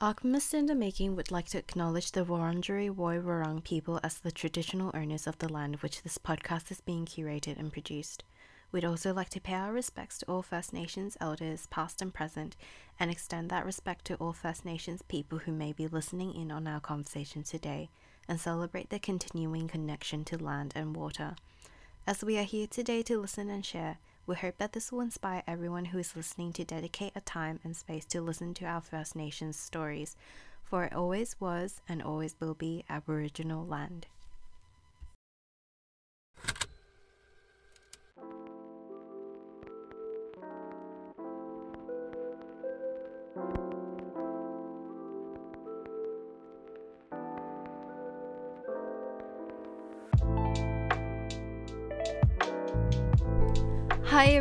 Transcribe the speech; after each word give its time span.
Alchemist 0.00 0.54
in 0.54 0.66
the 0.66 0.76
Making 0.76 1.16
would 1.16 1.32
like 1.32 1.48
to 1.48 1.58
acknowledge 1.58 2.12
the 2.12 2.24
Wurundjeri 2.24 2.88
Woi 2.88 3.20
Wurrung 3.20 3.64
people 3.64 3.98
as 4.04 4.20
the 4.20 4.30
traditional 4.30 4.92
owners 4.94 5.26
of 5.26 5.36
the 5.38 5.52
land 5.52 5.74
which 5.80 6.02
this 6.02 6.18
podcast 6.18 6.70
is 6.70 6.80
being 6.80 7.04
curated 7.04 7.58
and 7.58 7.72
produced. 7.72 8.22
We'd 8.70 8.84
also 8.84 9.12
like 9.12 9.28
to 9.30 9.40
pay 9.40 9.54
our 9.54 9.72
respects 9.72 10.18
to 10.18 10.26
all 10.26 10.42
First 10.42 10.72
Nations 10.72 11.16
elders, 11.20 11.66
past 11.66 12.00
and 12.00 12.14
present, 12.14 12.54
and 13.00 13.10
extend 13.10 13.50
that 13.50 13.66
respect 13.66 14.04
to 14.04 14.14
all 14.20 14.32
First 14.32 14.64
Nations 14.64 15.02
people 15.02 15.38
who 15.38 15.50
may 15.50 15.72
be 15.72 15.88
listening 15.88 16.32
in 16.32 16.52
on 16.52 16.68
our 16.68 16.78
conversation 16.78 17.42
today, 17.42 17.90
and 18.28 18.38
celebrate 18.38 18.90
their 18.90 19.00
continuing 19.00 19.66
connection 19.66 20.24
to 20.26 20.38
land 20.38 20.72
and 20.76 20.94
water. 20.94 21.34
As 22.06 22.22
we 22.22 22.38
are 22.38 22.44
here 22.44 22.68
today 22.68 23.02
to 23.02 23.20
listen 23.20 23.50
and 23.50 23.66
share, 23.66 23.98
we 24.28 24.36
hope 24.36 24.58
that 24.58 24.74
this 24.74 24.92
will 24.92 25.00
inspire 25.00 25.42
everyone 25.46 25.86
who 25.86 25.98
is 25.98 26.14
listening 26.14 26.52
to 26.52 26.62
dedicate 26.62 27.12
a 27.16 27.20
time 27.22 27.58
and 27.64 27.74
space 27.74 28.04
to 28.04 28.20
listen 28.20 28.52
to 28.52 28.66
our 28.66 28.82
First 28.82 29.16
Nations 29.16 29.58
stories, 29.58 30.16
for 30.62 30.84
it 30.84 30.92
always 30.92 31.34
was 31.40 31.80
and 31.88 32.02
always 32.02 32.36
will 32.38 32.52
be 32.52 32.84
Aboriginal 32.90 33.66
land. 33.66 34.06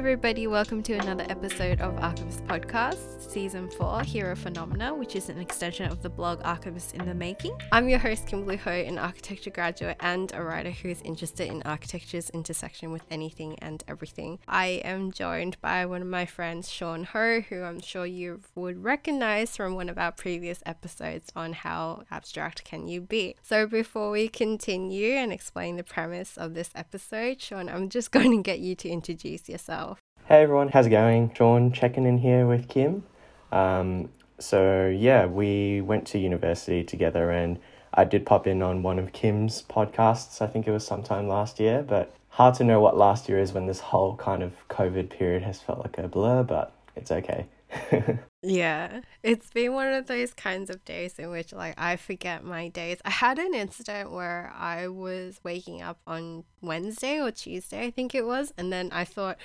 Everybody. 0.08 0.48
Welcome 0.48 0.84
to 0.84 0.94
another 0.94 1.26
episode 1.28 1.82
of 1.82 1.98
Archivist 1.98 2.42
Podcast, 2.48 3.30
Season 3.30 3.70
4, 3.70 4.04
Hero 4.04 4.38
Phenomena, 4.38 4.96
which 4.96 5.18
is 5.18 5.28
an 5.28 5.38
extension 5.38 5.92
of 5.92 6.02
the 6.02 6.10
blog 6.10 6.40
Archivist 6.46 6.96
in 6.96 7.06
the 7.06 7.14
Making. 7.14 7.60
I'm 7.74 7.90
your 7.90 8.00
host, 8.00 8.26
Kimberly 8.26 8.56
Ho, 8.56 8.72
an 8.72 8.98
architecture 8.98 9.50
graduate 9.50 9.98
and 10.00 10.34
a 10.34 10.42
writer 10.42 10.72
who 10.72 10.88
is 10.88 11.02
interested 11.02 11.50
in 11.50 11.62
architecture's 11.64 12.30
intersection 12.30 12.94
with 12.94 13.02
anything 13.12 13.60
and 13.60 13.84
everything. 13.86 14.40
I 14.48 14.82
am 14.86 15.12
joined 15.12 15.60
by 15.60 15.86
one 15.86 16.04
of 16.04 16.08
my 16.08 16.26
friends, 16.26 16.72
Sean 16.72 17.04
Ho, 17.04 17.42
who 17.42 17.64
I'm 17.64 17.82
sure 17.82 18.06
you 18.06 18.40
would 18.56 18.82
recognize 18.82 19.58
from 19.58 19.76
one 19.76 19.90
of 19.90 19.98
our 19.98 20.14
previous 20.14 20.64
episodes 20.66 21.34
on 21.36 21.52
how 21.52 22.04
abstract 22.10 22.64
can 22.64 22.88
you 22.88 23.02
be. 23.02 23.36
So, 23.44 23.68
before 23.68 24.12
we 24.12 24.30
continue 24.30 25.16
and 25.16 25.34
explain 25.34 25.76
the 25.76 25.84
premise 25.84 26.38
of 26.38 26.54
this 26.54 26.70
episode, 26.76 27.42
Sean, 27.42 27.68
I'm 27.68 27.90
just 27.90 28.12
going 28.18 28.32
to 28.32 28.42
get 28.42 28.60
you 28.60 28.74
to 28.76 28.88
introduce 28.88 29.50
yourself. 29.50 29.97
Hey 30.28 30.44
everyone, 30.44 30.68
how's 30.68 30.88
it 30.88 30.90
going? 30.90 31.32
Sean 31.34 31.72
checking 31.72 32.06
in 32.06 32.18
here 32.18 32.46
with 32.46 32.68
Kim. 32.68 33.06
Um, 33.54 34.10
so, 34.40 34.90
yeah, 34.90 35.26
we 35.26 35.80
went 35.80 36.06
to 36.08 36.20
university 36.20 36.84
together 36.84 37.32
and 37.32 37.58
I 37.94 38.04
did 38.04 38.26
pop 38.26 38.46
in 38.46 38.62
on 38.62 38.84
one 38.84 39.00
of 39.00 39.14
Kim's 39.14 39.64
podcasts. 39.70 40.42
I 40.42 40.48
think 40.48 40.68
it 40.68 40.72
was 40.72 40.86
sometime 40.86 41.30
last 41.30 41.62
year, 41.62 41.82
but 41.82 42.14
hard 42.28 42.56
to 42.56 42.66
know 42.66 42.82
what 42.82 42.98
last 42.98 43.30
year 43.30 43.40
is 43.40 43.54
when 43.54 43.68
this 43.68 43.80
whole 43.80 44.18
kind 44.18 44.44
of 44.44 44.52
COVID 44.68 45.10
period 45.10 45.44
has 45.44 45.62
felt 45.62 45.80
like 45.80 45.98
a 45.98 46.10
blur, 46.10 46.44
but 46.44 46.74
it's 46.98 47.10
okay. 47.10 47.46
yeah, 48.42 49.00
it's 49.24 49.50
been 49.52 49.72
one 49.72 49.94
of 49.94 50.08
those 50.08 50.34
kinds 50.34 50.70
of 50.70 50.84
days 50.84 51.20
in 51.20 51.30
which 51.30 51.54
like 51.54 51.76
I 51.78 51.96
forget 51.96 52.44
my 52.44 52.68
days. 52.68 52.98
I 53.06 53.12
had 53.12 53.40
an 53.40 53.54
incident 53.54 54.12
where 54.12 54.52
I 54.58 54.90
was 54.90 55.40
waking 55.46 55.82
up 55.82 56.00
on 56.06 56.44
Wednesday 56.62 57.22
or 57.22 57.32
Tuesday, 57.32 57.86
I 57.86 57.92
think 57.92 58.14
it 58.14 58.26
was, 58.26 58.54
and 58.58 58.74
then 58.74 58.90
I 58.92 59.06
thought 59.06 59.38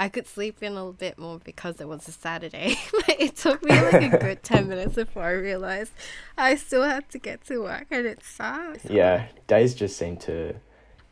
I 0.00 0.08
could 0.08 0.26
sleep 0.26 0.62
in 0.62 0.72
a 0.72 0.76
little 0.76 0.94
bit 0.94 1.18
more 1.18 1.40
because 1.44 1.78
it 1.78 1.86
was 1.86 2.08
a 2.08 2.12
Saturday. 2.12 2.78
But 2.90 3.20
it 3.20 3.36
took 3.36 3.62
me 3.62 3.78
like 3.78 4.14
a 4.14 4.16
good 4.16 4.42
10 4.42 4.66
minutes 4.66 4.94
before 4.94 5.24
I 5.24 5.32
realized 5.32 5.92
I 6.38 6.56
still 6.56 6.84
had 6.84 7.10
to 7.10 7.18
get 7.18 7.44
to 7.48 7.58
work 7.58 7.86
and 7.90 8.06
it 8.06 8.24
sucks. 8.24 8.86
Yeah, 8.86 9.26
days 9.46 9.74
just 9.74 9.98
seem 9.98 10.16
to 10.18 10.54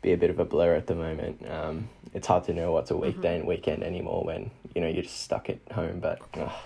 be 0.01 0.11
a 0.11 0.17
bit 0.17 0.31
of 0.31 0.39
a 0.39 0.45
blur 0.45 0.73
at 0.73 0.87
the 0.87 0.95
moment. 0.95 1.47
Um, 1.47 1.89
it's 2.15 2.25
hard 2.25 2.45
to 2.45 2.53
know 2.53 2.71
what's 2.71 2.89
a 2.89 2.97
weekday 2.97 3.33
mm-hmm. 3.33 3.39
and 3.41 3.47
weekend 3.47 3.83
anymore 3.83 4.23
when 4.23 4.49
you 4.73 4.81
know 4.81 4.87
you're 4.87 5.03
just 5.03 5.21
stuck 5.21 5.51
at 5.51 5.59
home. 5.71 5.99
But 5.99 6.19
oh, 6.37 6.59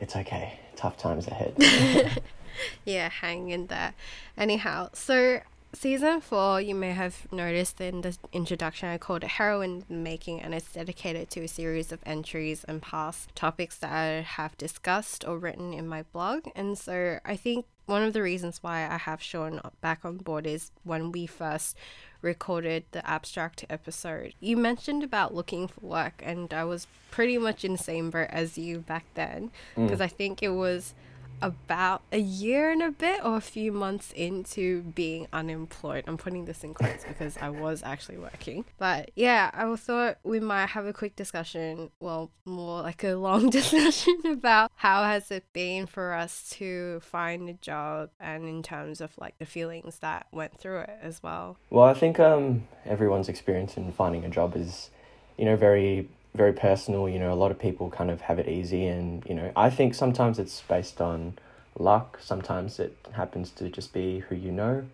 it's 0.00 0.16
okay. 0.16 0.58
Tough 0.76 0.96
times 0.96 1.26
ahead. 1.26 2.22
yeah, 2.86 3.10
hang 3.10 3.50
in 3.50 3.66
there. 3.66 3.92
Anyhow, 4.38 4.88
so 4.94 5.40
season 5.74 6.20
four, 6.20 6.60
you 6.60 6.74
may 6.74 6.92
have 6.92 7.30
noticed 7.32 7.80
in 7.80 8.00
the 8.00 8.16
introduction, 8.32 8.88
I 8.88 8.98
called 8.98 9.24
it 9.24 9.30
Heroine 9.30 9.84
Making, 9.88 10.40
and 10.40 10.54
it's 10.54 10.72
dedicated 10.72 11.30
to 11.30 11.42
a 11.42 11.48
series 11.48 11.92
of 11.92 12.00
entries 12.06 12.64
and 12.64 12.80
past 12.80 13.34
topics 13.34 13.76
that 13.78 13.92
I 13.92 14.20
have 14.22 14.56
discussed 14.56 15.26
or 15.26 15.38
written 15.38 15.72
in 15.72 15.88
my 15.88 16.02
blog. 16.12 16.46
And 16.54 16.78
so 16.78 17.18
I 17.24 17.36
think 17.36 17.66
one 17.86 18.02
of 18.02 18.12
the 18.12 18.22
reasons 18.22 18.62
why 18.62 18.88
I 18.88 18.96
have 18.96 19.22
Sean 19.22 19.60
back 19.80 20.04
on 20.04 20.18
board 20.18 20.46
is 20.46 20.70
when 20.84 21.12
we 21.12 21.26
first 21.26 21.76
recorded 22.22 22.84
the 22.92 23.08
abstract 23.08 23.64
episode. 23.68 24.34
You 24.40 24.56
mentioned 24.56 25.02
about 25.02 25.34
looking 25.34 25.68
for 25.68 25.80
work, 25.80 26.22
and 26.24 26.52
I 26.54 26.64
was 26.64 26.86
pretty 27.10 27.36
much 27.36 27.64
in 27.64 27.72
the 27.72 27.78
same 27.78 28.10
boat 28.10 28.28
as 28.30 28.56
you 28.56 28.78
back 28.78 29.04
then 29.14 29.50
because 29.76 29.98
mm. 29.98 30.04
I 30.04 30.08
think 30.08 30.42
it 30.42 30.50
was 30.50 30.94
about 31.42 32.02
a 32.12 32.18
year 32.18 32.70
and 32.70 32.82
a 32.82 32.90
bit 32.90 33.24
or 33.24 33.36
a 33.36 33.40
few 33.40 33.72
months 33.72 34.12
into 34.12 34.82
being 34.82 35.26
unemployed. 35.32 36.04
I'm 36.06 36.16
putting 36.16 36.44
this 36.44 36.64
in 36.64 36.74
quotes 36.74 37.04
because 37.04 37.36
I 37.40 37.50
was 37.50 37.82
actually 37.82 38.18
working. 38.18 38.64
But 38.78 39.10
yeah, 39.14 39.50
I 39.52 39.74
thought 39.76 40.18
we 40.24 40.40
might 40.40 40.70
have 40.70 40.86
a 40.86 40.92
quick 40.92 41.16
discussion, 41.16 41.90
well, 42.00 42.30
more 42.44 42.82
like 42.82 43.04
a 43.04 43.14
long 43.14 43.50
discussion 43.60 44.18
about 44.24 44.70
how 44.76 45.04
has 45.04 45.30
it 45.30 45.44
been 45.52 45.86
for 45.86 46.12
us 46.12 46.48
to 46.50 47.00
find 47.00 47.48
a 47.48 47.54
job 47.54 48.10
and 48.20 48.48
in 48.48 48.62
terms 48.62 49.00
of 49.00 49.12
like 49.18 49.38
the 49.38 49.46
feelings 49.46 49.98
that 49.98 50.26
went 50.32 50.58
through 50.58 50.80
it 50.80 50.98
as 51.02 51.22
well. 51.22 51.58
Well, 51.70 51.84
I 51.84 51.94
think 51.94 52.18
um 52.20 52.66
everyone's 52.84 53.28
experience 53.28 53.76
in 53.76 53.92
finding 53.92 54.24
a 54.24 54.28
job 54.28 54.56
is 54.56 54.90
you 55.36 55.44
know 55.44 55.56
very 55.56 56.08
very 56.34 56.52
personal. 56.52 57.08
You 57.08 57.18
know, 57.18 57.32
a 57.32 57.34
lot 57.34 57.50
of 57.50 57.58
people 57.58 57.90
kind 57.90 58.10
of 58.10 58.22
have 58.22 58.38
it 58.38 58.48
easy, 58.48 58.86
and 58.86 59.24
you 59.28 59.34
know, 59.34 59.52
I 59.56 59.70
think 59.70 59.94
sometimes 59.94 60.38
it's 60.38 60.62
based 60.62 61.00
on 61.00 61.34
luck. 61.78 62.18
Sometimes 62.20 62.78
it 62.78 62.96
happens 63.12 63.50
to 63.52 63.68
just 63.68 63.92
be 63.92 64.20
who 64.20 64.34
you 64.34 64.52
know. 64.52 64.84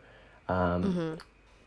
Um, 0.48 0.84
mm-hmm. 0.84 1.14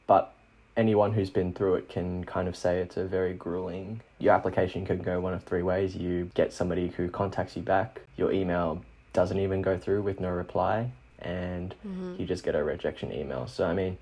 But 0.08 0.34
anyone 0.76 1.14
who's 1.14 1.30
been 1.30 1.54
through 1.54 1.76
it 1.76 1.90
can 1.90 2.24
kind 2.24 2.48
of 2.48 2.56
say 2.56 2.80
it's 2.80 2.98
a 2.98 3.06
very 3.06 3.34
grueling. 3.34 4.02
Your 4.20 4.34
application 4.34 4.86
can 4.86 5.00
go 5.00 5.20
one 5.20 5.34
of 5.34 5.44
three 5.44 5.64
ways. 5.64 5.96
You 5.96 6.30
get 6.34 6.54
somebody 6.54 6.90
who 6.90 7.10
contacts 7.10 7.56
you 7.56 7.62
back. 7.62 8.02
Your 8.18 8.32
email 8.32 8.84
doesn't 9.14 9.40
even 9.40 9.62
go 9.62 9.78
through 9.78 10.02
with 10.02 10.20
no 10.20 10.30
reply, 10.30 10.92
and 11.20 11.74
mm-hmm. 11.86 12.16
you 12.18 12.26
just 12.26 12.44
get 12.44 12.56
a 12.56 12.64
rejection 12.64 13.12
email. 13.12 13.48
So 13.48 13.66
I 13.66 13.74
mean, 13.74 13.98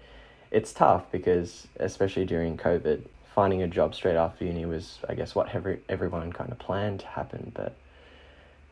it's 0.51 0.73
tough 0.73 1.11
because 1.11 1.67
especially 1.79 2.25
during 2.25 2.57
COVID, 2.57 3.01
finding 3.33 3.63
a 3.63 3.67
job 3.67 3.95
straight 3.95 4.15
after 4.15 4.45
uni 4.45 4.65
was, 4.65 4.99
I 5.07 5.15
guess, 5.15 5.35
what 5.35 5.53
every, 5.55 5.79
everyone 5.89 6.33
kind 6.33 6.51
of 6.51 6.59
planned 6.59 7.01
to 7.01 7.07
happen, 7.07 7.51
but 7.55 7.75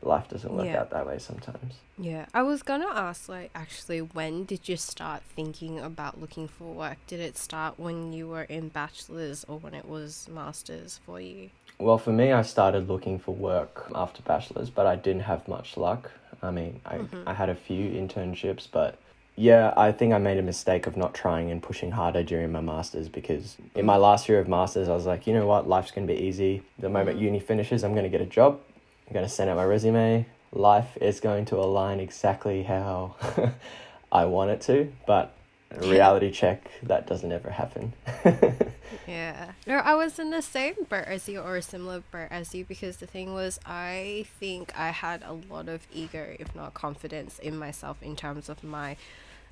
life 0.01 0.29
doesn't 0.29 0.53
work 0.53 0.65
yeah. 0.65 0.81
out 0.81 0.91
that 0.91 1.05
way 1.05 1.17
sometimes. 1.17 1.75
Yeah, 1.97 2.25
I 2.33 2.43
was 2.43 2.63
gonna 2.63 2.87
ask, 2.87 3.27
like, 3.27 3.51
actually, 3.53 3.99
when 3.99 4.45
did 4.45 4.69
you 4.69 4.77
start 4.77 5.21
thinking 5.35 5.79
about 5.79 6.19
looking 6.19 6.47
for 6.47 6.73
work? 6.73 6.97
Did 7.07 7.19
it 7.19 7.37
start 7.37 7.79
when 7.79 8.13
you 8.13 8.27
were 8.27 8.43
in 8.43 8.69
bachelor's 8.69 9.43
or 9.45 9.59
when 9.59 9.73
it 9.73 9.87
was 9.87 10.27
master's 10.31 10.99
for 11.05 11.19
you? 11.19 11.49
Well, 11.77 11.97
for 11.97 12.11
me, 12.11 12.33
I 12.33 12.41
started 12.41 12.89
looking 12.89 13.19
for 13.19 13.33
work 13.33 13.89
after 13.95 14.21
bachelor's, 14.21 14.69
but 14.69 14.85
I 14.85 14.95
didn't 14.95 15.23
have 15.23 15.47
much 15.47 15.77
luck. 15.77 16.11
I 16.41 16.51
mean, 16.51 16.81
I, 16.85 16.97
mm-hmm. 16.97 17.23
I 17.27 17.33
had 17.33 17.49
a 17.49 17.55
few 17.55 17.89
internships, 17.91 18.67
but 18.69 18.97
yeah, 19.39 19.73
I 19.77 19.93
think 19.93 20.13
I 20.13 20.17
made 20.17 20.37
a 20.37 20.41
mistake 20.41 20.85
of 20.85 20.97
not 20.97 21.13
trying 21.13 21.49
and 21.49 21.63
pushing 21.63 21.91
harder 21.91 22.23
during 22.23 22.51
my 22.51 22.59
masters 22.59 23.07
because 23.07 23.55
in 23.73 23.85
my 23.85 23.95
last 23.95 24.27
year 24.27 24.37
of 24.37 24.49
masters, 24.49 24.89
I 24.89 24.93
was 24.93 25.05
like, 25.05 25.27
you 25.27 25.33
know 25.33 25.47
what, 25.47 25.65
life's 25.65 25.91
gonna 25.91 26.07
be 26.07 26.13
easy. 26.13 26.61
The 26.77 26.89
moment 26.89 27.15
mm-hmm. 27.15 27.27
uni 27.27 27.39
finishes, 27.39 27.85
I'm 27.85 27.95
gonna 27.95 28.09
get 28.09 28.19
a 28.19 28.25
job. 28.25 28.59
I'm 29.07 29.13
gonna 29.13 29.29
send 29.29 29.49
out 29.49 29.55
my 29.55 29.63
resume. 29.63 30.25
Life 30.51 30.97
is 30.99 31.21
going 31.21 31.45
to 31.45 31.55
align 31.55 32.01
exactly 32.01 32.63
how 32.63 33.15
I 34.11 34.25
want 34.25 34.51
it 34.51 34.59
to, 34.63 34.91
but 35.07 35.33
reality 35.77 36.31
check 36.31 36.69
that 36.83 37.07
doesn't 37.07 37.31
ever 37.31 37.49
happen. 37.49 37.93
yeah, 39.07 39.53
no, 39.65 39.75
I 39.75 39.95
was 39.95 40.19
in 40.19 40.31
the 40.31 40.41
same 40.41 40.73
boat 40.89 41.05
as 41.05 41.29
you 41.29 41.39
or 41.39 41.55
a 41.55 41.61
similar 41.61 42.03
boat 42.11 42.27
as 42.29 42.53
you 42.53 42.65
because 42.65 42.97
the 42.97 43.07
thing 43.07 43.33
was, 43.33 43.57
I 43.65 44.25
think 44.37 44.77
I 44.77 44.89
had 44.89 45.23
a 45.23 45.31
lot 45.31 45.69
of 45.69 45.87
ego, 45.93 46.35
if 46.37 46.53
not 46.53 46.73
confidence, 46.73 47.39
in 47.39 47.57
myself 47.57 48.03
in 48.03 48.17
terms 48.17 48.49
of 48.49 48.65
my 48.65 48.97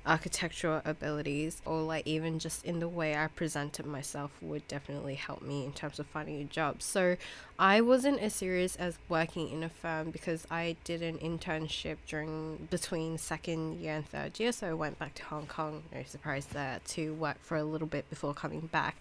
architectural 0.08 0.80
abilities 0.84 1.60
or 1.66 1.82
like 1.82 2.06
even 2.06 2.38
just 2.38 2.64
in 2.64 2.80
the 2.80 2.88
way 2.88 3.14
I 3.14 3.26
presented 3.28 3.86
myself 3.86 4.32
would 4.40 4.66
definitely 4.66 5.14
help 5.14 5.42
me 5.42 5.64
in 5.64 5.72
terms 5.72 5.98
of 5.98 6.06
finding 6.06 6.40
a 6.40 6.44
job. 6.44 6.82
So 6.82 7.16
I 7.58 7.80
wasn't 7.82 8.20
as 8.20 8.34
serious 8.34 8.74
as 8.76 8.98
working 9.08 9.50
in 9.50 9.62
a 9.62 9.68
firm 9.68 10.10
because 10.10 10.46
I 10.50 10.76
did 10.84 11.02
an 11.02 11.18
internship 11.18 11.98
during 12.06 12.68
between 12.70 13.18
second 13.18 13.80
year 13.80 13.96
and 13.96 14.08
third 14.08 14.40
year. 14.40 14.52
So 14.52 14.70
I 14.70 14.74
went 14.74 14.98
back 14.98 15.14
to 15.16 15.24
Hong 15.24 15.46
Kong, 15.46 15.82
no 15.92 16.02
surprise 16.04 16.46
there, 16.46 16.80
to 16.88 17.14
work 17.14 17.36
for 17.42 17.56
a 17.56 17.64
little 17.64 17.88
bit 17.88 18.08
before 18.08 18.32
coming 18.32 18.60
back. 18.60 18.96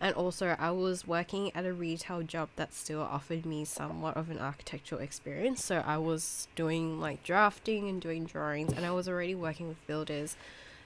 And 0.00 0.14
also, 0.14 0.56
I 0.58 0.70
was 0.70 1.06
working 1.06 1.50
at 1.54 1.64
a 1.64 1.72
retail 1.72 2.22
job 2.22 2.48
that 2.56 2.74
still 2.74 3.00
offered 3.00 3.46
me 3.46 3.64
somewhat 3.64 4.16
of 4.16 4.28
an 4.28 4.38
architectural 4.38 5.00
experience. 5.00 5.64
So 5.64 5.82
I 5.86 5.98
was 5.98 6.48
doing 6.56 7.00
like 7.00 7.22
drafting 7.22 7.88
and 7.88 8.00
doing 8.00 8.24
drawings, 8.24 8.72
and 8.72 8.84
I 8.84 8.90
was 8.90 9.08
already 9.08 9.34
working 9.34 9.68
with 9.68 9.86
builders 9.86 10.36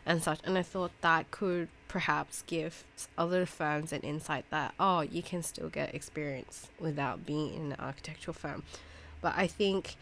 and 0.07 0.23
such. 0.23 0.41
And 0.45 0.57
I 0.57 0.63
thought 0.63 0.93
that 1.01 1.31
could 1.31 1.69
perhaps 1.89 2.43
give 2.47 2.85
other 3.17 3.47
firms 3.47 3.93
an 3.93 4.03
insight 4.03 4.45
that, 4.51 4.75
oh, 4.79 5.01
you 5.01 5.23
can 5.23 5.43
still 5.43 5.69
get 5.69 5.95
experience 5.95 6.69
without 6.79 7.27
being 7.27 7.55
in 7.55 7.73
an 7.73 7.81
architectural 7.81 8.35
firm. 8.35 8.63
But 9.21 9.35
I 9.37 9.47
think 9.47 9.97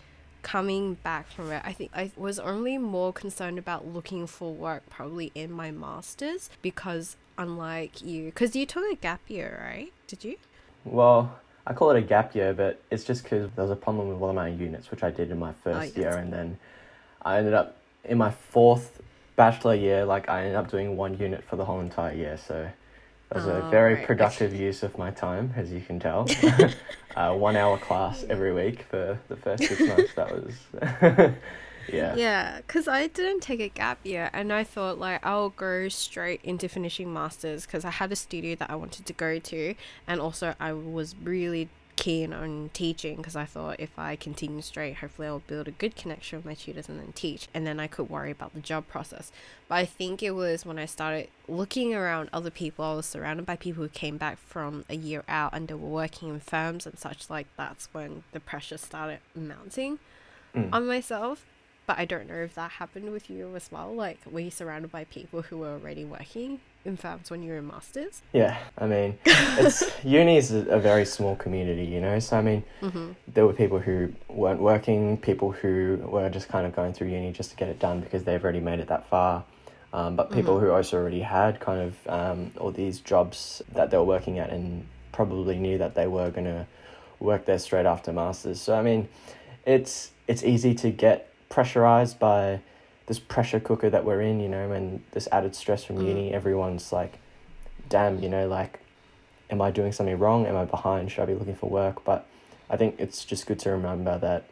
coming 0.47 0.95
back 1.03 1.29
from 1.29 1.51
it, 1.51 1.61
I 1.65 1.73
think 1.73 1.91
I 1.93 2.13
was 2.17 2.39
only 2.39 2.79
more 2.79 3.13
concerned 3.13 3.59
about 3.59 3.85
looking 3.85 4.29
for 4.29 4.55
work 4.55 4.89
probably 4.89 5.33
in 5.35 5.51
my 5.51 5.73
master's 5.73 6.49
because, 6.63 7.17
unlike 7.37 8.01
you, 8.01 8.27
because 8.27 8.55
you 8.55 8.65
took 8.65 8.85
a 8.85 8.95
gap 8.95 9.21
year, 9.27 9.61
right? 9.61 9.93
Did 10.07 10.23
you? 10.23 10.37
Well, 10.85 11.37
I 11.67 11.73
call 11.73 11.91
it 11.91 11.99
a 11.99 12.01
gap 12.01 12.37
year, 12.37 12.55
but 12.55 12.81
it's 12.93 13.03
just 13.03 13.25
because 13.25 13.51
there 13.57 13.65
was 13.65 13.73
a 13.73 13.77
problem 13.77 14.07
with 14.09 14.19
one 14.19 14.31
of 14.31 14.37
my 14.37 14.47
units, 14.47 14.89
which 14.93 15.03
I 15.03 15.11
did 15.11 15.33
in 15.33 15.39
my 15.41 15.51
oh, 15.51 15.55
first 15.65 15.99
oh, 15.99 16.01
year, 16.01 16.17
and 16.17 16.33
then 16.33 16.57
I 17.23 17.39
ended 17.39 17.53
up 17.53 17.79
in 18.05 18.17
my 18.17 18.31
fourth 18.31 19.03
bachelor 19.35 19.75
year, 19.75 20.05
like 20.05 20.29
I 20.29 20.43
ended 20.43 20.55
up 20.55 20.71
doing 20.71 20.97
one 20.97 21.19
unit 21.19 21.43
for 21.43 21.57
the 21.57 21.65
whole 21.65 21.81
entire 21.81 22.15
year. 22.15 22.39
So 22.39 22.71
it 23.31 23.35
was 23.35 23.47
oh, 23.47 23.51
a 23.51 23.71
very 23.71 23.95
right. 23.95 24.07
productive 24.07 24.55
use 24.55 24.83
of 24.83 24.97
my 24.99 25.11
time, 25.11 25.53
as 25.57 25.73
you 25.73 25.81
can 25.81 25.99
tell. 25.99 26.29
uh, 27.17 27.35
one 27.35 27.57
hour 27.57 27.79
class 27.79 28.25
every 28.29 28.53
week 28.53 28.83
for 28.83 29.19
the 29.29 29.37
first 29.37 29.65
six 29.65 29.81
months. 29.81 30.15
That 30.15 30.33
was. 30.33 30.55
yeah. 31.93 32.15
Yeah, 32.15 32.57
because 32.59 32.87
I 32.89 33.09
didn't 33.09 33.41
take 33.41 33.61
a 33.61 33.69
gap 33.69 33.99
year 34.05 34.31
and 34.33 34.53
I 34.53 34.65
thought 34.65 34.99
like 34.99 35.25
I'll 35.25 35.51
go 35.51 35.89
straight 35.89 36.41
into 36.45 36.69
finishing 36.69 37.13
masters 37.13 37.67
because 37.67 37.85
I 37.85 37.91
had 37.91 38.13
a 38.13 38.17
studio 38.17 38.55
that 38.57 38.71
I 38.71 38.77
wanted 38.77 39.07
to 39.07 39.13
go 39.13 39.39
to 39.39 39.75
and 40.07 40.21
also 40.21 40.55
I 40.61 40.73
was 40.73 41.15
really 41.23 41.69
keen 41.97 42.33
on 42.33 42.71
teaching 42.73 43.17
because 43.17 43.37
I 43.37 43.47
thought 43.47 43.81
if 43.81 43.99
I 43.99 44.17
continue 44.17 44.63
straight, 44.63 44.97
hopefully 44.97 45.29
I'll 45.29 45.41
build 45.41 45.67
a 45.67 45.73
good 45.73 45.97
connection 45.97 46.39
with 46.39 46.47
my 46.47 46.55
tutors 46.55 46.89
and 46.89 47.01
then 47.01 47.13
teach, 47.13 47.49
and 47.53 47.67
then 47.67 47.81
I 47.81 47.87
could 47.87 48.09
worry 48.09 48.31
about 48.31 48.55
the 48.55 48.61
job 48.61 48.87
process. 48.87 49.33
But 49.69 49.77
I 49.77 49.85
think 49.87 50.23
it 50.23 50.33
was 50.33 50.65
when 50.65 50.79
I 50.79 50.87
started 50.87 51.29
looking 51.49 51.95
around 51.95 52.29
other 52.33 52.51
people, 52.51 52.85
I 52.85 52.95
was 52.95 53.07
surrounded 53.07 53.47
by 53.47 53.57
people 53.57 53.83
who 53.83 53.89
came 53.89 54.17
back 54.19 54.39
from 54.39 54.85
a 54.89 54.97
year 54.97 55.25
out 55.27 55.55
and 55.55 55.67
they 55.69 55.75
were 55.75 55.89
working 55.89 56.29
in 56.29 56.41
firms 56.41 56.87
and 56.87 56.99
such. 56.99 57.29
Like 57.31 57.47
that's 57.57 57.89
when 57.93 58.23
the 58.33 58.41
pressure 58.41 58.79
started 58.79 59.19
mounting 59.35 59.99
mm. 60.55 60.69
on 60.73 60.87
myself. 60.87 61.45
But 61.87 61.99
I 61.99 62.05
don't 62.05 62.29
know 62.29 62.35
if 62.35 62.55
that 62.57 62.73
happened 62.73 63.13
with 63.13 63.31
you 63.31 63.55
as 63.55 63.71
well. 63.71 63.95
Like, 63.95 64.19
were 64.29 64.41
you 64.41 64.51
surrounded 64.51 64.91
by 64.91 65.05
people 65.05 65.43
who 65.43 65.59
were 65.59 65.75
already 65.75 66.05
working 66.05 66.61
in 66.87 66.97
fact 66.97 67.31
when 67.31 67.43
you're 67.43 67.59
in 67.59 67.67
masters 67.67 68.23
yeah 68.33 68.57
i 68.79 68.87
mean 68.87 69.19
it's 69.25 69.83
uni 70.05 70.37
is 70.37 70.53
a 70.53 70.79
very 70.79 71.05
small 71.05 71.35
community 71.37 71.85
you 71.85 72.01
know 72.01 72.19
so 72.19 72.39
i 72.39 72.43
mean 72.43 72.63
mm-hmm. 72.81 73.11
there 73.35 73.45
were 73.45 73.53
people 73.53 73.79
who 73.79 74.13
weren't 74.29 74.61
working 74.61 75.17
people 75.19 75.51
who 75.51 75.99
were 76.05 76.31
just 76.31 76.49
kind 76.49 76.65
of 76.67 76.75
going 76.75 76.93
through 76.93 77.09
uni 77.09 77.33
just 77.33 77.51
to 77.51 77.57
get 77.57 77.69
it 77.69 77.79
done 77.79 78.01
because 78.01 78.23
they've 78.25 78.43
already 78.43 78.61
made 78.61 78.79
it 78.79 78.89
that 78.89 79.07
far 79.09 79.45
um, 79.93 80.15
but 80.15 80.31
people 80.31 80.57
mm-hmm. 80.57 80.67
who 80.67 80.73
also 80.73 80.97
already 80.97 81.21
had 81.21 81.59
kind 81.59 81.81
of 81.81 82.09
um, 82.09 82.53
all 82.59 82.71
these 82.71 83.01
jobs 83.01 83.63
that 83.73 83.91
they 83.91 83.97
were 83.97 84.05
working 84.05 84.39
at 84.39 84.51
and 84.51 84.87
probably 85.13 85.57
knew 85.57 85.79
that 85.79 85.95
they 85.95 86.07
were 86.07 86.31
going 86.31 86.45
to 86.45 86.67
work 87.19 87.47
there 87.47 87.59
straight 87.59 87.87
after 87.87 88.13
masters 88.13 88.61
so 88.61 88.77
i 88.77 88.83
mean 88.83 89.09
it's 89.65 90.13
it's 90.29 90.45
easy 90.45 90.75
to 90.75 90.91
get 90.91 91.33
pressurized 91.49 92.19
by 92.19 92.61
this 93.07 93.19
pressure 93.19 93.61
cooker 93.61 93.89
that 93.91 94.05
we're 94.05 94.21
in, 94.21 94.41
you 94.41 94.49
know, 94.49 94.73
and 94.73 95.03
this 95.13 95.29
added 95.33 95.55
stress 95.55 95.85
from 95.85 95.97
mm. 95.97 96.09
uni, 96.09 96.35
everyone's 96.35 96.93
like, 96.93 97.19
damn, 97.89 98.23
you 98.23 98.29
know, 98.29 98.49
like, 98.49 98.81
am 99.51 99.63
I 99.63 99.71
doing 99.71 99.93
something 99.93 100.19
wrong? 100.19 100.47
Am 100.47 100.57
I 100.57 100.65
behind? 100.65 101.11
Should 101.11 101.23
I 101.23 101.27
be 101.27 101.35
looking 101.35 101.55
for 101.55 101.71
work? 101.71 102.05
But 102.05 102.27
I 102.69 102.77
think 102.77 102.97
it's 102.99 103.25
just 103.25 103.47
good 103.47 103.59
to 103.61 103.71
remember 103.71 104.19
that 104.19 104.49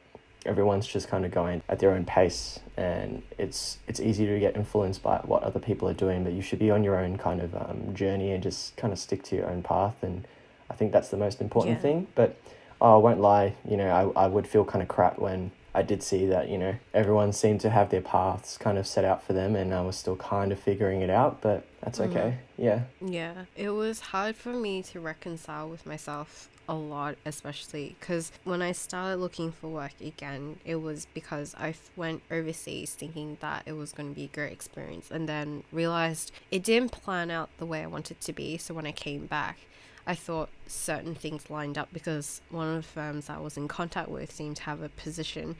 everyone's 0.47 0.87
just 0.87 1.09
kind 1.09 1.25
of 1.25 1.31
going 1.31 1.63
at 1.69 1.79
their 1.79 1.93
own 1.93 2.05
pace 2.05 2.61
and 2.77 3.23
it's 3.39 3.79
it's 3.87 4.01
easy 4.01 4.27
to 4.27 4.39
get 4.39 4.57
influenced 4.57 5.03
by 5.03 5.17
what 5.25 5.43
other 5.43 5.61
people 5.61 5.89
are 5.89 5.95
doing 5.95 6.23
but 6.23 6.33
you 6.33 6.43
should 6.43 6.59
be 6.59 6.71
on 6.71 6.85
your 6.85 6.99
own 6.99 7.17
kind 7.17 7.41
of 7.41 7.55
um, 7.55 7.95
journey 7.95 8.33
and 8.33 8.43
just 8.43 8.77
kind 8.77 8.93
of 8.93 8.99
stick 8.99 9.23
to 9.23 9.37
your 9.37 9.49
own 9.49 9.63
path 9.63 9.95
and 10.03 10.27
i 10.69 10.75
think 10.75 10.93
that's 10.93 11.09
the 11.09 11.17
most 11.17 11.41
important 11.41 11.77
yeah. 11.77 11.83
thing 11.83 12.07
but 12.15 12.37
oh, 12.81 12.95
i 12.95 12.99
won't 12.99 13.21
lie 13.21 13.55
you 13.67 13.77
know 13.77 14.13
I, 14.17 14.25
I 14.25 14.27
would 14.27 14.47
feel 14.47 14.65
kind 14.65 14.83
of 14.83 14.89
crap 14.89 15.19
when 15.19 15.51
I 15.75 15.83
did 15.83 16.03
see 16.03 16.27
that, 16.27 16.49
you 16.49 16.57
know, 16.57 16.77
everyone 16.93 17.33
seemed 17.33 17.61
to 17.63 17.71
have 17.71 17.91
their 17.91 18.01
paths 18.01 18.57
kind 18.57 18.79
of 18.79 18.87
set 18.87 19.05
out 19.05 19.25
for 19.25 19.33
them 19.33 19.57
and 19.57 19.75
I 19.75 19.81
was 19.81 19.97
still 19.97 20.17
kind 20.17 20.53
of 20.53 20.61
figuring 20.61 21.01
it 21.01 21.11
out, 21.11 21.41
but 21.41 21.67
that's 21.81 21.99
mm-hmm. 21.99 22.17
okay. 22.17 22.39
Yeah. 22.57 22.83
Yeah. 23.01 23.47
It 23.57 23.71
was 23.71 24.01
hard 24.01 24.37
for 24.37 24.53
me 24.53 24.83
to 24.85 25.01
reconcile 25.01 25.69
with 25.69 25.85
myself 25.85 26.49
a 26.69 26.75
lot, 26.75 27.17
especially 27.27 27.97
because 27.99 28.33
when 28.45 28.63
I 28.63 28.73
started 28.73 29.17
looking 29.17 29.53
for 29.53 29.69
work 29.69 30.01
again, 30.01 30.59
it 30.65 30.77
was 30.77 31.07
because 31.13 31.55
I 31.59 31.75
went 31.97 32.23
overseas 32.31 32.95
thinking 32.95 33.37
that 33.41 33.65
it 33.67 33.73
was 33.73 33.93
going 33.93 34.11
to 34.11 34.15
be 34.15 34.25
a 34.25 34.29
great 34.29 34.53
experience 34.53 35.11
and 35.11 35.29
then 35.29 35.65
realized 35.73 36.33
it 36.51 36.63
didn't 36.63 36.93
plan 36.93 37.31
out 37.31 37.51
the 37.59 37.67
way 37.67 37.83
I 37.83 37.87
wanted 37.87 38.21
to 38.21 38.33
be. 38.33 38.57
So 38.59 38.75
when 38.75 38.87
I 38.87 38.93
came 38.93 39.27
back, 39.27 39.59
I 40.07 40.15
thought 40.15 40.51
certain 40.67 41.15
things 41.15 41.51
lined 41.51 41.79
up 41.79 41.89
because 41.93 42.41
one 42.51 42.69
of 42.69 42.77
the 42.77 42.89
firms 42.89 43.31
I 43.31 43.39
was 43.39 43.57
in 43.57 43.69
contact 43.69 44.09
with 44.09 44.31
seemed 44.31 44.57
to 44.57 44.63
have 44.65 44.83
a 44.83 44.89
position, 44.91 45.57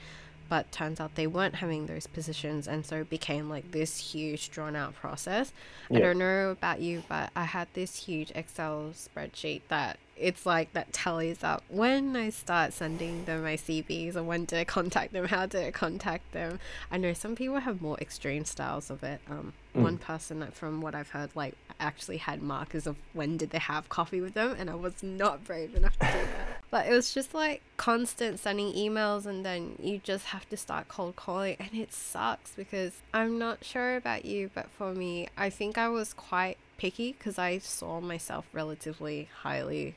but 0.49 0.71
turns 0.71 1.01
out 1.01 1.15
they 1.15 1.27
weren't 1.27 1.57
having 1.57 1.87
those 1.87 2.07
positions, 2.07 2.69
and 2.69 2.85
so 2.85 2.97
it 2.97 3.11
became 3.11 3.49
like 3.49 3.71
this 3.71 4.13
huge 4.13 4.51
drawn 4.51 4.77
out 4.77 4.95
process. 4.95 5.53
I 5.91 5.99
don't 5.99 6.19
know 6.19 6.51
about 6.51 6.81
you, 6.81 7.03
but 7.09 7.31
I 7.35 7.45
had 7.45 7.69
this 7.73 8.05
huge 8.05 8.33
Excel 8.35 8.93
spreadsheet 8.95 9.63
that 9.69 9.99
it's 10.17 10.47
like 10.47 10.73
that 10.73 10.93
tallies 10.93 11.43
up 11.43 11.63
when 11.69 12.17
I 12.17 12.31
start 12.31 12.73
sending 12.73 13.25
them 13.25 13.43
my 13.43 13.57
CVs 13.57 14.17
or 14.17 14.23
when 14.23 14.47
to 14.47 14.65
contact 14.65 15.13
them, 15.13 15.27
how 15.27 15.47
to 15.47 15.73
contact 15.73 16.33
them. 16.33 16.61
I 16.91 16.99
know 16.99 17.13
some 17.13 17.35
people 17.35 17.59
have 17.59 17.83
more 17.83 17.99
extreme 18.01 18.45
styles 18.45 18.91
of 18.91 19.03
it. 19.03 19.21
Um, 19.29 19.53
mm. 19.75 19.83
One 19.83 19.99
person, 19.99 20.47
from 20.53 20.81
what 20.81 20.95
I've 20.95 21.11
heard, 21.11 21.31
like 21.35 21.55
actually 21.81 22.19
had 22.19 22.43
markers 22.43 22.87
of 22.87 22.97
when 23.13 23.37
did 23.37 23.51
they 23.51 23.59
have 23.59 23.89
coffee 23.89 24.21
with 24.21 24.35
them, 24.35 24.55
and 24.59 24.71
I 24.71 24.75
was 24.75 25.03
not 25.03 25.45
brave 25.45 25.75
enough 25.75 25.99
to 25.99 26.07
do 26.07 26.13
that. 26.13 26.61
But 26.71 26.87
it 26.89 26.93
was 26.93 27.15
just 27.15 27.35
like 27.35 27.63
constant 27.77 28.41
sending 28.41 28.73
emails, 28.73 29.27
and 29.27 29.45
then 29.45 29.77
you 29.81 30.01
just 30.03 30.27
have 30.27 30.49
to 30.49 30.57
start 30.57 30.89
cold 30.89 31.17
calling, 31.17 31.57
and 31.61 31.71
it 31.73 31.93
sucks 31.93 32.53
because 32.53 32.93
I'm 33.13 33.39
not 33.39 33.65
sure 33.65 33.97
about 33.97 34.25
you, 34.25 34.51
but 34.55 34.71
for 34.71 34.93
me, 34.93 35.29
I 35.37 35.51
think 35.51 35.79
I 35.79 35.89
was 35.89 36.13
quite 36.13 36.59
picky 36.77 37.13
because 37.13 37.39
I 37.39 37.59
saw 37.59 38.01
myself 38.01 38.47
relatively 38.53 39.29
highly 39.43 39.95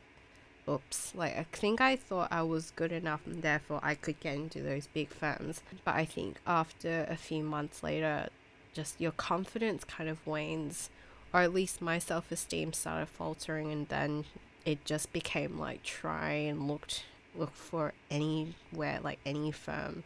oops 0.70 1.14
like 1.16 1.38
i 1.38 1.44
think 1.52 1.80
i 1.80 1.96
thought 1.96 2.28
i 2.32 2.42
was 2.42 2.72
good 2.76 2.92
enough 2.92 3.22
and 3.26 3.42
therefore 3.42 3.80
i 3.84 3.96
could 3.96 4.20
get 4.20 4.36
into 4.36 4.62
those 4.62 4.88
big 4.88 5.10
firms. 5.10 5.62
But 5.86 5.96
i 5.96 6.06
think 6.06 6.40
after 6.46 7.06
a 7.10 7.16
few 7.16 7.44
months 7.44 7.84
later 7.84 8.30
just 8.74 9.00
your 9.00 9.12
confidence 9.12 9.84
kind 9.84 10.10
of 10.10 10.26
wanes 10.28 10.90
or 11.34 11.42
at 11.42 11.54
least 11.54 11.82
my 11.82 12.00
self-esteem 12.00 12.74
started 12.74 13.08
faltering 13.08 13.72
and 13.72 13.88
then 13.90 14.26
it 14.66 14.84
just 14.86 15.12
became 15.14 15.58
like 15.58 15.84
try 15.84 16.32
and 16.32 16.68
looked 16.68 17.04
look 17.36 17.54
for 17.54 17.94
anywhere 18.10 19.00
like 19.04 19.20
any 19.26 19.52
firm 19.52 20.04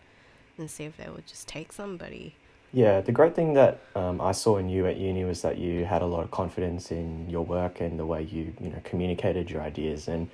and 0.58 0.70
see 0.70 0.86
if 0.86 0.98
they 0.98 1.10
would 1.10 1.26
just 1.26 1.48
take 1.48 1.72
somebody. 1.72 2.36
Yeah, 2.74 3.02
the 3.02 3.12
great 3.12 3.36
thing 3.36 3.54
that 3.56 3.82
um, 3.96 4.22
I 4.22 4.32
saw 4.32 4.58
in 4.58 4.70
you 4.70 4.86
at 4.88 4.96
uni 4.96 5.26
was 5.26 5.42
that 5.42 5.58
you 5.58 5.84
had 5.84 6.02
a 6.02 6.06
lot 6.06 6.24
of 6.24 6.32
confidence 6.32 6.92
in 6.92 7.30
your 7.30 7.44
work 7.44 7.82
and 7.82 8.00
the 8.00 8.06
way 8.06 8.24
you 8.24 8.54
you 8.62 8.70
know 8.70 8.80
communicated 8.86 9.52
your 9.52 9.62
ideas, 9.62 10.08
and 10.08 10.30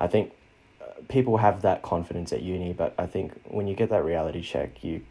I 0.00 0.06
think 0.06 0.32
uh, 0.80 0.86
people 1.08 1.36
have 1.36 1.62
that 1.62 1.82
confidence 1.82 2.32
at 2.32 2.42
uni, 2.42 2.72
but 2.72 2.94
I 2.98 3.06
think 3.06 3.32
when 3.44 3.68
you 3.68 3.76
get 3.76 3.90
that 3.90 4.04
reality 4.04 4.42
check, 4.42 4.82
you 4.82 5.02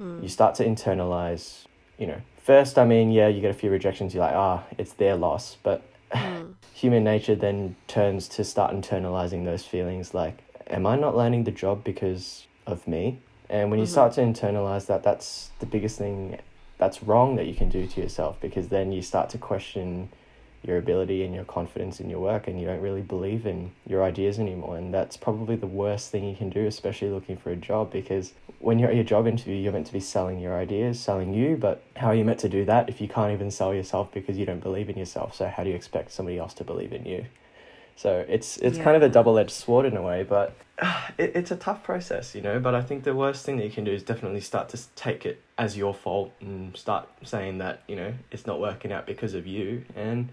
mm. 0.00 0.22
you 0.22 0.28
start 0.28 0.54
to 0.56 0.64
internalize. 0.64 1.66
You 1.98 2.06
know, 2.06 2.20
first, 2.42 2.78
I 2.78 2.86
mean, 2.86 3.10
yeah, 3.10 3.28
you 3.28 3.42
get 3.42 3.50
a 3.50 3.54
few 3.54 3.70
rejections. 3.70 4.14
You're 4.14 4.24
like, 4.24 4.34
ah, 4.34 4.62
oh, 4.64 4.74
it's 4.78 4.94
their 4.94 5.16
loss, 5.16 5.58
but 5.62 5.82
mm. 6.12 6.54
human 6.72 7.04
nature 7.04 7.34
then 7.34 7.76
turns 7.88 8.28
to 8.28 8.44
start 8.44 8.74
internalizing 8.74 9.44
those 9.44 9.66
feelings. 9.66 10.14
Like, 10.14 10.38
am 10.68 10.86
I 10.86 10.96
not 10.96 11.16
landing 11.16 11.44
the 11.44 11.50
job 11.50 11.84
because 11.84 12.46
of 12.66 12.88
me? 12.88 13.18
And 13.50 13.70
when 13.70 13.80
you 13.80 13.84
mm-hmm. 13.84 13.92
start 13.92 14.12
to 14.14 14.20
internalize 14.20 14.86
that, 14.86 15.02
that's 15.02 15.50
the 15.58 15.66
biggest 15.66 15.98
thing 15.98 16.38
that's 16.78 17.02
wrong 17.02 17.36
that 17.36 17.46
you 17.46 17.54
can 17.54 17.68
do 17.68 17.86
to 17.86 18.00
yourself 18.00 18.40
because 18.40 18.68
then 18.68 18.90
you 18.90 19.02
start 19.02 19.28
to 19.30 19.38
question 19.38 20.08
your 20.62 20.76
ability 20.76 21.24
and 21.24 21.34
your 21.34 21.44
confidence 21.44 22.00
in 22.00 22.10
your 22.10 22.20
work 22.20 22.46
and 22.46 22.60
you 22.60 22.66
don't 22.66 22.80
really 22.80 23.00
believe 23.00 23.46
in 23.46 23.70
your 23.86 24.02
ideas 24.02 24.38
anymore. 24.38 24.76
And 24.76 24.92
that's 24.92 25.16
probably 25.16 25.56
the 25.56 25.66
worst 25.66 26.10
thing 26.10 26.24
you 26.24 26.36
can 26.36 26.50
do 26.50 26.66
especially 26.66 27.10
looking 27.10 27.36
for 27.36 27.50
a 27.50 27.56
job 27.56 27.90
because 27.90 28.32
when 28.58 28.78
you're 28.78 28.90
at 28.90 28.94
your 28.94 29.04
job 29.04 29.26
interview 29.26 29.56
you're 29.56 29.72
meant 29.72 29.86
to 29.86 29.92
be 29.92 30.00
selling 30.00 30.38
your 30.38 30.54
ideas 30.56 31.00
selling 31.00 31.32
you. 31.32 31.56
But 31.56 31.82
how 31.96 32.08
are 32.08 32.14
you 32.14 32.24
meant 32.24 32.40
to 32.40 32.48
do 32.48 32.64
that 32.66 32.88
if 32.88 33.00
you 33.00 33.08
can't 33.08 33.32
even 33.32 33.50
sell 33.50 33.74
yourself 33.74 34.12
because 34.12 34.36
you 34.36 34.44
don't 34.44 34.62
believe 34.62 34.90
in 34.90 34.98
yourself? 34.98 35.34
So 35.34 35.48
how 35.48 35.64
do 35.64 35.70
you 35.70 35.76
expect 35.76 36.12
somebody 36.12 36.38
else 36.38 36.54
to 36.54 36.64
believe 36.64 36.92
in 36.92 37.06
you? 37.06 37.26
So 37.96 38.24
it's 38.28 38.56
it's 38.58 38.78
yeah. 38.78 38.84
kind 38.84 38.96
of 38.96 39.02
a 39.02 39.08
double 39.08 39.38
edged 39.38 39.50
sword 39.50 39.84
in 39.84 39.96
a 39.96 40.02
way, 40.02 40.22
but 40.22 40.56
it, 41.18 41.32
it's 41.34 41.50
a 41.50 41.56
tough 41.56 41.82
process, 41.82 42.34
you 42.34 42.40
know. 42.42 42.58
But 42.58 42.74
I 42.74 42.82
think 42.82 43.04
the 43.04 43.14
worst 43.14 43.44
thing 43.44 43.56
that 43.58 43.64
you 43.64 43.70
can 43.70 43.84
do 43.84 43.92
is 43.92 44.02
definitely 44.02 44.40
start 44.40 44.68
to 44.70 44.78
take 44.96 45.26
it 45.26 45.42
as 45.58 45.76
your 45.76 45.94
fault 45.94 46.32
and 46.40 46.76
start 46.76 47.08
saying 47.22 47.58
that 47.58 47.82
you 47.86 47.96
know 47.96 48.12
it's 48.30 48.46
not 48.46 48.60
working 48.60 48.92
out 48.92 49.06
because 49.06 49.34
of 49.34 49.46
you. 49.46 49.84
And 49.94 50.30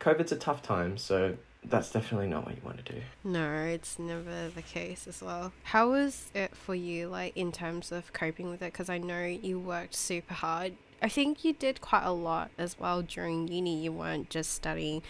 COVID's 0.00 0.32
a 0.32 0.36
tough 0.36 0.62
time, 0.62 0.96
so 0.96 1.36
that's 1.64 1.90
definitely 1.90 2.28
not 2.28 2.44
what 2.44 2.54
you 2.54 2.62
want 2.64 2.84
to 2.84 2.92
do. 2.92 3.00
No, 3.22 3.54
it's 3.64 3.98
never 3.98 4.48
the 4.54 4.62
case 4.62 5.06
as 5.06 5.22
well. 5.22 5.52
How 5.64 5.90
was 5.90 6.30
it 6.34 6.54
for 6.54 6.74
you, 6.74 7.08
like 7.08 7.36
in 7.36 7.52
terms 7.52 7.92
of 7.92 8.12
coping 8.12 8.50
with 8.50 8.62
it? 8.62 8.72
Because 8.72 8.88
I 8.88 8.98
know 8.98 9.24
you 9.24 9.58
worked 9.58 9.94
super 9.94 10.34
hard. 10.34 10.74
I 11.02 11.08
think 11.08 11.44
you 11.44 11.52
did 11.52 11.80
quite 11.80 12.04
a 12.04 12.12
lot 12.12 12.50
as 12.56 12.78
well 12.78 13.02
during 13.02 13.48
uni. 13.48 13.82
You 13.82 13.92
weren't 13.92 14.30
just 14.30 14.52
studying. 14.52 15.02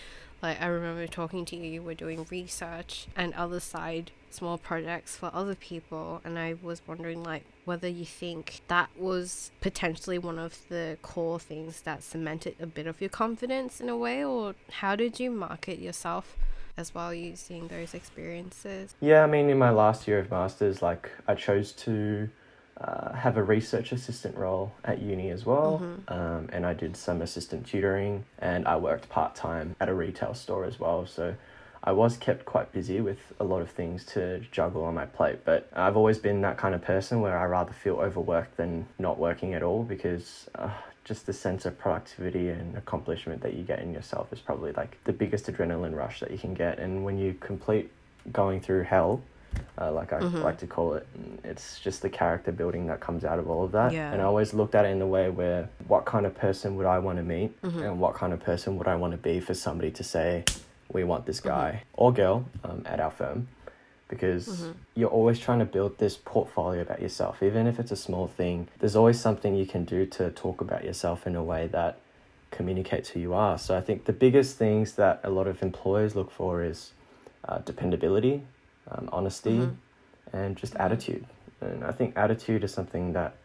Like 0.43 0.61
I 0.61 0.66
remember 0.66 1.07
talking 1.07 1.45
to 1.47 1.57
you, 1.57 1.64
you 1.64 1.83
were 1.83 1.95
doing 1.95 2.26
research 2.31 3.07
and 3.16 3.33
other 3.35 3.61
side 3.61 4.11
small 4.35 4.59
projects 4.59 5.17
for 5.17 5.31
other 5.33 5.55
people, 5.55 6.21
and 6.25 6.38
I 6.38 6.57
was 6.62 6.83
wondering 6.87 7.23
like 7.23 7.45
whether 7.64 7.88
you 7.88 8.05
think 8.05 8.61
that 8.69 8.91
was 8.97 9.50
potentially 9.61 10.19
one 10.19 10.38
of 10.38 10.59
the 10.69 10.99
core 11.03 11.38
things 11.38 11.83
that 11.83 12.03
cemented 12.03 12.57
a 12.61 12.67
bit 12.67 12.87
of 12.87 13.00
your 13.00 13.11
confidence 13.11 13.81
in 13.81 13.88
a 13.88 13.97
way, 13.97 14.25
or 14.25 14.55
how 14.71 14.97
did 14.97 15.21
you 15.21 15.31
market 15.31 15.79
yourself? 15.79 16.37
as 16.76 16.93
well 16.93 17.14
using 17.14 17.69
those 17.69 17.95
experiences? 17.95 18.97
Yeah, 19.00 19.23
I 19.23 19.26
mean, 19.26 19.49
in 19.49 19.59
my 19.59 19.71
last 19.71 20.09
year 20.09 20.19
of 20.19 20.31
masters, 20.31 20.83
like 20.83 21.09
I 21.29 21.37
chose 21.37 21.71
to 21.73 22.29
uh, 22.81 23.12
have 23.12 23.37
a 23.37 23.43
research 23.43 23.93
assistant 23.93 24.37
role 24.37 24.73
at 24.85 25.00
uni 25.00 25.31
as 25.31 25.47
well, 25.47 25.81
mm-hmm. 25.83 26.12
um, 26.12 26.49
and 26.53 26.67
I 26.67 26.75
did 26.75 26.97
some 26.97 27.23
assistant 27.23 27.67
tutoring, 27.67 28.25
and 28.38 28.67
I 28.67 28.76
worked 28.76 29.09
part 29.09 29.35
time 29.35 29.76
at 29.81 29.88
a 29.88 29.95
retail 29.95 30.35
store 30.35 30.64
as 30.64 30.81
well. 30.81 31.07
So 31.07 31.35
I 31.87 31.93
was 31.93 32.17
kept 32.17 32.47
quite 32.47 32.73
busy 32.73 33.03
with 33.03 33.19
a 33.38 33.45
lot 33.45 33.61
of 33.61 33.71
things 33.71 34.07
to 34.07 34.41
juggle 34.50 34.85
on 34.85 34.95
my 34.95 35.05
plate, 35.05 35.45
but 35.45 35.69
I've 35.75 35.99
always 35.99 36.19
been 36.19 36.41
that 36.41 36.57
kind 36.57 36.75
of 36.75 36.81
person 36.81 37.21
where 37.21 37.38
I 37.38 37.45
rather 37.45 37.75
feel 37.75 37.97
overworked 37.97 38.57
than 38.57 38.87
not 38.99 39.19
working 39.19 39.53
at 39.53 39.62
all 39.62 39.83
because 39.83 40.49
uh, 40.55 40.71
just 41.05 41.26
the 41.26 41.35
sense 41.35 41.67
of 41.67 41.79
productivity 41.79 42.49
and 42.49 42.75
accomplishment 42.76 43.43
that 43.43 43.53
you 43.53 43.62
get 43.62 43.81
in 43.81 43.93
yourself 43.93 44.33
is 44.33 44.41
probably 44.41 44.73
like 44.73 44.97
the 45.05 45.12
biggest 45.12 45.47
adrenaline 45.47 45.95
rush 45.95 46.21
that 46.21 46.31
you 46.31 46.38
can 46.38 46.55
get. 46.55 46.79
And 46.79 47.05
when 47.05 47.19
you 47.19 47.35
complete 47.35 47.91
going 48.33 48.62
through 48.62 48.85
hell, 48.85 49.21
uh, 49.79 49.93
like 49.93 50.14
I 50.14 50.21
mm-hmm. 50.21 50.38
like 50.38 50.59
to 50.59 50.67
call 50.67 50.95
it, 50.95 51.07
it's 51.45 51.81
just 51.81 52.00
the 52.00 52.09
character 52.09 52.50
building 52.50 52.87
that 52.87 53.00
comes 53.00 53.26
out 53.26 53.38
of 53.38 53.50
all 53.50 53.62
of 53.62 53.73
that. 53.73 53.93
Yeah. 53.93 54.11
And 54.11 54.23
I 54.23 54.25
always 54.25 54.55
looked 54.55 54.75
at 54.75 54.87
it 54.87 54.88
in 54.88 54.99
the 54.99 55.07
way 55.07 55.29
where 55.29 55.69
what 55.87 56.07
kind 56.07 56.25
of 56.25 56.35
person 56.35 56.76
would 56.76 56.87
I 56.87 56.99
want 56.99 57.19
to 57.19 57.25
meet 57.25 57.61
mm-hmm. 57.61 57.83
and 57.83 58.00
what 58.00 58.14
kind 58.14 58.33
of 58.33 58.41
person 58.41 58.79
would 58.79 58.88
I 58.88 58.97
want 58.97 59.12
to 59.12 59.19
be 59.19 59.38
for 59.38 59.53
somebody 59.53 59.91
to 59.93 60.03
say, 60.03 60.45
we 60.93 61.05
want 61.05 61.26
this 61.26 61.41
guy 61.41 61.83
mm-hmm. 61.83 62.03
or 62.03 62.12
girl 62.12 62.49
um, 62.62 62.83
at 62.87 63.00
our 63.00 63.11
firm 63.11 63.49
because 64.09 64.47
mm-hmm. 64.49 64.73
you're 64.95 65.11
always 65.11 65.38
trying 65.38 65.59
to 65.59 65.64
build 65.64 65.99
this 65.99 66.17
portfolio 66.17 66.83
about 66.83 67.00
yourself. 67.00 67.43
Even 67.43 67.67
if 67.67 67.79
it's 67.79 67.91
a 67.91 67.97
small 67.97 68.29
thing, 68.29 68.69
there's 68.79 68.97
always 68.97 69.19
something 69.19 69.55
you 69.55 69.67
can 69.67 69.85
do 69.85 70.07
to 70.07 70.31
talk 70.31 70.61
about 70.61 70.85
yourself 70.85 71.26
in 71.26 71.35
a 71.35 71.43
way 71.43 71.67
that 71.69 71.99
communicates 72.50 73.11
who 73.11 73.21
you 73.21 73.35
are. 73.35 73.59
So 73.59 73.76
I 73.76 73.81
think 73.81 74.05
the 74.05 74.12
biggest 74.12 74.57
things 74.57 74.93
that 74.93 75.21
a 75.25 75.31
lot 75.31 75.47
of 75.47 75.62
employers 75.62 76.14
look 76.14 76.31
for 76.31 76.62
is 76.62 76.93
uh, 77.49 77.59
dependability, 77.59 78.43
um, 78.91 79.09
honesty, 79.12 79.59
mm-hmm. 79.59 80.37
and 80.37 80.57
just 80.57 80.76
attitude. 80.76 81.26
And 81.61 81.83
I 81.83 81.93
think 81.93 82.17
attitude 82.17 82.62
is 82.62 82.73
something 82.73 83.12
that 83.14 83.37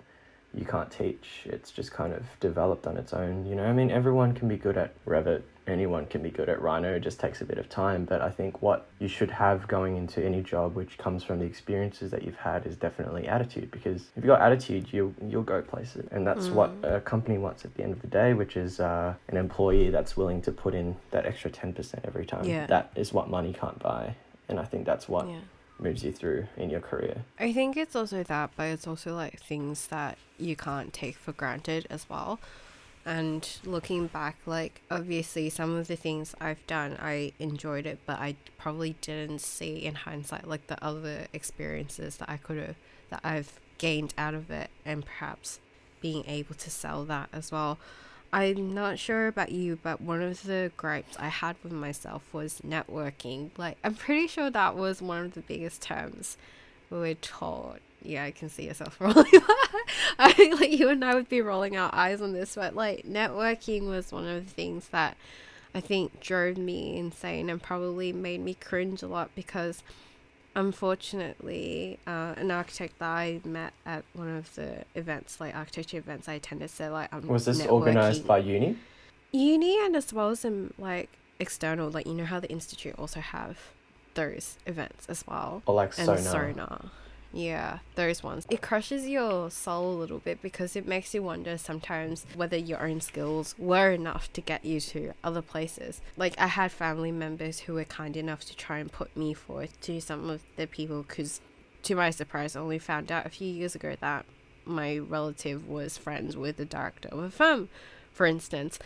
you 0.53 0.65
can't 0.65 0.91
teach. 0.91 1.43
It's 1.45 1.71
just 1.71 1.91
kind 1.91 2.13
of 2.13 2.23
developed 2.39 2.85
on 2.87 2.97
its 2.97 3.13
own. 3.13 3.45
You 3.45 3.55
know, 3.55 3.65
I 3.65 3.73
mean, 3.73 3.91
everyone 3.91 4.33
can 4.33 4.47
be 4.47 4.57
good 4.57 4.77
at 4.77 4.93
Revit, 5.05 5.43
anyone 5.69 6.05
can 6.05 6.21
be 6.21 6.29
good 6.29 6.49
at 6.49 6.61
Rhino, 6.61 6.95
it 6.95 7.01
just 7.01 7.19
takes 7.19 7.41
a 7.41 7.45
bit 7.45 7.57
of 7.57 7.69
time. 7.69 8.05
But 8.05 8.21
I 8.21 8.29
think 8.29 8.61
what 8.61 8.87
you 8.99 9.07
should 9.07 9.31
have 9.31 9.67
going 9.67 9.97
into 9.97 10.23
any 10.23 10.41
job, 10.41 10.75
which 10.75 10.97
comes 10.97 11.23
from 11.23 11.39
the 11.39 11.45
experiences 11.45 12.11
that 12.11 12.23
you've 12.23 12.35
had, 12.35 12.65
is 12.65 12.75
definitely 12.75 13.27
attitude. 13.27 13.71
Because 13.71 14.03
if 14.15 14.17
you've 14.17 14.27
got 14.27 14.41
attitude, 14.41 14.87
you'll, 14.91 15.13
you'll 15.27 15.43
go 15.43 15.61
places. 15.61 16.07
And 16.11 16.25
that's 16.25 16.47
mm. 16.47 16.53
what 16.53 16.71
a 16.83 17.01
company 17.01 17.37
wants 17.37 17.65
at 17.65 17.73
the 17.75 17.83
end 17.83 17.93
of 17.93 18.01
the 18.01 18.07
day, 18.07 18.33
which 18.33 18.57
is 18.57 18.79
uh, 18.79 19.13
an 19.27 19.37
employee 19.37 19.89
that's 19.89 20.17
willing 20.17 20.41
to 20.43 20.51
put 20.51 20.73
in 20.73 20.95
that 21.11 21.25
extra 21.25 21.49
10% 21.49 21.99
every 22.03 22.25
time. 22.25 22.45
Yeah. 22.45 22.65
That 22.67 22.91
is 22.95 23.13
what 23.13 23.29
money 23.29 23.53
can't 23.53 23.79
buy. 23.79 24.15
And 24.47 24.59
I 24.59 24.65
think 24.65 24.85
that's 24.85 25.07
what. 25.07 25.27
Yeah 25.27 25.39
moves 25.81 26.03
you 26.03 26.11
through 26.11 26.47
in 26.57 26.69
your 26.69 26.81
career. 26.81 27.23
I 27.39 27.53
think 27.53 27.77
it's 27.77 27.95
also 27.95 28.23
that, 28.23 28.51
but 28.55 28.63
it's 28.63 28.87
also 28.87 29.15
like 29.15 29.39
things 29.39 29.87
that 29.87 30.17
you 30.37 30.55
can't 30.55 30.93
take 30.93 31.15
for 31.15 31.31
granted 31.31 31.87
as 31.89 32.09
well. 32.09 32.39
And 33.09 33.49
looking 33.65 34.05
back, 34.05 34.37
like 34.45 34.83
obviously 34.91 35.49
some 35.49 35.75
of 35.75 35.87
the 35.87 35.95
things 35.95 36.35
I've 36.39 36.65
done, 36.67 36.95
I 37.01 37.33
enjoyed 37.39 37.87
it, 37.87 37.97
but 38.05 38.19
I 38.19 38.35
probably 38.59 38.95
didn't 39.01 39.41
see 39.41 39.83
in 39.83 39.95
hindsight 39.95 40.47
like 40.47 40.67
the 40.67 40.77
other 40.85 41.25
experiences 41.33 42.17
that 42.17 42.29
I 42.29 42.37
could 42.37 42.57
have, 42.57 42.75
that 43.09 43.21
I've 43.23 43.59
gained 43.79 44.13
out 44.15 44.35
of 44.35 44.51
it, 44.51 44.69
and 44.85 45.03
perhaps 45.03 45.59
being 46.01 46.23
able 46.27 46.53
to 46.53 46.69
sell 46.69 47.03
that 47.05 47.29
as 47.33 47.51
well. 47.51 47.79
I'm 48.31 48.75
not 48.75 48.99
sure 48.99 49.25
about 49.25 49.51
you, 49.51 49.79
but 49.81 50.01
one 50.01 50.21
of 50.21 50.43
the 50.43 50.71
gripes 50.77 51.17
I 51.17 51.29
had 51.29 51.55
with 51.63 51.73
myself 51.73 52.21
was 52.31 52.61
networking. 52.61 53.49
Like, 53.57 53.79
I'm 53.83 53.95
pretty 53.95 54.27
sure 54.27 54.51
that 54.51 54.75
was 54.75 55.01
one 55.01 55.25
of 55.25 55.33
the 55.33 55.41
biggest 55.41 55.81
terms 55.81 56.37
we 56.91 56.99
were 56.99 57.15
taught. 57.15 57.79
Yeah, 58.01 58.23
I 58.23 58.31
can 58.31 58.49
see 58.49 58.67
yourself 58.67 58.97
rolling. 59.01 59.31
I 60.17 60.31
think 60.31 60.59
like 60.59 60.71
you 60.71 60.89
and 60.89 61.03
I 61.03 61.15
would 61.15 61.29
be 61.29 61.41
rolling 61.41 61.77
our 61.77 61.93
eyes 61.93 62.21
on 62.21 62.33
this, 62.33 62.55
but 62.55 62.75
like 62.75 63.05
networking 63.05 63.87
was 63.87 64.11
one 64.11 64.25
of 64.27 64.45
the 64.45 64.51
things 64.51 64.87
that 64.89 65.17
I 65.73 65.79
think 65.81 66.19
drove 66.19 66.57
me 66.57 66.97
insane 66.97 67.49
and 67.49 67.61
probably 67.61 68.11
made 68.11 68.41
me 68.41 68.55
cringe 68.55 69.03
a 69.03 69.07
lot 69.07 69.29
because 69.35 69.83
unfortunately, 70.55 71.99
uh, 72.07 72.33
an 72.37 72.51
architect 72.51 72.99
that 72.99 73.09
I 73.09 73.41
met 73.43 73.73
at 73.85 74.03
one 74.13 74.35
of 74.35 74.53
the 74.55 74.83
events, 74.95 75.39
like 75.39 75.55
architecture 75.55 75.97
events 75.97 76.27
I 76.27 76.33
attended, 76.33 76.69
so 76.69 76.91
like 76.91 77.13
I'm 77.13 77.27
was 77.27 77.45
this 77.45 77.65
organized 77.65 78.25
by 78.25 78.39
uni? 78.39 78.77
Uni 79.31 79.85
and 79.85 79.95
as 79.95 80.11
well 80.11 80.29
as 80.29 80.41
some 80.41 80.73
like 80.77 81.09
external, 81.39 81.89
like 81.89 82.07
you 82.07 82.13
know 82.13 82.25
how 82.25 82.39
the 82.39 82.49
institute 82.49 82.95
also 82.97 83.19
have 83.19 83.57
those 84.15 84.57
events 84.65 85.05
as 85.07 85.23
well. 85.27 85.61
Or 85.65 85.75
like 85.75 85.97
and 85.97 86.05
SONA. 86.07 86.21
SONA. 86.21 86.91
Yeah, 87.31 87.79
those 87.93 88.23
ones. 88.23 88.47
It 88.49 88.61
crushes 88.61 89.07
your 89.07 89.51
soul 89.51 89.93
a 89.93 89.99
little 89.99 90.17
bit 90.17 90.41
because 90.41 90.75
it 90.75 90.87
makes 90.87 91.13
you 91.13 91.21
wonder 91.21 91.57
sometimes 91.59 92.25
whether 92.35 92.57
your 92.57 92.81
own 92.81 93.01
skills 93.01 93.53
were 93.57 93.91
enough 93.91 94.33
to 94.33 94.41
get 94.41 94.65
you 94.65 94.79
to 94.81 95.13
other 95.23 95.43
places. 95.43 96.01
Like, 96.17 96.33
I 96.39 96.47
had 96.47 96.71
family 96.71 97.11
members 97.11 97.59
who 97.59 97.75
were 97.75 97.83
kind 97.83 98.17
enough 98.17 98.45
to 98.45 98.55
try 98.55 98.79
and 98.79 98.91
put 98.91 99.15
me 99.15 99.35
forth 99.35 99.79
to 99.81 100.01
some 100.01 100.29
of 100.29 100.41
the 100.55 100.65
people 100.65 101.03
because, 101.03 101.39
to 101.83 101.95
my 101.95 102.09
surprise, 102.09 102.55
I 102.55 102.61
only 102.61 102.79
found 102.79 103.11
out 103.11 103.27
a 103.27 103.29
few 103.29 103.47
years 103.47 103.75
ago 103.75 103.95
that 104.01 104.25
my 104.65 104.97
relative 104.97 105.67
was 105.67 105.97
friends 105.97 106.35
with 106.35 106.57
the 106.57 106.65
director 106.65 107.09
of 107.09 107.19
a 107.19 107.29
firm, 107.29 107.69
for 108.11 108.25
instance. 108.25 108.79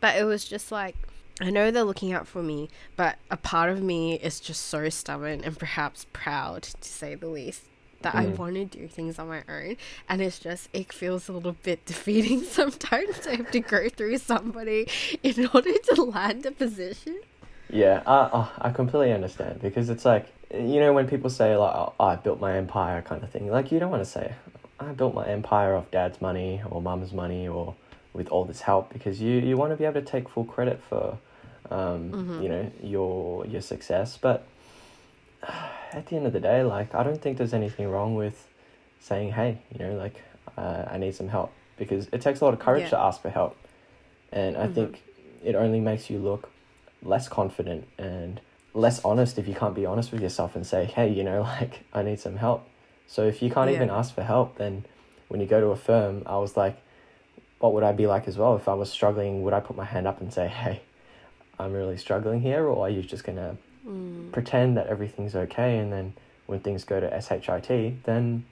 But 0.00 0.16
it 0.16 0.24
was 0.24 0.44
just 0.44 0.70
like, 0.70 0.94
I 1.40 1.50
know 1.50 1.70
they're 1.70 1.82
looking 1.82 2.12
out 2.12 2.28
for 2.28 2.42
me, 2.42 2.68
but 2.96 3.16
a 3.30 3.36
part 3.36 3.70
of 3.70 3.82
me 3.82 4.14
is 4.14 4.38
just 4.38 4.62
so 4.66 4.88
stubborn 4.88 5.42
and 5.42 5.58
perhaps 5.58 6.06
proud, 6.12 6.62
to 6.62 6.88
say 6.88 7.14
the 7.16 7.28
least, 7.28 7.62
that 8.02 8.14
mm. 8.14 8.18
I 8.18 8.26
want 8.26 8.54
to 8.54 8.64
do 8.64 8.88
things 8.88 9.18
on 9.18 9.28
my 9.28 9.42
own. 9.48 9.76
And 10.08 10.22
it's 10.22 10.38
just, 10.38 10.68
it 10.72 10.92
feels 10.92 11.28
a 11.28 11.32
little 11.32 11.56
bit 11.62 11.84
defeating 11.86 12.42
sometimes 12.44 13.18
to 13.20 13.36
have 13.36 13.50
to 13.50 13.60
go 13.60 13.88
through 13.88 14.18
somebody 14.18 14.88
in 15.22 15.48
order 15.52 15.76
to 15.94 16.02
land 16.02 16.46
a 16.46 16.52
position. 16.52 17.20
Yeah, 17.70 18.02
uh, 18.06 18.28
uh, 18.32 18.48
I 18.58 18.70
completely 18.70 19.12
understand 19.12 19.60
because 19.60 19.90
it's 19.90 20.04
like, 20.04 20.26
you 20.52 20.80
know, 20.80 20.92
when 20.94 21.06
people 21.06 21.28
say, 21.28 21.54
like, 21.56 21.74
oh, 21.74 21.92
I 22.00 22.16
built 22.16 22.40
my 22.40 22.56
empire 22.56 23.02
kind 23.02 23.22
of 23.22 23.30
thing, 23.30 23.50
like, 23.50 23.70
you 23.70 23.78
don't 23.78 23.90
want 23.90 24.02
to 24.02 24.10
say, 24.10 24.34
I 24.80 24.92
built 24.92 25.14
my 25.14 25.26
empire 25.26 25.74
off 25.74 25.90
dad's 25.90 26.20
money 26.22 26.62
or 26.70 26.80
mum's 26.80 27.12
money 27.12 27.46
or 27.46 27.74
with 28.14 28.28
all 28.28 28.44
this 28.44 28.62
help 28.62 28.90
because 28.92 29.20
you, 29.20 29.40
you 29.40 29.56
want 29.56 29.72
to 29.72 29.76
be 29.76 29.84
able 29.84 30.00
to 30.00 30.06
take 30.06 30.28
full 30.28 30.44
credit 30.44 30.80
for, 30.88 31.18
um, 31.70 32.10
mm-hmm. 32.10 32.42
you 32.42 32.48
know, 32.48 32.72
your, 32.82 33.46
your 33.46 33.60
success. 33.60 34.16
But 34.16 34.46
at 35.92 36.06
the 36.06 36.16
end 36.16 36.26
of 36.26 36.32
the 36.32 36.40
day, 36.40 36.62
like 36.62 36.94
I 36.94 37.02
don't 37.02 37.20
think 37.20 37.38
there's 37.38 37.54
anything 37.54 37.88
wrong 37.88 38.14
with 38.14 38.46
saying, 39.00 39.32
"Hey, 39.32 39.58
you 39.72 39.78
know, 39.78 39.94
like 39.94 40.22
uh, 40.56 40.84
I 40.90 40.98
need 40.98 41.14
some 41.14 41.28
help," 41.28 41.52
because 41.76 42.08
it 42.12 42.20
takes 42.20 42.40
a 42.40 42.44
lot 42.44 42.54
of 42.54 42.60
courage 42.60 42.84
yeah. 42.84 42.90
to 42.90 42.98
ask 42.98 43.22
for 43.22 43.30
help, 43.30 43.56
and 44.32 44.56
I 44.56 44.64
mm-hmm. 44.64 44.74
think 44.74 45.02
it 45.44 45.54
only 45.54 45.80
makes 45.80 46.10
you 46.10 46.18
look 46.18 46.50
less 47.02 47.28
confident 47.28 47.86
and 47.96 48.40
less 48.74 49.04
honest 49.04 49.38
if 49.38 49.46
you 49.46 49.54
can't 49.54 49.74
be 49.74 49.86
honest 49.86 50.12
with 50.12 50.20
yourself 50.20 50.56
and 50.56 50.66
say, 50.66 50.84
"Hey, 50.84 51.08
you 51.08 51.24
know, 51.24 51.42
like 51.60 51.84
I 51.92 52.02
need 52.02 52.20
some 52.20 52.36
help." 52.36 52.66
So 53.06 53.26
if 53.26 53.40
you 53.42 53.50
can't 53.50 53.70
yeah. 53.70 53.76
even 53.76 53.90
ask 53.90 54.14
for 54.14 54.22
help, 54.22 54.58
then 54.58 54.84
when 55.28 55.40
you 55.40 55.46
go 55.46 55.60
to 55.60 55.68
a 55.68 55.76
firm, 55.76 56.22
I 56.26 56.36
was 56.36 56.56
like, 56.58 56.78
what 57.58 57.72
would 57.72 57.82
I 57.82 57.92
be 57.92 58.06
like 58.06 58.28
as 58.28 58.36
well 58.36 58.54
if 58.56 58.68
I 58.68 58.74
was 58.74 58.90
struggling? 58.90 59.42
Would 59.42 59.54
I 59.54 59.60
put 59.60 59.76
my 59.76 59.84
hand 59.84 60.06
up 60.06 60.20
and 60.20 60.32
say, 60.32 60.48
"Hey, 60.48 60.82
I'm 61.58 61.72
really 61.72 61.96
struggling 61.96 62.40
here," 62.40 62.66
or 62.66 62.86
are 62.86 62.90
you 62.90 63.02
just 63.02 63.24
gonna 63.24 63.56
mm. 63.88 64.32
pretend 64.32 64.76
that 64.76 64.86
everything's 64.86 65.34
okay, 65.34 65.78
and 65.78 65.92
then 65.92 66.14
when 66.46 66.60
things 66.60 66.84
go 66.84 67.00
to 67.00 67.20
shit, 67.20 68.04
then 68.04 68.44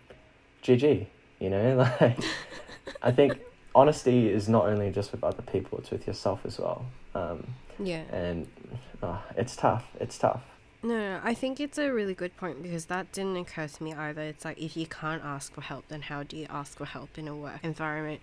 GG. 0.63 1.07
You 1.39 1.51
know, 1.51 1.77
like 2.01 2.19
I 3.03 3.13
think 3.13 3.39
honesty 3.75 4.29
is 4.29 4.49
not 4.49 4.67
only 4.67 4.91
just 4.91 5.13
with 5.13 5.23
other 5.23 5.43
people; 5.43 5.79
it's 5.79 5.91
with 5.91 6.07
yourself 6.07 6.41
as 6.45 6.59
well. 6.59 6.87
Um, 7.15 7.47
yeah. 7.79 8.03
And 8.13 8.47
uh, 9.03 9.19
it's 9.37 9.57
tough. 9.57 9.87
It's 10.01 10.19
tough. 10.19 10.43
No, 10.83 10.97
no, 10.97 11.21
I 11.25 11.35
think 11.35 11.59
it's 11.59 11.79
a 11.79 11.93
really 11.93 12.15
good 12.15 12.37
point 12.37 12.63
because 12.63 12.87
that 12.87 13.11
didn't 13.13 13.37
occur 13.37 13.67
to 13.67 13.83
me 13.83 13.93
either. 13.95 14.23
It's 14.23 14.45
like 14.45 14.59
if 14.59 14.77
you 14.77 14.87
can't 14.87 15.25
ask 15.25 15.53
for 15.53 15.61
help, 15.61 15.89
then 15.89 16.03
how 16.03 16.23
do 16.23 16.37
you 16.37 16.47
ask 16.49 16.79
for 16.79 16.85
help 16.85 17.19
in 17.19 17.29
a 17.29 17.35
work 17.35 17.61
environment? 17.63 18.21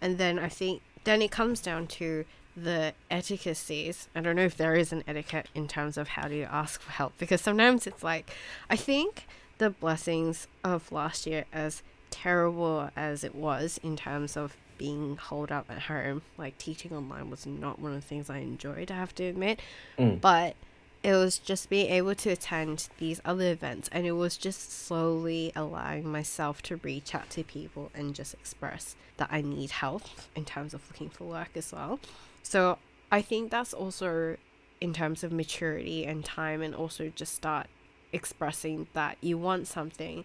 And 0.00 0.18
then 0.18 0.38
I 0.38 0.48
think 0.48 0.82
then 1.04 1.20
it 1.22 1.30
comes 1.30 1.60
down 1.60 1.86
to 1.86 2.24
the 2.56 2.94
etiquettes. 3.10 4.08
I 4.14 4.20
don't 4.20 4.36
know 4.36 4.44
if 4.44 4.56
there 4.56 4.74
is 4.74 4.92
an 4.92 5.04
etiquette 5.06 5.48
in 5.54 5.68
terms 5.68 5.96
of 5.96 6.08
how 6.08 6.28
do 6.28 6.34
you 6.34 6.44
ask 6.44 6.80
for 6.80 6.90
help 6.90 7.12
because 7.18 7.40
sometimes 7.40 7.86
it's 7.86 8.02
like, 8.02 8.30
I 8.70 8.76
think 8.76 9.26
the 9.58 9.70
blessings 9.70 10.46
of 10.64 10.90
last 10.90 11.26
year, 11.26 11.44
as 11.52 11.82
terrible 12.10 12.90
as 12.96 13.24
it 13.24 13.34
was 13.34 13.78
in 13.82 13.96
terms 13.96 14.36
of 14.36 14.56
being 14.78 15.16
holed 15.16 15.52
up 15.52 15.66
at 15.70 15.82
home, 15.82 16.22
like 16.36 16.56
teaching 16.58 16.92
online 16.92 17.30
was 17.30 17.46
not 17.46 17.78
one 17.78 17.92
of 17.92 18.00
the 18.00 18.06
things 18.06 18.30
I 18.30 18.38
enjoyed, 18.38 18.90
I 18.90 18.94
have 18.94 19.14
to 19.16 19.24
admit. 19.24 19.60
Mm. 19.98 20.20
But 20.20 20.56
it 21.02 21.12
was 21.12 21.38
just 21.38 21.70
being 21.70 21.90
able 21.90 22.14
to 22.16 22.30
attend 22.30 22.88
these 22.98 23.20
other 23.24 23.50
events 23.50 23.88
and 23.92 24.06
it 24.06 24.12
was 24.12 24.36
just 24.36 24.72
slowly 24.72 25.52
allowing 25.54 26.10
myself 26.10 26.62
to 26.62 26.76
reach 26.76 27.14
out 27.14 27.30
to 27.30 27.44
people 27.44 27.90
and 27.94 28.14
just 28.14 28.34
express 28.34 28.96
that 29.16 29.28
I 29.30 29.40
need 29.40 29.70
help 29.70 30.02
in 30.34 30.44
terms 30.44 30.74
of 30.74 30.82
looking 30.90 31.08
for 31.08 31.24
work 31.24 31.50
as 31.54 31.72
well. 31.72 32.00
So 32.46 32.78
I 33.10 33.22
think 33.22 33.50
that's 33.50 33.74
also 33.74 34.36
in 34.80 34.92
terms 34.92 35.24
of 35.24 35.32
maturity 35.32 36.04
and 36.04 36.24
time 36.24 36.62
and 36.62 36.74
also 36.74 37.12
just 37.14 37.34
start 37.34 37.66
expressing 38.12 38.86
that 38.92 39.16
you 39.20 39.36
want 39.36 39.66
something 39.66 40.24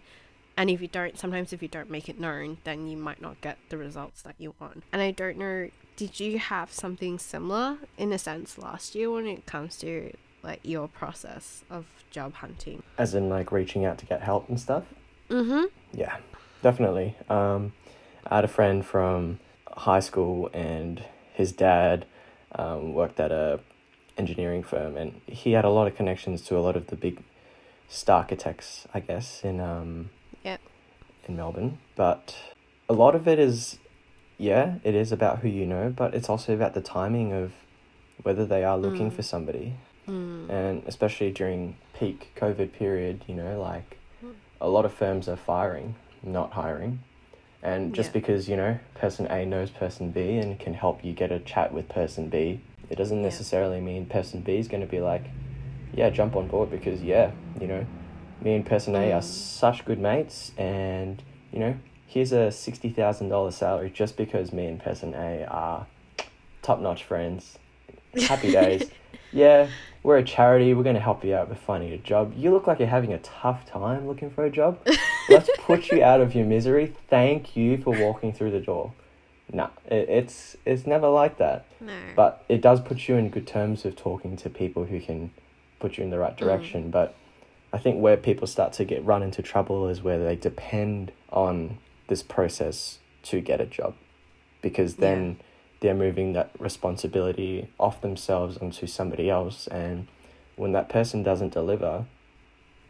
and 0.56 0.70
if 0.70 0.80
you 0.80 0.86
don't 0.86 1.18
sometimes 1.18 1.52
if 1.52 1.60
you 1.60 1.68
don't 1.68 1.90
make 1.90 2.08
it 2.08 2.20
known 2.20 2.56
then 2.64 2.86
you 2.86 2.96
might 2.96 3.20
not 3.20 3.38
get 3.40 3.58
the 3.70 3.76
results 3.76 4.22
that 4.22 4.34
you 4.38 4.54
want 4.60 4.82
and 4.92 5.02
i 5.02 5.10
don't 5.10 5.36
know 5.36 5.68
did 5.96 6.20
you 6.20 6.38
have 6.38 6.72
something 6.72 7.18
similar 7.18 7.76
in 7.98 8.12
a 8.12 8.18
sense 8.18 8.56
last 8.56 8.94
year 8.94 9.10
when 9.10 9.26
it 9.26 9.44
comes 9.46 9.76
to 9.76 10.12
like 10.42 10.60
your 10.62 10.86
process 10.88 11.64
of 11.70 11.86
job 12.10 12.34
hunting 12.34 12.82
As 12.98 13.14
in, 13.14 13.28
like, 13.28 13.50
reaching 13.52 13.84
out 13.84 13.98
to 13.98 14.06
get 14.06 14.22
help 14.22 14.48
and 14.48 14.60
stuff? 14.60 14.84
mm-hmm 15.28 15.64
Yeah, 15.92 16.16
definitely. 16.62 17.16
Um, 17.28 17.72
I 18.26 18.36
had 18.36 18.44
a 18.44 18.48
friend 18.48 18.84
from 18.84 19.40
high 19.68 20.00
school, 20.00 20.50
and 20.52 21.02
his 21.32 21.52
dad 21.52 22.06
um, 22.54 22.94
worked 22.94 23.20
at 23.20 23.32
a 23.32 23.60
engineering 24.18 24.62
firm, 24.62 24.96
and 24.96 25.20
he 25.26 25.52
had 25.52 25.64
a 25.64 25.70
lot 25.70 25.86
of 25.86 25.96
connections 25.96 26.42
to 26.42 26.56
a 26.56 26.60
lot 26.60 26.76
of 26.76 26.88
the 26.88 26.96
big 26.96 27.22
star 27.88 28.18
architects, 28.18 28.86
I 28.94 29.00
guess, 29.00 29.42
in 29.42 29.60
um, 29.60 30.10
Yep. 30.44 30.60
in 31.28 31.36
Melbourne. 31.36 31.78
But 31.96 32.36
a 32.88 32.92
lot 32.92 33.14
of 33.14 33.26
it 33.28 33.38
is, 33.38 33.78
yeah, 34.38 34.76
it 34.84 34.94
is 34.94 35.12
about 35.12 35.40
who 35.40 35.48
you 35.48 35.66
know, 35.66 35.92
but 35.94 36.14
it's 36.14 36.28
also 36.28 36.54
about 36.54 36.74
the 36.74 36.80
timing 36.80 37.32
of 37.32 37.52
whether 38.22 38.44
they 38.46 38.64
are 38.64 38.78
looking 38.78 39.10
Mm. 39.10 39.14
for 39.14 39.22
somebody 39.22 39.74
mm. 40.08 40.48
and 40.50 40.82
especially 40.86 41.30
during 41.30 41.76
peak 41.94 42.32
COVID 42.36 42.72
period, 42.72 43.24
you 43.26 43.34
know, 43.34 43.60
like 43.60 43.98
Mm. 44.24 44.34
a 44.60 44.68
lot 44.68 44.84
of 44.84 44.92
firms 44.92 45.28
are 45.28 45.36
firing, 45.36 45.94
not 46.22 46.52
hiring. 46.52 47.00
And 47.62 47.94
just 47.94 48.08
Yeah. 48.08 48.20
because, 48.20 48.48
you 48.48 48.56
know, 48.56 48.78
person 48.94 49.26
A 49.30 49.46
knows 49.46 49.70
person 49.70 50.10
B 50.10 50.36
and 50.36 50.58
can 50.58 50.74
help 50.74 51.04
you 51.04 51.12
get 51.12 51.30
a 51.30 51.38
chat 51.38 51.72
with 51.72 51.88
person 51.88 52.28
B, 52.28 52.60
it 52.90 52.96
doesn't 52.96 53.18
Yeah. 53.18 53.22
necessarily 53.22 53.80
mean 53.80 54.06
person 54.06 54.40
B 54.40 54.58
is 54.58 54.66
going 54.68 54.80
to 54.80 54.86
be 54.86 55.00
like, 55.00 55.30
yeah, 55.94 56.10
jump 56.10 56.34
on 56.34 56.48
board 56.48 56.70
because, 56.70 57.02
yeah, 57.02 57.30
you 57.60 57.66
know, 57.68 57.86
me 58.42 58.54
and 58.54 58.66
person 58.66 58.96
A 58.96 59.12
are 59.12 59.20
Mm. 59.20 59.24
such 59.24 59.84
good 59.84 60.00
mates 60.00 60.50
and, 60.58 61.22
you 61.52 61.60
know, 61.60 61.76
here's 62.06 62.32
a 62.32 62.50
$60,000 62.50 63.52
salary 63.54 63.90
just 63.90 64.16
because 64.16 64.52
me 64.52 64.66
and 64.66 64.80
person 64.82 65.14
A 65.14 65.44
are 65.44 65.86
top 66.62 66.80
notch 66.80 67.04
friends. 67.04 67.58
Happy 68.14 68.50
days. 68.50 68.90
yeah, 69.32 69.68
we're 70.02 70.18
a 70.18 70.24
charity. 70.24 70.74
We're 70.74 70.82
going 70.82 70.94
to 70.96 71.00
help 71.00 71.24
you 71.24 71.34
out 71.34 71.48
with 71.48 71.58
finding 71.58 71.92
a 71.92 71.98
job. 71.98 72.34
You 72.36 72.50
look 72.50 72.66
like 72.66 72.78
you're 72.78 72.88
having 72.88 73.12
a 73.12 73.18
tough 73.18 73.64
time 73.64 74.06
looking 74.06 74.30
for 74.30 74.44
a 74.44 74.50
job. 74.50 74.78
Let's 75.28 75.48
put 75.58 75.90
you 75.90 76.02
out 76.02 76.20
of 76.20 76.34
your 76.34 76.44
misery. 76.44 76.94
Thank 77.08 77.56
you 77.56 77.78
for 77.78 77.96
walking 77.96 78.32
through 78.32 78.50
the 78.50 78.60
door. 78.60 78.92
No, 79.52 79.70
it, 79.86 80.08
it's 80.08 80.56
it's 80.64 80.86
never 80.86 81.08
like 81.08 81.38
that. 81.38 81.66
no 81.80 81.92
But 82.16 82.44
it 82.48 82.60
does 82.60 82.80
put 82.80 83.08
you 83.08 83.16
in 83.16 83.28
good 83.28 83.46
terms 83.46 83.84
of 83.84 83.96
talking 83.96 84.36
to 84.38 84.50
people 84.50 84.84
who 84.84 85.00
can 85.00 85.30
put 85.78 85.98
you 85.98 86.04
in 86.04 86.10
the 86.10 86.18
right 86.18 86.34
mm. 86.34 86.38
direction. 86.38 86.90
But 86.90 87.14
I 87.72 87.78
think 87.78 88.00
where 88.00 88.16
people 88.16 88.46
start 88.46 88.72
to 88.74 88.84
get 88.84 89.04
run 89.04 89.22
into 89.22 89.42
trouble 89.42 89.88
is 89.88 90.02
where 90.02 90.22
they 90.22 90.36
depend 90.36 91.12
on 91.30 91.78
this 92.08 92.22
process 92.22 92.98
to 93.24 93.40
get 93.40 93.60
a 93.60 93.66
job, 93.66 93.94
because 94.62 94.96
then 94.96 95.38
they're 95.82 95.94
moving 95.94 96.32
that 96.32 96.50
responsibility 96.58 97.68
off 97.78 98.00
themselves 98.00 98.56
onto 98.56 98.86
somebody 98.86 99.28
else, 99.28 99.66
and 99.66 100.06
when 100.56 100.72
that 100.72 100.88
person 100.88 101.22
doesn't 101.22 101.52
deliver, 101.52 102.06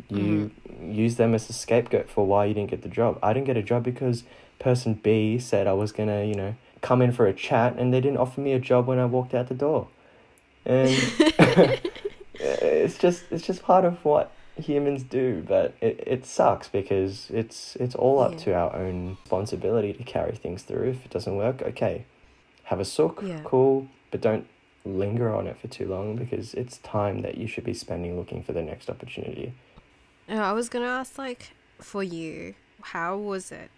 you 0.09 0.53
mm-hmm. 0.69 0.93
use 0.93 1.17
them 1.17 1.35
as 1.35 1.51
a 1.51 1.53
scapegoat 1.53 2.09
for 2.09 2.27
why 2.27 2.45
you 2.45 2.55
didn't 2.55 2.71
get 2.71 2.83
the 2.83 2.89
job. 2.89 3.19
I 3.23 3.33
didn't 3.33 3.47
get 3.47 3.57
a 3.57 3.63
job 3.63 3.83
because 3.83 4.25
person 4.59 4.95
B 4.95 5.39
said 5.39 5.67
I 5.67 5.73
was 5.73 5.91
gonna, 5.91 6.25
you 6.25 6.35
know, 6.35 6.55
come 6.81 7.03
in 7.03 7.11
for 7.11 7.27
a 7.27 7.33
chat, 7.33 7.77
and 7.77 7.93
they 7.93 8.01
didn't 8.01 8.19
offer 8.19 8.41
me 8.41 8.53
a 8.53 8.61
job 8.61 8.87
when 8.87 8.99
I 8.99 9.07
walked 9.07 9.35
out 9.35 9.49
the 9.49 9.55
door, 9.55 9.89
and 10.65 10.91
it's 12.35 12.99
just 12.99 13.25
it's 13.31 13.45
just 13.45 13.63
part 13.63 13.85
of 13.85 14.05
what 14.05 14.33
humans 14.57 15.03
do 15.03 15.43
but 15.49 15.75
it, 15.81 16.03
it 16.07 16.27
sucks 16.27 16.69
because 16.69 17.31
it's 17.31 17.75
it's 17.77 17.95
all 17.95 18.19
up 18.19 18.33
Yeah. 18.33 18.39
to 18.39 18.55
our 18.55 18.77
own 18.77 19.17
responsibility 19.23 19.95
to 19.95 20.05
carry 20.05 20.33
things 20.33 20.63
through 20.63 20.91
if 20.91 21.07
it 21.07 21.11
doesn't 21.11 21.37
work 21.37 21.63
okay 21.63 22.05
have 22.65 22.81
a 22.81 22.85
sook 22.85 23.23
Yeah. 23.25 23.41
cool 23.45 23.89
but 24.11 24.21
don't 24.21 24.47
linger 24.85 25.35
on 25.35 25.47
it 25.47 25.57
for 25.59 25.69
too 25.69 25.87
long 25.87 26.17
because 26.17 26.55
it's 26.55 26.79
time 26.79 27.23
that 27.23 27.37
you 27.37 27.47
should 27.47 27.65
be 27.65 27.75
spending 27.75 28.17
looking 28.17 28.43
for 28.43 28.53
the 28.53 28.63
next 28.63 28.91
opportunity 28.91 29.53
No, 30.29 30.43
I 30.43 30.53
was 30.53 30.69
gonna 30.69 30.87
ask, 30.87 31.19
like, 31.19 31.51
for 31.81 32.03
you, 32.03 32.55
how 32.81 33.17
was 33.17 33.51
it, 33.53 33.71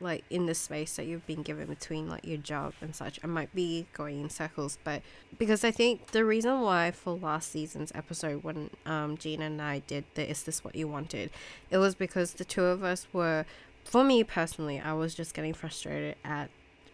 like, 0.00 0.24
in 0.30 0.46
the 0.46 0.54
space 0.54 0.96
that 0.96 1.06
you've 1.06 1.26
been 1.26 1.42
given 1.42 1.66
between, 1.66 2.08
like, 2.08 2.24
your 2.26 2.38
job 2.38 2.72
and 2.80 2.96
such? 2.96 3.20
I 3.22 3.26
might 3.26 3.54
be 3.54 3.86
going 3.92 4.20
in 4.22 4.30
circles, 4.30 4.78
but 4.82 5.02
because 5.38 5.62
I 5.62 5.70
think 5.70 6.08
the 6.12 6.24
reason 6.24 6.60
why 6.62 6.90
for 6.90 7.12
last 7.12 7.50
season's 7.52 7.92
episode, 7.94 8.42
when 8.42 8.70
um 8.86 9.16
Gina 9.18 9.44
and 9.44 9.60
I 9.62 9.80
did 9.80 10.04
the 10.14 10.28
"Is 10.28 10.42
this 10.44 10.64
what 10.64 10.74
you 10.74 10.88
wanted," 10.88 11.30
it 11.70 11.76
was 11.78 11.94
because 11.94 12.32
the 12.34 12.44
two 12.44 12.64
of 12.64 12.82
us 12.82 13.06
were, 13.12 13.44
for 13.84 14.02
me 14.02 14.24
personally, 14.24 14.80
I 14.80 14.94
was 14.94 15.14
just 15.14 15.34
getting 15.34 15.52
frustrated 15.54 16.16
at 16.24 16.48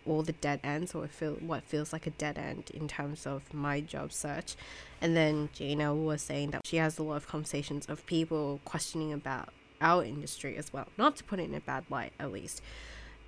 all 0.07 0.23
the 0.23 0.33
dead 0.33 0.61
ends 0.63 0.95
or 0.95 1.07
feel 1.07 1.35
what 1.35 1.65
feels 1.65 1.93
like 1.93 2.07
a 2.07 2.11
dead 2.11 2.39
end 2.39 2.71
in 2.73 2.89
terms 2.89 3.27
of 3.27 3.53
my 3.53 3.81
job 3.81 4.13
search 4.13 4.57
and 5.01 5.17
then 5.17 5.49
Gina 5.53 5.95
was 5.95 6.23
saying 6.23 6.51
that 6.53 6.67
she 6.67 6.77
has 6.77 6.99
a 6.99 7.03
lot 7.03 7.17
of 7.17 7.29
conversations 7.29 7.87
of 7.87 8.05
people 8.07 8.61
questioning 8.65 9.13
about 9.13 9.51
our 9.81 10.05
industry 10.05 10.57
as 10.57 10.73
well. 10.73 10.89
Not 10.97 11.17
to 11.17 11.25
put 11.25 11.39
it 11.39 11.45
in 11.45 11.55
a 11.55 11.61
bad 11.61 11.85
light, 11.91 12.13
at 12.19 12.33
least. 12.33 12.63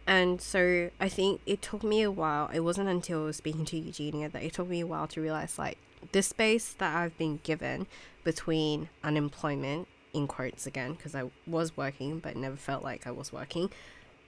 And 0.06 0.40
so 0.40 0.90
I 0.98 1.08
think 1.08 1.42
it 1.44 1.60
took 1.60 1.82
me 1.82 2.02
a 2.02 2.10
while. 2.10 2.48
It 2.52 2.60
wasn't 2.60 2.88
until 2.88 3.24
was 3.24 3.36
speaking 3.36 3.66
to 3.66 3.76
Eugenia 3.76 4.30
that 4.30 4.42
it 4.42 4.54
took 4.54 4.68
me 4.68 4.80
a 4.80 4.86
while 4.86 5.06
to 5.08 5.20
realize 5.20 5.58
like 5.58 5.76
this 6.12 6.28
space 6.28 6.72
that 6.78 6.96
I've 6.96 7.16
been 7.18 7.40
given 7.42 7.86
between 8.24 8.88
unemployment, 9.04 9.88
in 10.14 10.26
quotes 10.26 10.66
again, 10.66 10.94
because 10.94 11.14
I 11.14 11.30
was 11.46 11.76
working 11.76 12.18
but 12.18 12.36
never 12.36 12.56
felt 12.56 12.82
like 12.82 13.06
I 13.06 13.10
was 13.10 13.32
working, 13.32 13.70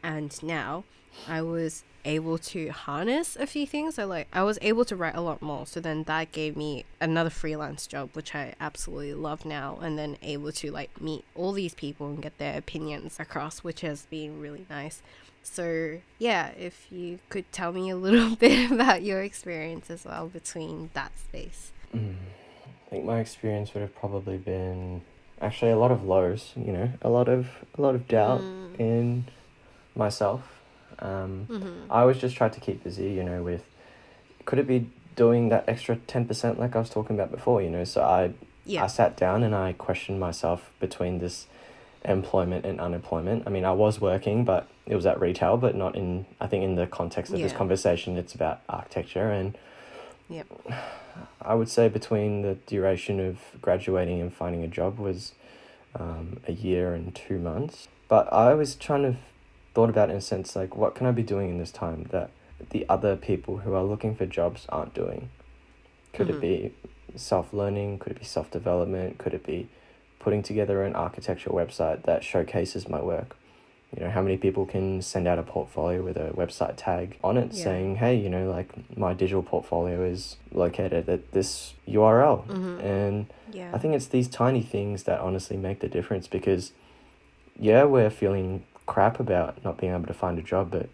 and 0.02 0.42
now 0.42 0.84
I 1.28 1.42
was 1.42 1.84
able 2.04 2.38
to 2.38 2.68
harness 2.68 3.36
a 3.36 3.46
few 3.46 3.66
things. 3.66 3.96
So 3.96 4.06
like 4.06 4.26
I 4.32 4.42
was 4.42 4.58
able 4.62 4.84
to 4.86 4.96
write 4.96 5.14
a 5.16 5.20
lot 5.20 5.42
more. 5.42 5.66
So 5.66 5.80
then 5.80 6.04
that 6.04 6.32
gave 6.32 6.56
me 6.56 6.84
another 7.00 7.30
freelance 7.30 7.86
job, 7.86 8.10
which 8.14 8.34
I 8.34 8.54
absolutely 8.60 9.14
love 9.14 9.44
now, 9.44 9.78
and 9.82 9.98
then 9.98 10.16
able 10.22 10.52
to 10.52 10.70
like 10.70 11.00
meet 11.00 11.24
all 11.34 11.52
these 11.52 11.74
people 11.74 12.08
and 12.08 12.22
get 12.22 12.38
their 12.38 12.56
opinions 12.56 13.18
across, 13.20 13.60
which 13.60 13.82
has 13.82 14.06
been 14.06 14.40
really 14.40 14.66
nice. 14.70 15.02
So 15.42 15.98
yeah, 16.18 16.48
if 16.58 16.86
you 16.90 17.18
could 17.28 17.50
tell 17.52 17.72
me 17.72 17.90
a 17.90 17.96
little 17.96 18.36
bit 18.44 18.70
about 18.70 19.02
your 19.02 19.22
experience 19.22 19.90
as 19.90 20.04
well 20.04 20.28
between 20.28 20.90
that 20.94 21.18
space. 21.18 21.72
Mm. 21.94 22.14
I 22.86 22.90
think 22.90 23.04
my 23.04 23.20
experience 23.20 23.72
would 23.74 23.82
have 23.82 23.94
probably 23.94 24.36
been 24.36 25.02
actually 25.40 25.70
a 25.70 25.78
lot 25.78 25.90
of 25.90 26.02
lows, 26.04 26.52
you 26.56 26.72
know, 26.72 26.90
a 27.02 27.08
lot 27.08 27.28
of 27.28 27.48
a 27.76 27.82
lot 27.82 27.94
of 27.94 28.08
doubt 28.08 28.40
Mm. 28.40 28.80
in 28.80 29.24
myself. 29.94 30.42
Um, 30.98 31.46
Mm-hmm. 31.48 31.90
I 31.90 32.00
always 32.02 32.18
just 32.18 32.36
tried 32.36 32.52
to 32.54 32.60
keep 32.60 32.84
busy, 32.84 33.10
you 33.12 33.24
know, 33.24 33.42
with 33.42 33.64
could 34.44 34.58
it 34.58 34.66
be 34.66 34.90
doing 35.16 35.48
that 35.50 35.64
extra 35.68 35.96
10% 35.96 36.58
like 36.58 36.74
I 36.76 36.78
was 36.78 36.90
talking 36.90 37.16
about 37.16 37.30
before, 37.30 37.60
you 37.62 37.70
know? 37.70 37.84
So 37.84 38.02
I 38.02 38.32
Yeah. 38.64 38.84
I 38.84 38.86
sat 38.86 39.16
down 39.16 39.42
and 39.42 39.54
I 39.54 39.72
questioned 39.72 40.20
myself 40.20 40.70
between 40.80 41.18
this 41.18 41.46
employment 42.04 42.64
and 42.64 42.80
unemployment. 42.80 43.44
I 43.46 43.50
mean, 43.50 43.64
I 43.64 43.72
was 43.72 44.00
working, 44.00 44.44
but 44.44 44.68
it 44.86 44.94
was 44.94 45.06
at 45.06 45.20
retail, 45.20 45.56
but 45.56 45.74
not 45.74 45.96
in 45.96 46.26
I 46.40 46.46
think 46.46 46.64
in 46.64 46.74
the 46.76 46.86
context 46.86 47.32
of 47.32 47.40
this 47.40 47.52
conversation 47.58 48.16
it's 48.16 48.34
about 48.34 48.60
architecture 48.68 49.30
and 49.30 49.56
Yep. 50.28 50.46
I 51.42 51.54
would 51.54 51.68
say 51.68 51.88
between 51.88 52.42
the 52.42 52.54
duration 52.66 53.18
of 53.20 53.38
graduating 53.60 54.20
and 54.20 54.32
finding 54.32 54.62
a 54.62 54.68
job 54.68 54.98
was 54.98 55.32
um, 55.98 56.38
a 56.46 56.52
year 56.52 56.94
and 56.94 57.12
two 57.14 57.38
months. 57.38 57.88
But 58.08 58.32
I 58.32 58.54
was 58.54 58.76
trying 58.76 59.02
to 59.02 59.18
thought 59.74 59.88
about 59.90 60.10
in 60.10 60.16
a 60.16 60.20
sense 60.20 60.56
like 60.56 60.76
what 60.76 60.94
can 60.94 61.06
I 61.06 61.12
be 61.12 61.22
doing 61.22 61.48
in 61.50 61.58
this 61.58 61.70
time 61.70 62.06
that 62.10 62.30
the 62.70 62.84
other 62.88 63.16
people 63.16 63.58
who 63.58 63.74
are 63.74 63.82
looking 63.84 64.14
for 64.14 64.26
jobs 64.26 64.66
aren't 64.68 64.94
doing? 64.94 65.30
Could 66.12 66.28
Mhm. 66.28 66.30
it 66.30 66.40
be 66.40 66.72
self 67.16 67.52
learning? 67.52 67.98
Could 67.98 68.12
it 68.12 68.18
be 68.18 68.24
self 68.24 68.50
development? 68.50 69.18
Could 69.18 69.34
it 69.34 69.44
be 69.46 69.68
putting 70.18 70.42
together 70.42 70.82
an 70.84 70.94
architecture 70.94 71.50
website 71.50 72.02
that 72.02 72.22
showcases 72.24 72.88
my 72.88 73.00
work? 73.00 73.36
You 73.96 74.04
know, 74.04 74.10
how 74.10 74.22
many 74.22 74.36
people 74.36 74.66
can 74.66 75.02
send 75.02 75.26
out 75.26 75.38
a 75.40 75.42
portfolio 75.42 76.02
with 76.02 76.16
a 76.16 76.30
website 76.30 76.74
tag 76.76 77.16
on 77.24 77.36
it 77.36 77.52
Yeah. 77.52 77.64
saying, 77.64 77.96
hey, 77.96 78.14
you 78.14 78.28
know, 78.28 78.48
like 78.48 78.68
my 78.96 79.14
digital 79.14 79.42
portfolio 79.42 80.04
is 80.04 80.36
located 80.52 81.08
at 81.08 81.32
this 81.32 81.74
URL. 81.88 82.44
Mhm. 82.48 82.84
And 82.84 83.26
Yeah. 83.52 83.70
I 83.72 83.78
think 83.78 83.94
it's 83.94 84.06
these 84.06 84.28
tiny 84.28 84.62
things 84.62 85.04
that 85.04 85.18
honestly 85.20 85.56
make 85.56 85.80
the 85.80 85.88
difference 85.88 86.28
because, 86.28 86.72
yeah, 87.58 87.82
we're 87.82 88.10
feeling 88.10 88.62
crap 88.90 89.20
about 89.20 89.62
not 89.64 89.78
being 89.78 89.92
able 89.92 90.06
to 90.06 90.12
find 90.12 90.36
a 90.36 90.42
job, 90.42 90.72
but 90.72 90.88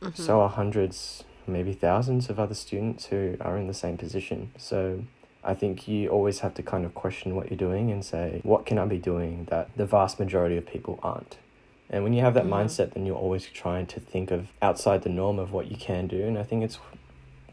Mhm. 0.00 0.16
so 0.16 0.40
are 0.40 0.48
hundreds, 0.48 1.22
maybe 1.46 1.74
thousands 1.74 2.30
of 2.30 2.40
other 2.40 2.54
students 2.54 3.06
who 3.06 3.36
are 3.42 3.58
in 3.58 3.66
the 3.66 3.74
same 3.74 3.98
position. 3.98 4.50
So 4.56 5.04
I 5.44 5.52
think 5.52 5.86
you 5.86 6.08
always 6.08 6.40
have 6.40 6.54
to 6.54 6.62
kind 6.62 6.86
of 6.86 6.94
question 6.94 7.36
what 7.36 7.50
you're 7.50 7.58
doing 7.68 7.90
and 7.92 8.02
say, 8.02 8.40
what 8.42 8.64
can 8.64 8.78
I 8.78 8.86
be 8.86 8.96
doing 8.96 9.44
that 9.50 9.68
the 9.76 9.84
vast 9.84 10.18
majority 10.18 10.56
of 10.56 10.64
people 10.64 10.98
aren't? 11.02 11.36
And 11.90 12.02
when 12.04 12.14
you 12.14 12.22
have 12.22 12.32
that 12.34 12.46
Mhm. 12.46 12.56
mindset, 12.56 12.94
then 12.94 13.04
you're 13.04 13.22
always 13.26 13.44
trying 13.44 13.86
to 13.88 14.00
think 14.00 14.30
of 14.30 14.48
outside 14.62 15.02
the 15.02 15.10
norm 15.10 15.38
of 15.38 15.52
what 15.52 15.70
you 15.70 15.76
can 15.76 16.06
do. 16.06 16.22
And 16.24 16.38
I 16.38 16.42
think 16.42 16.64
it's 16.64 16.78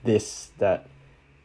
this 0.06 0.52
that 0.60 0.88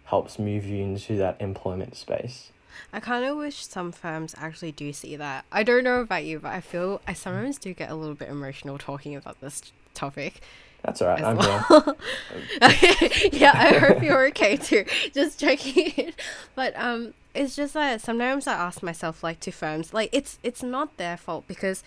helps 0.04 0.38
move 0.38 0.64
you 0.64 0.80
into 0.84 1.16
that 1.16 1.36
employment 1.40 1.96
space. 1.96 2.52
I 2.92 3.00
kind 3.00 3.24
of 3.24 3.36
wish 3.36 3.66
some 3.66 3.92
firms 3.92 4.34
actually 4.38 4.72
do 4.72 4.92
see 4.92 5.16
that. 5.16 5.44
I 5.52 5.62
don't 5.62 5.84
know 5.84 6.00
about 6.00 6.24
you, 6.24 6.38
but 6.38 6.52
I 6.52 6.60
feel 6.60 7.00
I 7.06 7.12
sometimes 7.12 7.58
do 7.58 7.72
get 7.74 7.90
a 7.90 7.94
little 7.94 8.14
bit 8.14 8.28
emotional 8.28 8.78
talking 8.78 9.16
about 9.16 9.40
this 9.40 9.72
topic. 9.94 10.40
That's 10.82 11.02
all 11.02 11.08
right. 11.08 11.22
I'm 11.22 11.36
well. 11.36 11.96
yeah, 13.32 13.52
I 13.54 13.78
hope 13.78 14.02
you're 14.02 14.26
okay 14.28 14.56
too. 14.56 14.84
Just 15.12 15.40
checking 15.40 15.86
in. 15.96 16.12
But 16.54 16.74
um 16.76 17.14
it's 17.34 17.56
just 17.56 17.74
that 17.74 18.00
sometimes 18.00 18.46
I 18.46 18.54
ask 18.54 18.82
myself 18.82 19.22
like 19.22 19.40
to 19.40 19.50
firms, 19.50 19.92
like 19.92 20.10
it's 20.12 20.38
it's 20.42 20.62
not 20.62 20.96
their 20.96 21.16
fault 21.16 21.44
because 21.46 21.82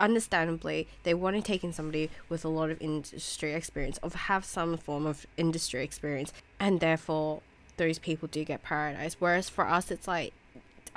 understandably 0.00 0.88
they 1.02 1.14
want 1.14 1.36
to 1.36 1.42
take 1.42 1.62
in 1.62 1.72
somebody 1.72 2.10
with 2.28 2.44
a 2.44 2.48
lot 2.48 2.70
of 2.70 2.80
industry 2.80 3.52
experience 3.52 3.98
or 4.02 4.10
have 4.10 4.44
some 4.44 4.76
form 4.76 5.06
of 5.06 5.26
industry 5.36 5.84
experience 5.84 6.32
and 6.58 6.80
therefore 6.80 7.40
those 7.76 7.98
people 7.98 8.28
do 8.28 8.44
get 8.44 8.64
prioritized. 8.64 9.16
Whereas 9.18 9.48
for 9.48 9.66
us 9.66 9.90
it's 9.90 10.08
like 10.08 10.32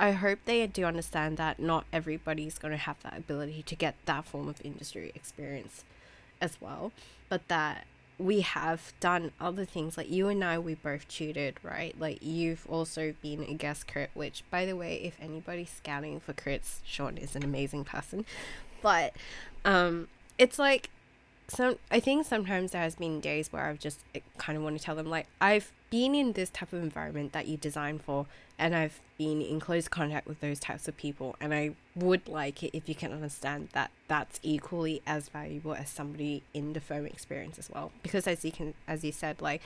I 0.00 0.12
hope 0.12 0.38
they 0.44 0.64
do 0.66 0.84
understand 0.84 1.36
that 1.38 1.58
not 1.58 1.84
everybody's 1.92 2.58
going 2.58 2.70
to 2.70 2.78
have 2.78 3.02
that 3.02 3.16
ability 3.16 3.64
to 3.64 3.74
get 3.74 3.96
that 4.06 4.24
form 4.24 4.48
of 4.48 4.60
industry 4.64 5.10
experience 5.14 5.84
as 6.40 6.60
well, 6.60 6.92
but 7.28 7.48
that 7.48 7.84
we 8.16 8.40
have 8.42 8.92
done 9.00 9.32
other 9.40 9.64
things. 9.64 9.96
Like 9.96 10.10
you 10.10 10.28
and 10.28 10.42
I 10.44 10.58
we 10.58 10.74
both 10.74 11.06
tutored 11.08 11.56
right? 11.62 11.98
Like 11.98 12.18
you've 12.22 12.66
also 12.68 13.14
been 13.22 13.42
a 13.42 13.54
guest 13.54 13.88
crit 13.88 14.10
which 14.14 14.44
by 14.50 14.66
the 14.66 14.76
way 14.76 14.96
if 14.96 15.16
anybody's 15.20 15.70
scouting 15.70 16.20
for 16.20 16.32
crits 16.32 16.78
Sean 16.84 17.16
is 17.16 17.36
an 17.36 17.44
amazing 17.44 17.84
person. 17.84 18.24
But 18.82 19.14
um 19.64 20.08
it's 20.36 20.58
like 20.58 20.90
some 21.48 21.76
I 21.90 21.98
think 22.00 22.26
sometimes 22.26 22.72
there 22.72 22.82
has 22.82 22.96
been 22.96 23.20
days 23.20 23.52
where 23.52 23.64
I've 23.64 23.78
just 23.78 24.00
eh, 24.14 24.20
kind 24.36 24.56
of 24.56 24.62
want 24.62 24.78
to 24.78 24.84
tell 24.84 24.94
them 24.94 25.08
like 25.08 25.26
I've 25.40 25.72
been 25.90 26.14
in 26.14 26.32
this 26.32 26.50
type 26.50 26.72
of 26.72 26.82
environment 26.82 27.32
that 27.32 27.48
you 27.48 27.56
design 27.56 27.98
for 27.98 28.26
and 28.58 28.76
I've 28.76 29.00
been 29.16 29.40
in 29.40 29.58
close 29.58 29.88
contact 29.88 30.26
with 30.26 30.40
those 30.40 30.60
types 30.60 30.86
of 30.88 30.96
people 30.96 31.36
and 31.40 31.54
I 31.54 31.70
would 31.96 32.28
like 32.28 32.62
it 32.62 32.76
if 32.76 32.88
you 32.88 32.94
can 32.94 33.12
understand 33.12 33.70
that 33.72 33.90
that's 34.08 34.38
equally 34.42 35.00
as 35.06 35.30
valuable 35.30 35.74
as 35.74 35.88
somebody 35.88 36.42
in 36.52 36.74
the 36.74 36.80
firm 36.80 37.06
experience 37.06 37.58
as 37.58 37.70
well. 37.70 37.92
Because 38.02 38.26
as 38.26 38.44
you 38.44 38.52
can 38.52 38.74
as 38.86 39.02
you 39.02 39.12
said 39.12 39.40
like 39.40 39.62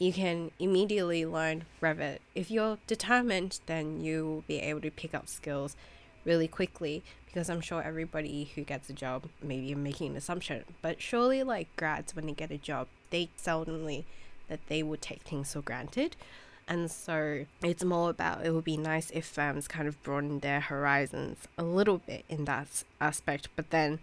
you 0.00 0.12
can 0.12 0.50
immediately 0.58 1.26
learn 1.26 1.66
Revit. 1.80 2.18
If 2.34 2.50
you're 2.50 2.78
determined 2.88 3.60
then 3.66 4.00
you'll 4.00 4.42
be 4.48 4.58
able 4.58 4.80
to 4.80 4.90
pick 4.90 5.14
up 5.14 5.28
skills 5.28 5.76
really 6.24 6.48
quickly 6.48 7.02
because 7.26 7.48
I'm 7.48 7.60
sure 7.60 7.82
everybody 7.82 8.50
who 8.54 8.62
gets 8.62 8.90
a 8.90 8.92
job, 8.92 9.28
maybe 9.42 9.72
I'm 9.72 9.82
making 9.82 10.10
an 10.10 10.16
assumption, 10.16 10.64
but 10.82 11.00
surely 11.00 11.42
like 11.42 11.68
grads 11.76 12.16
when 12.16 12.26
they 12.26 12.32
get 12.32 12.50
a 12.50 12.58
job, 12.58 12.88
they 13.10 13.28
seldomly 13.38 14.04
that 14.48 14.60
they 14.66 14.82
would 14.82 15.00
take 15.00 15.22
things 15.22 15.52
for 15.52 15.60
granted. 15.60 16.16
And 16.66 16.90
so 16.90 17.46
it's 17.62 17.84
more 17.84 18.10
about 18.10 18.44
it 18.44 18.52
would 18.52 18.64
be 18.64 18.76
nice 18.76 19.10
if 19.10 19.24
firms 19.24 19.66
kind 19.66 19.88
of 19.88 20.00
broaden 20.02 20.40
their 20.40 20.60
horizons 20.60 21.38
a 21.56 21.62
little 21.62 21.98
bit 21.98 22.24
in 22.28 22.44
that 22.44 22.84
aspect. 23.00 23.48
But 23.56 23.70
then 23.70 24.00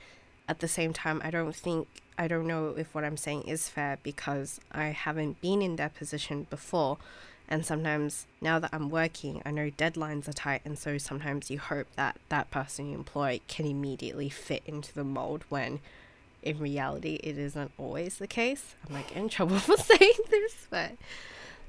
at 0.50 0.60
the 0.60 0.68
same 0.68 0.94
time, 0.94 1.22
I 1.24 1.32
don't 1.32 1.56
think, 1.56 1.88
I 2.18 2.28
don't 2.28 2.48
know 2.48 2.74
if 2.78 2.94
what 2.94 3.04
I'm 3.04 3.18
saying 3.18 3.44
is 3.44 3.70
fair 3.70 3.98
because 4.04 4.60
I 4.72 4.88
haven't 4.88 5.42
been 5.42 5.62
in 5.62 5.76
that 5.78 5.96
position 5.96 6.48
before. 6.50 6.98
And 7.50 7.66
sometimes 7.66 8.28
now 8.42 8.60
that 8.60 8.72
I'm 8.74 8.90
working, 8.90 9.42
I 9.46 9.52
know 9.52 9.72
deadlines 9.72 10.28
are 10.28 10.34
tight. 10.34 10.62
And 10.66 10.78
so 10.78 10.98
sometimes 10.98 11.50
you 11.50 11.60
hope 11.60 11.88
that 11.96 12.18
that 12.30 12.52
person 12.52 12.90
you 12.90 12.96
employ 12.96 13.40
can 13.48 13.66
immediately 13.66 14.30
fit 14.30 14.64
into 14.66 14.94
the 14.94 15.06
mold 15.06 15.46
when 15.50 15.80
in 16.44 16.60
reality 16.60 17.16
it 17.24 17.38
isn't 17.38 17.72
always 17.78 18.18
the 18.18 18.28
case. 18.28 18.76
I'm 18.88 18.96
like 18.96 19.16
in 19.16 19.30
trouble 19.30 19.60
for 19.60 19.78
saying 19.78 20.14
this, 20.30 20.68
but 20.70 20.92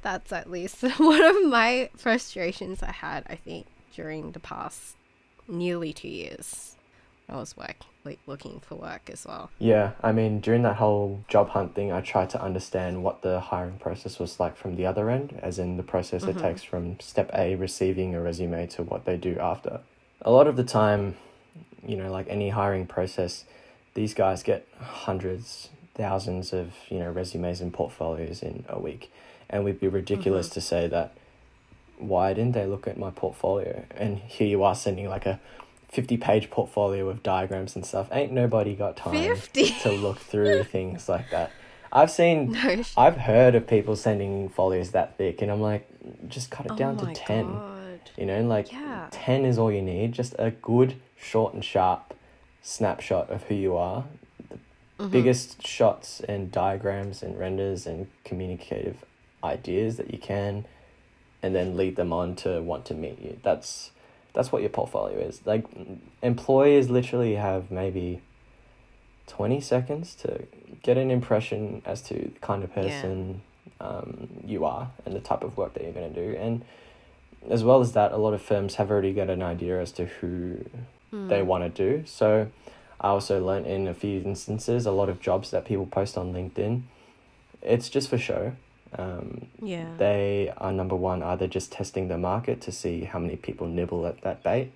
that's 0.03 0.33
at 0.33 0.51
least 0.51 0.83
one 0.99 1.23
of 1.23 1.45
my 1.47 1.91
frustrations 1.97 2.83
I 2.83 2.93
had, 2.93 3.25
I 3.29 3.37
think, 3.37 3.67
during 3.95 4.33
the 4.33 4.41
past 4.41 4.97
nearly 5.47 5.93
two 5.93 6.09
years. 6.09 6.77
I 7.29 7.37
was 7.37 7.57
work 7.57 7.77
like 8.09 8.19
looking 8.27 8.61
for 8.61 8.77
work 8.77 9.11
as 9.13 9.27
well. 9.27 9.51
Yeah, 9.59 9.93
I 10.03 10.13
mean, 10.13 10.41
during 10.41 10.63
that 10.63 10.77
whole 10.77 11.25
job 11.29 11.51
hunt 11.51 11.75
thing, 11.75 11.93
I 11.93 12.01
tried 12.01 12.31
to 12.31 12.43
understand 12.43 13.03
what 13.03 13.21
the 13.21 13.39
hiring 13.39 13.79
process 13.79 14.19
was 14.19 14.41
like 14.41 14.57
from 14.57 14.77
the 14.77 14.87
other 14.87 15.11
end, 15.11 15.39
as 15.43 15.59
in 15.59 15.77
the 15.77 15.83
process 15.83 16.23
it 16.25 16.37
Mhm. 16.37 16.41
takes 16.41 16.63
from 16.63 16.99
step 17.01 17.31
A, 17.35 17.55
receiving 17.55 18.15
a 18.15 18.21
resume, 18.21 18.67
to 18.69 18.83
what 18.83 19.05
they 19.05 19.17
do 19.17 19.39
after. 19.39 19.81
A 20.23 20.31
lot 20.31 20.47
of 20.47 20.57
the 20.57 20.65
time, 20.65 21.17
you 21.87 21.97
know, 21.97 22.11
like 22.11 22.27
any 22.29 22.49
hiring 22.49 22.87
process, 22.87 23.45
these 23.95 24.15
guys 24.15 24.43
get 24.43 24.67
hundreds, 24.81 25.69
thousands 25.95 26.53
of, 26.53 26.73
you 26.89 26.99
know, 26.99 27.11
resumes 27.11 27.61
and 27.61 27.73
portfolios 27.73 28.43
in 28.43 28.65
a 28.69 28.79
week. 28.79 29.13
And 29.51 29.65
we'd 29.65 29.81
be 29.81 29.89
ridiculous 29.89 30.49
to 30.51 30.61
say 30.61 30.87
that, 30.89 31.13
why 31.99 32.33
didn't 32.33 32.53
they 32.53 32.65
look 32.65 32.87
at 32.87 32.97
my 32.97 33.11
portfolio? 33.11 33.85
And 33.91 34.19
here 34.19 34.47
you 34.47 34.63
are 34.63 34.75
sending 34.75 35.09
like 35.09 35.27
a 35.27 35.41
50 35.89 36.17
page 36.19 36.51
portfolio 36.51 37.09
of 37.09 37.23
diagrams 37.23 37.75
and 37.77 37.85
stuff. 37.85 38.09
Ain't 38.13 38.33
nobody 38.33 38.75
got 38.75 38.97
time 38.97 39.13
50? 39.13 39.71
to 39.83 39.91
look 39.93 40.19
through 40.19 40.65
things 40.65 41.09
like 41.09 41.31
that. 41.31 41.51
I've 41.91 42.11
seen, 42.11 42.53
No, 42.53 42.83
I've 42.99 43.17
heard 43.17 43.55
of 43.55 43.67
people 43.67 43.97
sending 43.97 44.51
folios 44.51 44.91
that 44.91 45.17
thick, 45.17 45.41
and 45.41 45.51
I'm 45.51 45.63
like, 45.63 45.89
just 46.29 46.51
cut 46.51 46.67
it 46.67 46.73
oh 46.73 46.77
down 46.77 46.97
to 46.99 47.07
10. 47.15 47.47
God. 47.47 48.01
You 48.19 48.27
know, 48.27 48.43
like 48.43 48.71
Yeah. 48.71 49.09
10 49.11 49.47
is 49.47 49.57
all 49.59 49.73
you 49.73 49.81
need. 49.81 50.13
Just 50.13 50.35
a 50.39 50.51
good, 50.51 50.97
short, 51.17 51.55
and 51.55 51.65
sharp 51.65 52.13
snapshot 52.63 53.31
of 53.31 53.45
who 53.45 53.55
you 53.55 53.77
are. 53.77 54.05
Mhm. 54.99 55.11
Biggest 55.11 55.67
shots 55.67 56.21
and 56.21 56.53
diagrams 56.53 57.23
and 57.23 57.39
renders 57.39 57.87
and 57.87 58.09
communicative 58.25 59.05
ideas 59.43 59.97
that 59.97 60.11
you 60.13 60.19
can, 60.19 60.67
and 61.43 61.55
then 61.55 61.77
lead 61.77 61.97
them 61.97 62.13
on 62.13 62.35
to 62.37 62.61
want 62.61 62.85
to 62.87 62.95
meet 62.95 63.19
you. 63.21 63.39
That's 63.43 63.93
that's 64.39 64.53
what 64.53 64.63
your 64.63 64.69
portfolio 64.69 65.19
is. 65.19 65.45
Like 65.45 65.65
employers 66.23 66.89
literally 66.91 67.35
have 67.35 67.73
maybe 67.73 68.21
20 69.27 69.61
seconds 69.61 70.15
to 70.15 70.47
get 70.81 70.97
an 70.97 71.11
impression 71.11 71.83
as 71.85 72.03
to 72.03 72.15
the 72.15 72.39
kind 72.41 72.63
of 72.63 72.71
Yeah. 72.71 72.85
person 72.85 73.43
um, 73.81 74.29
you 74.47 74.65
are 74.65 74.93
and 75.05 75.17
the 75.17 75.21
type 75.21 75.43
of 75.43 75.57
work 75.57 75.75
that 75.75 75.83
you're 75.83 75.91
going 75.93 76.15
to 76.15 76.27
do. 76.27 76.37
And 76.37 76.65
as 77.51 77.65
well 77.65 77.81
as 77.81 77.95
that, 77.95 78.13
a 78.13 78.17
lot 78.17 78.33
of 78.33 78.41
firms 78.41 78.77
have 78.77 78.93
already 78.93 79.13
got 79.13 79.29
an 79.29 79.43
idea 79.43 79.81
as 79.81 79.91
to 79.93 80.05
who 80.05 80.65
they 81.11 81.41
Mm. 81.41 81.47
want 81.47 81.65
to 81.65 81.71
do. 81.71 82.07
So 82.07 82.47
I 83.01 83.09
also 83.09 83.45
learned 83.45 83.67
in 83.67 83.89
a 83.89 83.95
few 83.95 84.21
instances, 84.21 84.87
a 84.87 84.93
lot 84.93 85.09
of 85.09 85.21
jobs 85.21 85.51
that 85.51 85.65
people 85.65 85.87
post 85.87 86.17
on 86.17 86.33
LinkedIn, 86.33 86.83
it's 87.61 87.89
just 87.89 88.09
for 88.09 88.19
show. 88.19 88.53
Um, 88.97 89.47
Yeah. 89.61 89.95
they 89.99 90.53
are 90.57 90.73
number 90.73 90.97
one, 90.97 91.23
either 91.23 91.47
just 91.47 91.73
testing 91.73 92.09
the 92.09 92.19
market 92.19 92.61
to 92.63 92.73
see 92.73 93.05
how 93.05 93.19
many 93.19 93.37
people 93.37 93.67
nibble 93.67 94.07
at 94.07 94.21
that 94.23 94.43
bait, 94.43 94.73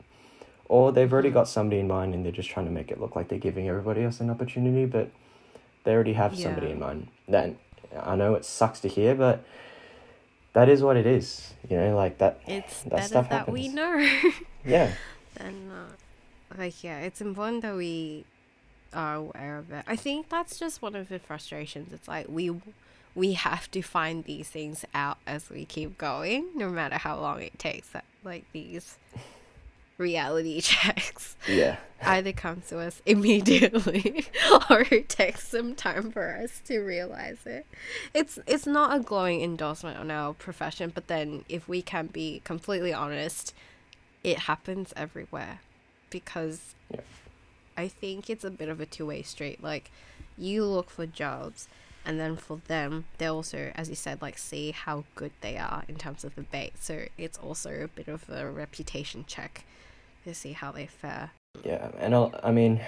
or 0.69 0.93
they've 0.93 1.13
already 1.13 1.31
Mhm. 1.31 1.35
got 1.35 1.49
somebody 1.49 1.81
in 1.81 1.89
mind 1.89 2.15
and 2.15 2.25
they're 2.25 2.33
just 2.33 2.51
trying 2.51 2.67
to 2.67 2.73
make 2.73 2.91
it 2.91 3.01
look 3.01 3.17
like 3.17 3.29
they're 3.29 3.39
giving 3.39 3.69
everybody 3.69 4.03
else 4.05 4.21
an 4.21 4.31
opportunity, 4.31 4.85
but 4.87 5.11
they 5.85 5.93
already 5.95 6.13
have 6.15 6.37
somebody 6.37 6.67
Yeah. 6.69 6.73
in 6.75 6.79
mind. 6.79 7.09
Then 7.29 7.59
I 8.01 8.17
know 8.17 8.35
it 8.35 8.45
sucks 8.45 8.81
to 8.81 8.89
hear, 8.89 9.15
but 9.15 9.45
that 10.53 10.69
is 10.69 10.83
what 10.83 10.97
it 10.97 11.07
is. 11.07 11.55
You 11.69 11.77
know, 11.77 11.97
like 11.97 12.19
that. 12.19 12.41
it's 12.47 12.83
that 12.85 12.91
better 12.91 13.09
stuff 13.09 13.29
that 13.31 13.49
we 13.51 13.69
know. 13.69 13.99
Yeah, 14.65 14.93
then 15.35 15.71
uh, 15.71 16.57
like 16.57 16.85
yeah 16.85 17.01
it's 17.01 17.21
important 17.21 17.63
that 17.63 17.75
we 17.75 18.25
are 18.93 19.15
aware 19.17 19.57
of 19.57 19.71
it 19.73 19.83
i 19.89 19.97
think 19.97 20.29
that's 20.29 20.59
just 20.59 20.83
one 20.83 20.95
of 20.95 21.09
the 21.09 21.19
frustrations 21.19 21.93
it's 21.93 22.07
like 22.07 22.27
we 22.29 22.51
we 23.15 23.35
have 23.35 23.71
to 23.71 23.83
find 23.83 24.25
these 24.25 24.49
things 24.49 24.85
out 24.95 25.19
as 25.27 25.51
we 25.51 25.65
keep 25.65 25.99
going 25.99 26.47
no 26.55 26.69
matter 26.71 26.97
how 26.97 27.19
long 27.19 27.41
it 27.43 27.59
takes 27.59 27.95
uh, 27.95 28.01
like 28.25 28.45
these 28.53 28.97
reality 29.99 30.61
checks 30.63 31.37
yeah, 31.49 31.77
either 32.03 32.33
comes 32.33 32.69
to 32.69 32.79
us 32.79 33.01
immediately 33.07 34.27
or 34.71 34.81
it 34.91 35.09
takes 35.09 35.47
some 35.47 35.75
time 35.75 36.11
for 36.11 36.35
us 36.43 36.61
to 36.65 36.79
realize 36.81 37.39
it. 37.47 37.67
It's 38.15 38.39
it's 38.47 38.67
not 38.67 38.97
a 38.97 39.01
glowing 39.03 39.43
endorsement 39.43 39.99
on 39.99 40.11
our 40.11 40.33
profession, 40.35 40.91
but 40.95 41.07
then 41.09 41.45
if 41.49 41.69
we 41.69 41.83
can 41.83 42.07
be 42.07 42.41
completely 42.45 42.93
honest, 42.93 43.55
it 44.25 44.41
happens 44.41 44.93
everywhere 44.97 45.61
because 46.11 46.75
Yeah. 46.91 47.01
I 47.77 47.89
think 47.89 48.29
it's 48.29 48.45
a 48.45 48.51
bit 48.51 48.69
of 48.69 48.81
a 48.81 48.87
two 48.87 49.07
way 49.07 49.23
street. 49.23 49.63
Like, 49.63 49.91
you 50.37 50.65
look 50.65 50.91
for 50.91 51.07
jobs, 51.07 51.69
and 52.05 52.19
then 52.19 52.37
for 52.37 52.61
them, 52.67 53.05
they 53.19 53.27
also, 53.27 53.73
as 53.75 53.89
you 53.89 53.95
said, 53.95 54.21
like 54.21 54.39
see 54.39 54.73
how 54.73 55.05
good 55.15 55.33
they 55.41 55.57
are 55.57 55.85
in 55.89 55.97
terms 55.97 56.25
of 56.25 56.35
the 56.35 56.43
bait. 56.43 56.73
So 56.81 57.07
it's 57.17 57.39
also 57.39 57.85
a 57.85 57.89
bit 57.89 58.09
of 58.09 58.29
a 58.29 58.51
reputation 58.51 59.25
check 59.27 59.65
to 60.25 60.35
see 60.35 60.53
how 60.53 60.73
they 60.73 60.87
fare. 60.87 61.31
Yeah, 61.65 61.91
and 61.99 62.15
I'll, 62.15 62.35
I 62.43 62.51
mean, 62.51 62.81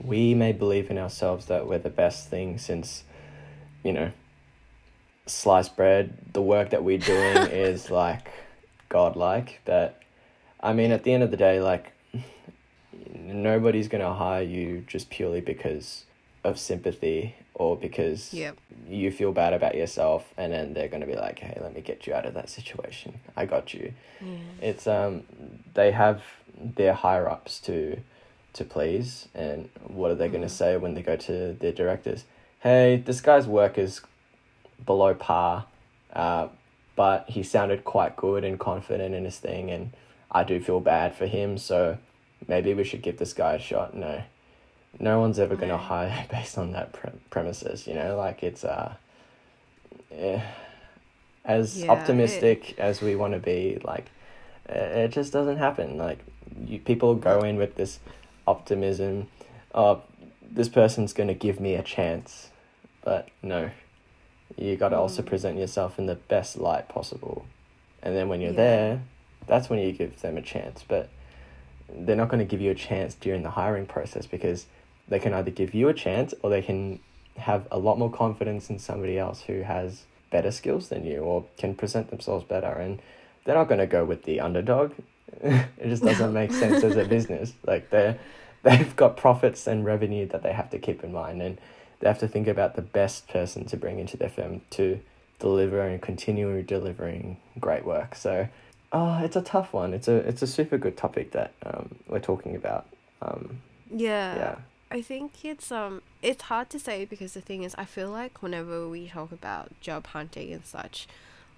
we 0.00 0.34
may 0.34 0.52
believe 0.52 0.90
in 0.90 0.98
ourselves 0.98 1.46
that 1.46 1.66
we're 1.66 1.78
the 1.78 1.90
best 1.90 2.28
thing 2.28 2.58
since, 2.58 3.04
you 3.84 3.92
know, 3.92 4.12
sliced 5.26 5.76
bread. 5.76 6.32
The 6.32 6.42
work 6.42 6.70
that 6.70 6.82
we're 6.82 6.98
doing 6.98 7.36
is 7.50 7.90
like 7.90 8.28
godlike. 8.88 9.60
But 9.64 10.00
I 10.60 10.72
mean, 10.72 10.90
at 10.90 11.04
the 11.04 11.12
end 11.12 11.22
of 11.22 11.30
the 11.30 11.36
day, 11.36 11.60
like 11.60 11.92
nobody's 13.14 13.88
gonna 13.88 14.12
hire 14.12 14.42
you 14.42 14.84
just 14.86 15.10
purely 15.10 15.40
because 15.40 16.06
of 16.44 16.58
sympathy 16.58 17.34
or 17.54 17.76
because 17.76 18.32
Yep. 18.34 18.56
you 18.88 19.10
feel 19.12 19.32
bad 19.32 19.52
about 19.52 19.74
yourself 19.76 20.32
and 20.36 20.52
then 20.52 20.74
they're 20.74 20.88
going 20.88 21.00
to 21.02 21.06
be 21.06 21.14
like 21.16 21.38
hey 21.38 21.56
let 21.60 21.74
me 21.74 21.80
get 21.80 22.06
you 22.06 22.14
out 22.14 22.26
of 22.26 22.34
that 22.34 22.48
situation. 22.48 23.20
I 23.36 23.46
got 23.46 23.72
you. 23.74 23.92
Yeah. 24.20 24.36
it's 24.60 24.86
um 24.86 25.22
they 25.74 25.92
have 25.92 26.22
their 26.58 26.94
higher 26.94 27.28
ups 27.28 27.60
to 27.60 28.00
to 28.54 28.64
please 28.64 29.28
and 29.34 29.68
what 29.86 30.10
are 30.10 30.14
they 30.14 30.28
going 30.28 30.42
to 30.42 30.48
say 30.48 30.76
when 30.76 30.94
they 30.94 31.02
go 31.02 31.16
to 31.16 31.52
their 31.60 31.72
directors? 31.72 32.24
Hey 32.60 32.96
this 33.04 33.20
guy's 33.20 33.46
work 33.46 33.78
is 33.78 34.00
below 34.84 35.14
par 35.14 35.66
uh, 36.12 36.48
but 36.96 37.24
he 37.30 37.42
sounded 37.42 37.84
quite 37.84 38.16
good 38.16 38.44
and 38.44 38.58
confident 38.58 39.14
in 39.14 39.24
his 39.24 39.38
thing 39.38 39.70
and 39.70 39.92
i 40.30 40.44
do 40.44 40.60
feel 40.60 40.78
bad 40.80 41.14
for 41.14 41.26
him 41.26 41.56
so 41.56 41.96
maybe 42.46 42.74
we 42.74 42.84
should 42.84 43.00
give 43.02 43.18
this 43.18 43.32
guy 43.32 43.54
a 43.54 43.58
shot. 43.58 43.94
No 43.94 44.22
no 45.00 45.20
one's 45.20 45.38
ever 45.38 45.56
going 45.56 45.70
to 45.70 45.76
hire 45.76 46.26
based 46.30 46.58
on 46.58 46.72
that 46.72 46.92
pre- 46.92 47.10
premises 47.30 47.86
you 47.86 47.94
know? 47.94 48.16
Like 48.16 48.42
it's 48.42 48.64
uh 48.64 48.94
eh, 50.10 50.40
as 51.44 51.76
Yeah, 51.78 51.84
it- 51.84 51.88
optimistic 51.90 52.78
as 52.78 53.00
we 53.00 53.16
want 53.16 53.32
to 53.34 53.38
be 53.40 53.78
like 53.84 54.10
uh, 54.68 54.74
it 54.74 55.08
just 55.08 55.32
doesn't 55.32 55.56
happen. 55.58 55.96
Like 55.98 56.18
you 56.66 56.78
people 56.78 57.14
go 57.14 57.42
in 57.42 57.56
with 57.56 57.74
this 57.76 57.98
optimism 58.46 59.28
oh 59.74 60.02
this 60.42 60.68
person's 60.68 61.12
going 61.12 61.28
to 61.28 61.34
give 61.34 61.58
me 61.60 61.74
a 61.74 61.82
chance 61.82 62.50
but 63.02 63.28
no. 63.42 63.70
You 64.56 64.76
got 64.76 64.90
to 64.90 64.98
also 64.98 65.22
Mm. 65.22 65.26
present 65.26 65.58
yourself 65.58 65.98
in 65.98 66.04
the 66.06 66.14
best 66.14 66.58
light 66.58 66.86
possible. 66.88 67.46
And 68.02 68.14
then 68.14 68.28
when 68.28 68.40
you're 68.42 68.50
Yeah. 68.52 68.56
there 68.56 69.02
that's 69.46 69.68
when 69.70 69.78
you 69.80 69.92
give 69.92 70.20
them 70.20 70.36
a 70.36 70.42
chance. 70.42 70.84
But 70.86 71.08
they're 71.92 72.16
not 72.16 72.28
going 72.28 72.38
to 72.38 72.44
give 72.44 72.60
you 72.60 72.70
a 72.70 72.74
chance 72.74 73.14
during 73.14 73.42
the 73.42 73.50
hiring 73.50 73.86
process 73.86 74.26
because 74.26 74.66
they 75.08 75.18
can 75.18 75.32
either 75.34 75.50
give 75.50 75.74
you 75.74 75.88
a 75.88 75.94
chance 75.94 76.34
or 76.42 76.50
they 76.50 76.62
can 76.62 77.00
have 77.36 77.66
a 77.70 77.78
lot 77.78 77.98
more 77.98 78.10
confidence 78.10 78.70
in 78.70 78.78
somebody 78.78 79.18
else 79.18 79.42
who 79.42 79.62
has 79.62 80.04
better 80.30 80.50
skills 80.50 80.88
than 80.88 81.04
you 81.04 81.18
or 81.18 81.44
can 81.56 81.74
present 81.74 82.10
themselves 82.10 82.44
better. 82.44 82.72
And 82.72 83.00
they're 83.44 83.54
not 83.54 83.68
going 83.68 83.80
to 83.80 83.86
go 83.86 84.04
with 84.04 84.24
the 84.24 84.40
underdog. 84.40 84.92
It 85.42 85.88
just 85.88 86.04
doesn't 86.04 86.32
make 86.32 86.52
sense 86.52 86.84
as 86.84 86.96
a 86.96 87.04
business. 87.04 87.54
Like 87.66 87.90
they're 87.90 88.18
they've 88.62 88.94
got 88.94 89.16
profits 89.16 89.66
and 89.66 89.84
revenue 89.84 90.26
that 90.28 90.42
they 90.42 90.52
have 90.52 90.70
to 90.70 90.78
keep 90.78 91.02
in 91.02 91.12
mind. 91.12 91.42
And 91.42 91.58
they 92.00 92.08
have 92.08 92.18
to 92.18 92.28
think 92.28 92.46
about 92.46 92.76
the 92.76 92.82
best 92.82 93.28
person 93.28 93.64
to 93.66 93.76
bring 93.76 93.98
into 93.98 94.16
their 94.16 94.28
firm 94.28 94.60
to 94.70 95.00
deliver 95.38 95.80
and 95.80 96.00
continue 96.00 96.62
delivering 96.62 97.38
great 97.58 97.84
work. 97.84 98.14
So 98.14 98.48
oh 98.92 99.18
it's 99.24 99.36
a 99.36 99.42
tough 99.42 99.72
one. 99.72 99.94
It's 99.94 100.06
a 100.06 100.16
it's 100.16 100.42
a 100.42 100.46
super 100.46 100.78
good 100.78 100.96
topic 100.96 101.32
that 101.32 101.52
um, 101.64 101.96
we're 102.06 102.20
talking 102.20 102.54
about. 102.54 102.86
Um, 103.20 103.60
Yeah. 103.90 104.36
yeah 104.36 104.54
I 104.92 105.00
think 105.00 105.42
it's 105.42 105.72
um 105.72 106.02
it's 106.20 106.42
hard 106.42 106.68
to 106.70 106.78
say 106.78 107.06
because 107.06 107.32
the 107.32 107.40
thing 107.40 107.62
is 107.62 107.74
I 107.78 107.86
feel 107.86 108.10
like 108.10 108.42
whenever 108.42 108.86
we 108.86 109.08
talk 109.08 109.32
about 109.32 109.70
job 109.80 110.06
hunting 110.08 110.52
and 110.52 110.66
such 110.66 111.08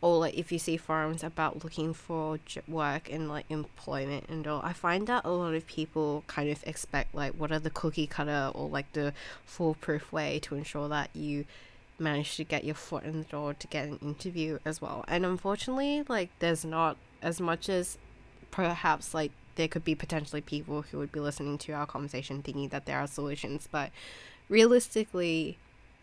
or 0.00 0.18
like 0.18 0.34
if 0.34 0.52
you 0.52 0.58
see 0.60 0.76
forums 0.76 1.24
about 1.24 1.64
looking 1.64 1.94
for 1.94 2.38
work 2.68 3.10
and 3.10 3.28
like 3.28 3.46
employment 3.48 4.26
and 4.28 4.46
all 4.46 4.60
I 4.62 4.72
find 4.72 5.08
that 5.08 5.24
a 5.24 5.30
lot 5.30 5.54
of 5.54 5.66
people 5.66 6.22
kind 6.28 6.48
of 6.48 6.62
expect 6.64 7.12
like 7.12 7.32
what 7.32 7.50
are 7.50 7.58
the 7.58 7.70
cookie 7.70 8.06
cutter 8.06 8.52
or 8.54 8.68
like 8.68 8.92
the 8.92 9.12
foolproof 9.44 10.12
way 10.12 10.38
to 10.40 10.54
ensure 10.54 10.88
that 10.90 11.10
you 11.12 11.44
manage 11.98 12.36
to 12.36 12.44
get 12.44 12.62
your 12.62 12.76
foot 12.76 13.02
in 13.02 13.18
the 13.18 13.26
door 13.26 13.52
to 13.54 13.66
get 13.66 13.88
an 13.88 13.98
interview 14.00 14.60
as 14.64 14.80
well. 14.80 15.04
And 15.08 15.26
unfortunately 15.26 16.04
like 16.08 16.30
there's 16.38 16.64
not 16.64 16.96
as 17.20 17.40
much 17.40 17.68
as 17.68 17.98
perhaps 18.52 19.12
like 19.12 19.32
there 19.56 19.68
could 19.68 19.84
be 19.84 19.94
potentially 19.94 20.40
people 20.40 20.82
who 20.82 20.98
would 20.98 21.12
be 21.12 21.20
listening 21.20 21.58
to 21.58 21.72
our 21.72 21.86
conversation 21.86 22.42
thinking 22.42 22.68
that 22.68 22.86
there 22.86 22.98
are 22.98 23.06
solutions, 23.06 23.68
but 23.70 23.90
realistically, 24.48 25.58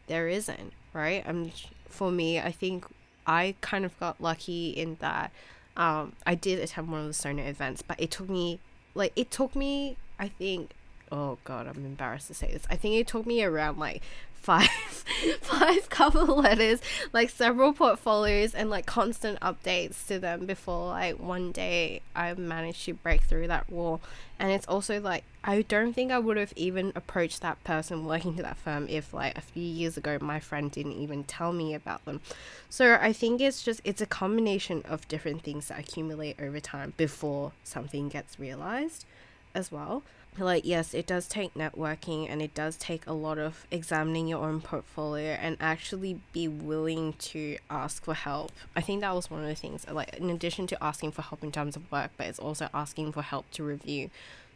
there 0.08 0.28
isn't, 0.28 0.74
right? 0.94 1.24
I'm 1.28 1.52
for 1.88 2.12
me, 2.12 2.40
I 2.40 2.52
think 2.52 2.86
I 3.28 3.56
kind 3.62 3.86
of 3.86 3.98
got 4.00 4.22
lucky 4.22 4.70
in 4.70 4.98
that 5.00 5.32
um, 5.78 6.14
I 6.26 6.36
did 6.36 6.60
attend 6.60 6.92
one 6.92 7.02
of 7.02 7.08
the 7.08 7.14
Sona 7.14 7.44
events, 7.44 7.82
but 7.82 8.00
it 8.00 8.12
took 8.12 8.30
me 8.30 8.60
like 8.94 9.14
it 9.16 9.32
took 9.32 9.56
me 9.56 9.98
I 10.20 10.28
think 10.28 10.72
oh 11.12 11.38
god 11.44 11.68
I'm 11.68 11.86
embarrassed 11.86 12.28
to 12.28 12.34
say 12.34 12.52
this 12.52 12.64
I 12.70 12.76
think 12.76 12.96
it 12.96 13.08
took 13.08 13.26
me 13.26 13.44
around 13.44 13.80
like 13.80 14.02
five 14.42 14.68
five 15.42 15.90
cover 15.90 16.24
letters 16.24 16.82
like 17.14 17.30
several 17.30 17.74
portfolios 17.74 18.56
and 18.56 18.70
like 18.70 18.86
constant 18.86 19.40
updates 19.40 20.08
to 20.08 20.20
them 20.20 20.46
before 20.46 20.88
like 20.88 21.20
one 21.20 21.52
day 21.52 22.02
I 22.16 22.34
managed 22.34 22.86
to 22.86 22.94
break 22.94 23.22
through 23.22 23.48
that 23.48 23.70
wall. 23.70 24.02
And 24.40 24.52
it's 24.52 24.66
also 24.66 25.00
like 25.00 25.24
I 25.44 25.62
don't 25.62 25.94
think 25.94 26.12
I 26.12 26.18
would 26.18 26.38
have 26.38 26.54
even 26.56 26.92
approached 26.96 27.42
that 27.42 27.64
person 27.64 28.06
working 28.06 28.36
to 28.38 28.44
that 28.44 28.58
firm 28.58 28.88
if 28.90 29.14
like 29.14 29.38
a 29.38 29.42
few 29.42 29.64
years 29.64 29.98
ago 29.98 30.18
my 30.20 30.40
friend 30.40 30.72
didn't 30.72 30.94
even 30.94 31.24
tell 31.24 31.54
me 31.54 31.76
about 31.76 32.04
them. 32.06 32.22
So 32.70 32.98
I 33.00 33.14
think 33.14 33.42
it's 33.42 33.62
just 33.62 33.82
it's 33.84 34.02
a 34.02 34.08
combination 34.08 34.84
of 34.88 35.08
different 35.08 35.44
things 35.44 35.68
that 35.68 35.80
accumulate 35.80 36.42
over 36.42 36.60
time 36.60 36.94
before 36.98 37.52
something 37.64 38.10
gets 38.10 38.40
realized 38.40 39.06
as 39.54 39.72
well 39.72 40.02
like 40.38 40.64
yes 40.66 40.94
it 40.94 41.06
does 41.06 41.28
take 41.28 41.54
networking 41.56 42.30
and 42.30 42.42
it 42.42 42.54
does 42.54 42.78
take 42.78 43.06
a 43.06 43.12
lot 43.14 43.38
of 43.38 43.68
examining 43.70 44.28
your 44.28 44.44
own 44.46 44.62
portfolio 44.62 45.32
and 45.34 45.58
actually 45.60 46.22
be 46.32 46.48
willing 46.48 47.14
to 47.14 47.58
ask 47.70 48.06
for 48.06 48.14
help. 48.14 48.52
I 48.76 48.82
think 48.82 49.02
that 49.02 49.14
was 49.14 49.30
one 49.30 49.42
of 49.42 49.48
the 49.48 49.56
things 49.56 49.86
like 49.90 50.16
in 50.16 50.30
addition 50.30 50.68
to 50.68 50.84
asking 50.84 51.12
for 51.12 51.22
help 51.22 51.44
in 51.44 51.52
terms 51.52 51.76
of 51.76 51.92
work 51.92 52.12
but 52.16 52.28
it's 52.28 52.40
also 52.40 52.70
asking 52.74 53.12
for 53.12 53.22
help 53.22 53.50
to 53.52 53.64
review 53.64 54.10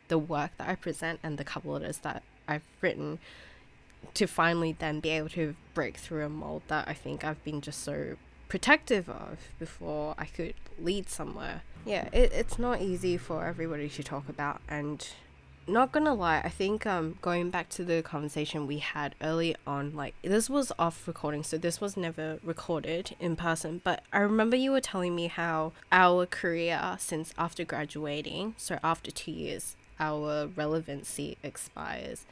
the 0.08 0.18
work 0.18 0.52
that 0.58 0.70
i 0.70 0.76
present 0.76 1.20
and 1.24 1.38
the 1.38 1.44
cover 1.44 1.70
letters 1.70 1.98
that 2.00 2.22
i've 2.48 2.64
written 2.82 3.20
to 4.14 4.28
finally 4.28 4.76
then 4.78 5.00
be 5.00 5.10
able 5.10 5.30
to 5.30 5.56
break 5.74 5.98
through 5.98 6.24
a 6.24 6.30
mold 6.30 6.62
that 6.68 6.88
i 6.88 6.94
think 6.94 7.24
i've 7.24 7.44
been 7.44 7.60
just 7.60 7.82
so 7.82 8.16
protective 8.48 9.10
of 9.10 9.40
before 9.58 10.14
i 10.18 10.26
could 10.26 10.54
lead 10.80 11.10
somewhere. 11.10 11.64
Yeah 11.86 12.10
it, 12.14 12.32
it's 12.34 12.60
not 12.60 12.82
easy 12.82 13.18
for 13.18 13.46
everybody 13.46 13.90
to 13.90 14.04
talk 14.04 14.30
about 14.30 14.62
and 14.68 15.08
not 15.68 15.92
gonna 15.92 16.14
lie, 16.14 16.42
I 16.44 16.50
think 16.50 16.86
um 16.86 17.18
going 17.22 17.50
back 17.50 17.70
to 17.70 17.84
the 17.84 18.02
conversation 18.02 18.68
we 18.68 18.80
had 18.80 19.16
early 19.22 19.56
on, 19.66 19.96
like 19.96 20.14
this 20.22 20.50
was 20.50 20.72
off 20.78 21.08
recording, 21.08 21.44
so 21.44 21.58
this 21.58 21.82
was 21.82 21.98
never 21.98 22.40
recorded 22.44 23.16
in 23.20 23.36
person. 23.36 23.82
But 23.84 24.04
I 24.14 24.20
remember 24.20 24.56
you 24.56 24.72
were 24.72 24.82
telling 24.82 25.16
me 25.16 25.28
how 25.28 25.74
our 25.92 26.26
career 26.26 26.96
since 27.00 27.34
after 27.38 27.64
graduating, 27.64 28.56
so 28.58 28.80
after 28.84 29.12
two 29.12 29.32
years, 29.32 29.76
our 30.00 30.48
relevancy 30.48 31.38
expires 31.44 32.26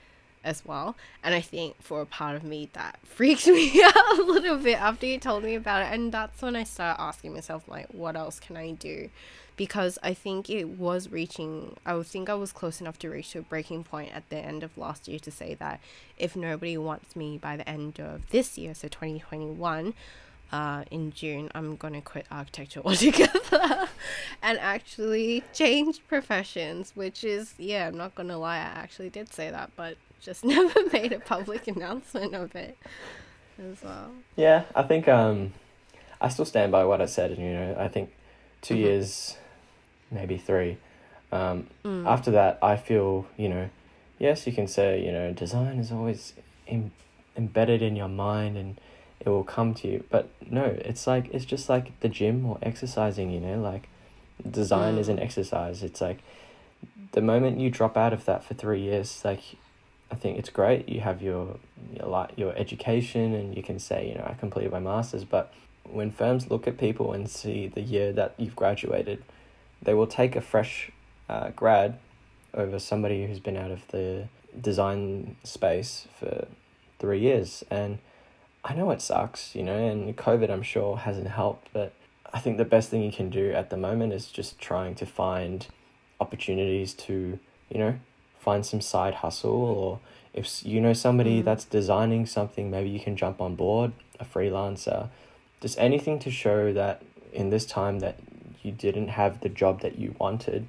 as 0.43 0.65
well. 0.65 0.95
And 1.23 1.33
I 1.33 1.41
think 1.41 1.81
for 1.81 2.01
a 2.01 2.05
part 2.05 2.35
of 2.35 2.43
me 2.43 2.69
that 2.73 2.99
freaked 3.03 3.47
me 3.47 3.83
out 3.83 4.19
a 4.19 4.23
little 4.23 4.57
bit 4.57 4.79
after 4.79 5.05
you 5.05 5.19
told 5.19 5.43
me 5.43 5.55
about 5.55 5.81
it. 5.81 5.93
And 5.93 6.11
that's 6.11 6.41
when 6.41 6.55
I 6.55 6.63
started 6.63 7.01
asking 7.01 7.33
myself 7.33 7.67
like 7.67 7.87
what 7.91 8.15
else 8.15 8.39
can 8.39 8.57
I 8.57 8.71
do? 8.71 9.09
because 9.55 9.99
I 10.01 10.13
think 10.13 10.49
it 10.49 10.65
was 10.65 11.11
reaching, 11.11 11.75
I 11.85 11.93
would 11.93 12.07
think 12.07 12.29
I 12.29 12.33
was 12.33 12.51
close 12.51 12.81
enough 12.81 12.97
to 12.99 13.09
reach 13.09 13.35
a 13.35 13.41
breaking 13.41 13.83
point 13.83 14.13
at 14.13 14.29
the 14.29 14.37
end 14.37 14.63
of 14.63 14.77
last 14.77 15.07
year 15.07 15.19
to 15.19 15.31
say 15.31 15.53
that 15.55 15.79
if 16.17 16.35
nobody 16.35 16.77
wants 16.77 17.15
me 17.15 17.37
by 17.37 17.57
the 17.57 17.67
end 17.69 17.99
of 17.99 18.29
this 18.29 18.57
year, 18.57 18.73
so 18.73 18.87
2021, 18.87 19.93
uh, 20.51 20.83
in 20.91 21.11
June, 21.11 21.49
I'm 21.55 21.77
to 21.93 22.01
quit 22.01 22.25
architecture 22.31 22.81
altogether 22.85 23.87
and 24.41 24.59
actually 24.59 25.43
change 25.53 26.01
professions, 26.07 26.91
which 26.95 27.23
is, 27.23 27.53
yeah, 27.57 27.87
I'm 27.87 27.97
not 27.97 28.15
to 28.29 28.37
lie, 28.37 28.57
I 28.57 28.59
actually 28.59 29.09
did 29.09 29.33
say 29.33 29.49
that, 29.49 29.71
but 29.75 29.97
just 30.23 30.43
never 30.55 30.79
made 30.91 31.11
a 31.13 31.19
public 31.19 31.67
announcement 31.73 32.33
of 32.33 32.55
it 32.55 32.77
as 33.59 33.81
well. 33.83 34.11
Yeah, 34.35 34.63
I 34.75 34.83
think 34.83 35.07
um, 35.07 35.53
I 36.21 36.29
still 36.29 36.45
stand 36.45 36.71
by 36.71 36.85
what 36.85 37.01
I 37.01 37.05
said, 37.05 37.31
and 37.31 37.39
you 37.41 37.53
know, 37.53 37.75
I 37.77 37.87
think 37.87 38.11
2 38.61 38.73
Mhm. 38.75 38.77
years, 38.79 39.37
maybe 40.11 40.37
three. 40.37 40.77
Um, 41.31 41.67
Mm. 41.83 42.05
After 42.07 42.31
that, 42.31 42.57
I 42.61 42.75
feel 42.77 43.25
you 43.37 43.49
know, 43.49 43.69
yes, 44.19 44.45
you 44.47 44.53
can 44.53 44.67
say 44.67 45.03
you 45.05 45.11
know, 45.11 45.33
design 45.33 45.79
is 45.79 45.91
always 45.91 46.33
Im- 46.67 46.91
embedded 47.35 47.81
in 47.81 47.95
your 47.95 48.07
mind 48.09 48.55
and 48.57 48.79
it 49.19 49.27
will 49.29 49.43
come 49.43 49.73
to 49.75 49.87
you. 49.87 50.03
But 50.09 50.29
no, 50.49 50.65
it's 50.65 51.05
like 51.07 51.29
it's 51.33 51.45
just 51.45 51.67
like 51.69 51.99
the 52.01 52.09
gym 52.09 52.45
or 52.45 52.57
exercising. 52.61 53.31
You 53.31 53.39
know, 53.39 53.59
like 53.59 53.89
design 54.49 54.97
is 54.97 55.09
an 55.09 55.17
Mm. 55.17 55.23
exercise. 55.23 55.83
It's 55.83 56.01
like 56.01 56.19
the 57.11 57.21
moment 57.21 57.59
you 57.59 57.69
drop 57.69 57.97
out 57.97 58.13
of 58.13 58.25
that 58.25 58.43
for 58.43 58.53
three 58.53 58.81
years, 58.81 59.21
like 59.25 59.41
I 60.13 60.15
think 60.15 60.37
it's 60.37 60.51
great. 60.51 60.87
You 60.87 61.01
have 61.01 61.23
your 61.23 61.57
your 61.91 62.27
your 62.35 62.55
education, 62.55 63.33
and 63.33 63.57
you 63.57 63.63
can 63.63 63.79
say, 63.79 64.07
you 64.07 64.13
know, 64.13 64.27
I 64.29 64.35
completed 64.35 64.71
my 64.71 64.79
masters. 64.79 65.23
But 65.25 65.51
when 65.89 66.11
firms 66.11 66.51
look 66.51 66.67
at 66.67 66.77
people 66.77 67.13
and 67.13 67.27
see 67.27 67.67
the 67.67 67.81
year 67.81 68.13
that 68.13 68.35
you've 68.37 68.55
graduated, 68.55 69.23
they 69.81 69.95
will 69.95 70.05
take 70.05 70.35
a 70.35 70.41
fresh 70.41 70.91
uh, 71.29 71.49
grad 71.49 71.97
over 72.53 72.77
somebody 72.77 73.25
who's 73.25 73.39
been 73.39 73.57
out 73.57 73.71
of 73.71 73.87
the 73.87 74.27
design 74.61 75.35
space 75.43 76.07
for 76.19 76.47
three 76.99 77.19
years. 77.19 77.63
And 77.71 77.97
I 78.63 78.75
know 78.75 78.91
it 78.91 79.01
sucks, 79.01 79.55
you 79.55 79.63
know, 79.63 79.87
and 79.87 80.15
COVID, 80.15 80.51
I'm 80.51 80.61
sure, 80.61 80.97
hasn't 80.97 81.27
helped. 81.27 81.69
But 81.73 81.91
I 82.31 82.37
think 82.39 82.57
the 82.57 82.65
best 82.65 82.91
thing 82.91 83.01
you 83.01 83.11
can 83.11 83.31
do 83.31 83.51
at 83.51 83.71
the 83.71 83.77
moment 83.77 84.13
is 84.13 84.27
just 84.27 84.59
trying 84.59 84.93
to 84.95 85.07
find 85.07 85.65
opportunities 86.19 86.93
to, 87.07 87.39
you 87.71 87.79
know, 87.79 87.95
find 88.43 88.65
some 88.65 88.81
side 88.81 89.15
hustle 89.15 89.51
or 89.51 89.99
if 90.33 90.65
you 90.65 90.81
know 90.81 90.93
somebody 90.93 91.41
mm. 91.41 91.45
that's 91.45 91.65
designing 91.65 92.25
something 92.25 92.69
maybe 92.69 92.89
you 92.89 92.99
can 92.99 93.15
jump 93.15 93.39
on 93.39 93.55
board 93.55 93.91
a 94.19 94.25
freelancer 94.25 95.09
just 95.61 95.77
anything 95.79 96.19
to 96.19 96.29
show 96.29 96.73
that 96.73 97.01
in 97.31 97.49
this 97.49 97.65
time 97.65 97.99
that 97.99 98.19
you 98.61 98.71
didn't 98.71 99.07
have 99.07 99.39
the 99.41 99.49
job 99.49 99.81
that 99.81 99.97
you 99.97 100.13
wanted 100.19 100.67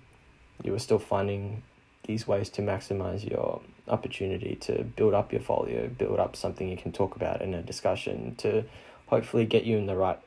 you 0.62 0.72
were 0.72 0.78
still 0.78 0.98
finding 0.98 1.62
these 2.06 2.26
ways 2.28 2.48
to 2.48 2.62
maximize 2.62 3.28
your 3.28 3.60
opportunity 3.88 4.54
to 4.56 4.84
build 4.96 5.14
up 5.14 5.32
your 5.32 5.40
folio 5.40 5.88
build 5.88 6.18
up 6.18 6.36
something 6.36 6.68
you 6.68 6.76
can 6.76 6.92
talk 6.92 7.16
about 7.16 7.42
in 7.42 7.54
a 7.54 7.62
discussion 7.62 8.34
to 8.36 8.64
hopefully 9.06 9.44
get 9.44 9.64
you 9.64 9.76
in 9.76 9.86
the 9.86 9.96
right 9.96 10.20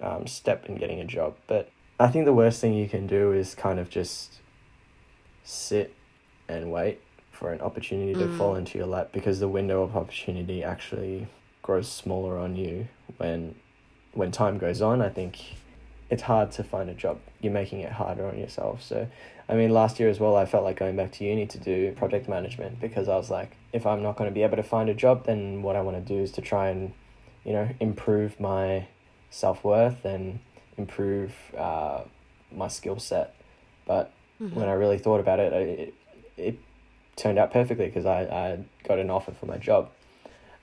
um, 0.00 0.26
step 0.26 0.66
in 0.66 0.76
getting 0.76 1.00
a 1.00 1.04
job 1.04 1.36
but 1.46 1.70
i 2.00 2.08
think 2.08 2.24
the 2.24 2.32
worst 2.32 2.60
thing 2.60 2.74
you 2.74 2.88
can 2.88 3.06
do 3.06 3.32
is 3.32 3.54
kind 3.54 3.78
of 3.78 3.88
just 3.88 4.40
sit 5.44 5.94
and 6.52 6.72
wait 6.72 7.00
for 7.30 7.52
an 7.52 7.60
opportunity 7.60 8.14
to 8.14 8.26
mm. 8.26 8.38
fall 8.38 8.54
into 8.54 8.78
your 8.78 8.86
lap 8.86 9.10
because 9.12 9.40
the 9.40 9.48
window 9.48 9.82
of 9.82 9.96
opportunity 9.96 10.62
actually 10.62 11.26
grows 11.62 11.90
smaller 11.90 12.38
on 12.38 12.56
you 12.56 12.86
when 13.16 13.54
when 14.12 14.30
time 14.30 14.58
goes 14.58 14.82
on 14.82 15.00
i 15.00 15.08
think 15.08 15.38
it's 16.10 16.22
hard 16.22 16.52
to 16.52 16.62
find 16.62 16.90
a 16.90 16.94
job 16.94 17.18
you're 17.40 17.52
making 17.52 17.80
it 17.80 17.90
harder 17.90 18.26
on 18.26 18.38
yourself 18.38 18.82
so 18.82 19.08
i 19.48 19.54
mean 19.54 19.70
last 19.70 19.98
year 19.98 20.08
as 20.08 20.20
well 20.20 20.36
i 20.36 20.44
felt 20.44 20.62
like 20.62 20.76
going 20.76 20.94
back 20.94 21.10
to 21.10 21.24
uni 21.24 21.46
to 21.46 21.58
do 21.58 21.92
project 21.92 22.28
management 22.28 22.78
because 22.80 23.08
i 23.08 23.16
was 23.16 23.30
like 23.30 23.56
if 23.72 23.86
i'm 23.86 24.02
not 24.02 24.16
going 24.16 24.28
to 24.28 24.34
be 24.34 24.42
able 24.42 24.56
to 24.56 24.62
find 24.62 24.88
a 24.88 24.94
job 24.94 25.24
then 25.24 25.62
what 25.62 25.74
i 25.74 25.80
want 25.80 25.96
to 25.96 26.14
do 26.14 26.20
is 26.20 26.30
to 26.30 26.40
try 26.40 26.68
and 26.68 26.92
you 27.44 27.52
know 27.52 27.68
improve 27.80 28.38
my 28.38 28.86
self-worth 29.30 30.04
and 30.04 30.38
improve 30.76 31.34
uh, 31.56 32.02
my 32.50 32.68
skill 32.68 32.98
set 32.98 33.34
but 33.86 34.12
mm-hmm. 34.40 34.54
when 34.54 34.68
i 34.68 34.72
really 34.72 34.98
thought 34.98 35.20
about 35.20 35.40
it, 35.40 35.52
it 35.52 35.94
it 36.42 36.58
turned 37.16 37.38
out 37.38 37.52
perfectly 37.52 37.86
because 37.86 38.06
I, 38.06 38.22
I 38.22 38.64
got 38.86 38.98
an 38.98 39.10
offer 39.10 39.32
for 39.32 39.46
my 39.46 39.58
job. 39.58 39.90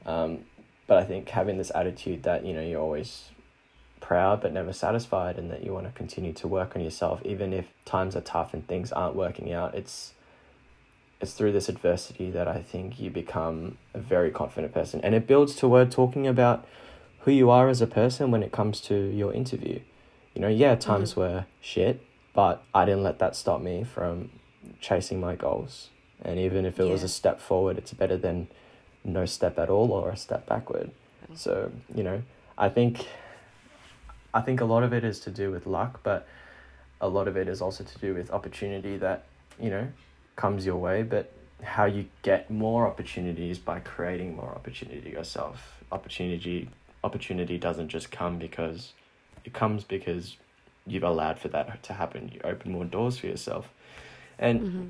Um, 0.06 0.40
but 0.88 0.98
I 0.98 1.04
think 1.04 1.30
having 1.30 1.58
this 1.58 1.72
attitude 1.76 2.24
that, 2.24 2.46
you 2.46 2.54
know, 2.54 2.62
you're 2.62 2.82
always 2.82 3.30
proud 4.00 4.42
but 4.42 4.54
never 4.54 4.74
satisfied 4.74 5.38
and 5.38 5.52
that 5.52 5.64
you 5.64 5.74
want 5.74 5.86
to 5.86 5.92
continue 5.92 6.34
to 6.34 6.48
work 6.48 6.76
on 6.76 6.82
yourself 6.82 7.22
even 7.26 7.54
if 7.54 7.66
times 7.86 8.16
are 8.16 8.22
tough 8.22 8.54
and 8.54 8.68
things 8.68 8.92
aren't 8.92 9.16
working 9.16 9.52
out 9.52 9.76
it's 9.76 10.14
it's 11.22 11.34
through 11.34 11.52
this 11.52 11.68
adversity 11.68 12.32
that 12.32 12.48
I 12.48 12.62
think 12.62 12.98
you 13.00 13.10
become 13.10 13.78
a 13.94 14.00
very 14.00 14.32
confident 14.32 14.74
person 14.74 15.02
and 15.04 15.14
it 15.14 15.28
builds 15.28 15.56
toward 15.56 15.92
talking 15.92 16.26
about 16.26 16.66
who 17.20 17.32
you 17.32 17.50
are 17.50 17.68
as 17.68 17.82
a 17.82 17.88
person 17.88 18.32
when 18.32 18.42
it 18.42 18.52
comes 18.52 18.80
to 18.82 18.96
your 18.96 19.34
interview 19.34 19.80
you 20.34 20.42
know 20.42 20.48
yeah 20.48 20.76
times 20.76 21.12
mm-hmm. 21.12 21.20
were 21.20 21.46
shit 21.60 22.02
but 22.34 22.64
I 22.74 22.86
didn't 22.86 23.04
let 23.04 23.20
that 23.20 23.36
stop 23.36 23.62
me 23.62 23.84
from 23.84 24.32
chasing 24.80 25.20
my 25.20 25.36
goals. 25.36 25.90
And 26.22 26.40
even 26.40 26.66
if 26.66 26.80
it 26.80 26.86
yeah. 26.86 26.92
was 26.92 27.04
a 27.04 27.08
step 27.08 27.40
forward, 27.40 27.78
it's 27.78 27.94
better 27.94 28.18
than 28.18 28.48
no 29.04 29.26
step 29.26 29.58
at 29.58 29.70
all 29.70 29.92
or 29.92 30.10
a 30.10 30.18
step 30.18 30.46
backward. 30.46 30.92
Mm. 31.32 31.38
So, 31.38 31.72
you 31.94 32.04
know, 32.04 32.24
I 32.58 32.70
think 32.70 33.08
I 34.34 34.42
think 34.42 34.62
a 34.62 34.66
lot 34.66 34.84
of 34.84 34.94
it 34.94 35.04
is 35.04 35.20
to 35.22 35.32
do 35.32 35.52
with 35.52 35.66
luck, 35.66 36.02
but 36.04 36.28
a 37.02 37.08
lot 37.08 37.28
of 37.28 37.38
it 37.38 37.48
is 37.48 37.62
also 37.62 37.84
to 37.84 37.98
do 38.00 38.14
with 38.14 38.30
opportunity 38.32 38.98
that, 38.98 39.26
you 39.60 39.70
know, 39.70 39.88
comes 40.36 40.66
your 40.66 40.76
way, 40.76 41.04
but 41.04 41.32
how 41.64 41.86
you 41.86 42.06
get 42.22 42.50
more 42.50 42.88
opportunities 42.88 43.58
by 43.58 43.80
creating 43.80 44.36
more 44.36 44.50
opportunity 44.50 45.10
yourself. 45.10 45.84
Opportunity 45.92 46.70
opportunity 47.04 47.58
doesn't 47.58 47.88
just 47.88 48.12
come 48.12 48.38
because 48.38 48.94
it 49.46 49.54
comes 49.54 49.84
because 49.86 50.36
you've 50.86 51.04
allowed 51.04 51.40
for 51.40 51.48
that 51.48 51.82
to 51.84 51.94
happen. 51.94 52.30
You 52.34 52.42
open 52.44 52.72
more 52.72 52.86
doors 52.86 53.18
for 53.18 53.28
yourself. 53.28 53.70
And 54.40 54.62
mm-hmm. 54.62 54.88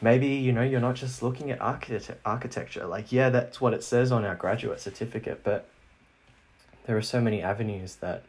maybe, 0.00 0.28
you 0.28 0.52
know, 0.52 0.62
you're 0.62 0.80
not 0.80 0.94
just 0.94 1.22
looking 1.22 1.50
at 1.50 1.60
architect- 1.60 2.20
architecture. 2.24 2.86
Like, 2.86 3.10
yeah, 3.10 3.30
that's 3.30 3.60
what 3.60 3.74
it 3.74 3.82
says 3.82 4.12
on 4.12 4.24
our 4.24 4.34
graduate 4.34 4.80
certificate, 4.80 5.40
but 5.42 5.68
there 6.86 6.96
are 6.96 7.02
so 7.02 7.20
many 7.20 7.42
avenues 7.42 7.96
that 7.96 8.24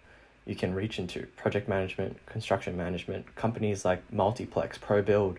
you 0.46 0.56
can 0.56 0.74
reach 0.74 1.00
into 1.00 1.28
project 1.38 1.68
management, 1.68 2.26
construction 2.26 2.76
management, 2.76 3.36
companies 3.36 3.86
like 3.86 4.02
Multiplex, 4.12 4.78
ProBuild, 4.78 5.38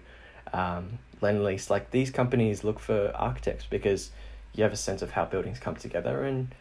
um, 0.52 0.98
Lendlease. 1.20 1.70
Like, 1.70 1.90
these 1.90 2.10
companies 2.10 2.64
look 2.64 2.78
for 2.78 3.10
architects 3.14 3.66
because 3.68 4.10
you 4.54 4.62
have 4.62 4.72
a 4.72 4.76
sense 4.76 5.02
of 5.02 5.10
how 5.12 5.24
buildings 5.24 5.58
come 5.58 5.76
together 5.76 6.24
and 6.24 6.54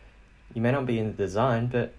you 0.53 0.61
may 0.61 0.71
not 0.71 0.85
be 0.85 0.99
in 0.99 1.07
the 1.07 1.13
design, 1.13 1.67
but 1.67 1.93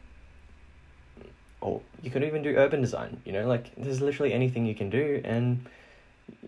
or 1.61 1.81
you 2.03 2.11
could 2.11 2.23
even 2.23 2.43
do 2.43 2.55
urban 2.57 2.81
design, 2.81 3.21
you 3.25 3.33
know, 3.33 3.49
like 3.49 3.75
there's 3.77 4.01
literally 4.01 4.33
anything 4.33 4.67
you 4.67 4.75
can 4.75 4.91
do 4.91 5.21
and 5.25 5.67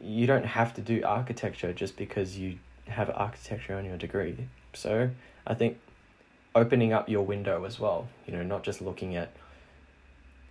you 0.00 0.26
don't 0.26 0.46
have 0.46 0.74
to 0.74 0.80
do 0.80 1.02
architecture 1.04 1.72
just 1.72 1.96
because 1.96 2.38
you 2.38 2.58
have 2.88 3.10
architecture 3.14 3.76
on 3.76 3.84
your 3.84 3.96
degree. 3.96 4.36
So 4.74 5.10
I 5.46 5.54
think 5.54 5.78
opening 6.54 6.92
up 6.92 7.08
your 7.08 7.24
window 7.24 7.64
as 7.64 7.78
well, 7.78 8.08
you 8.26 8.32
know, 8.32 8.42
not 8.42 8.62
just 8.62 8.80
looking 8.80 9.16
at 9.16 9.32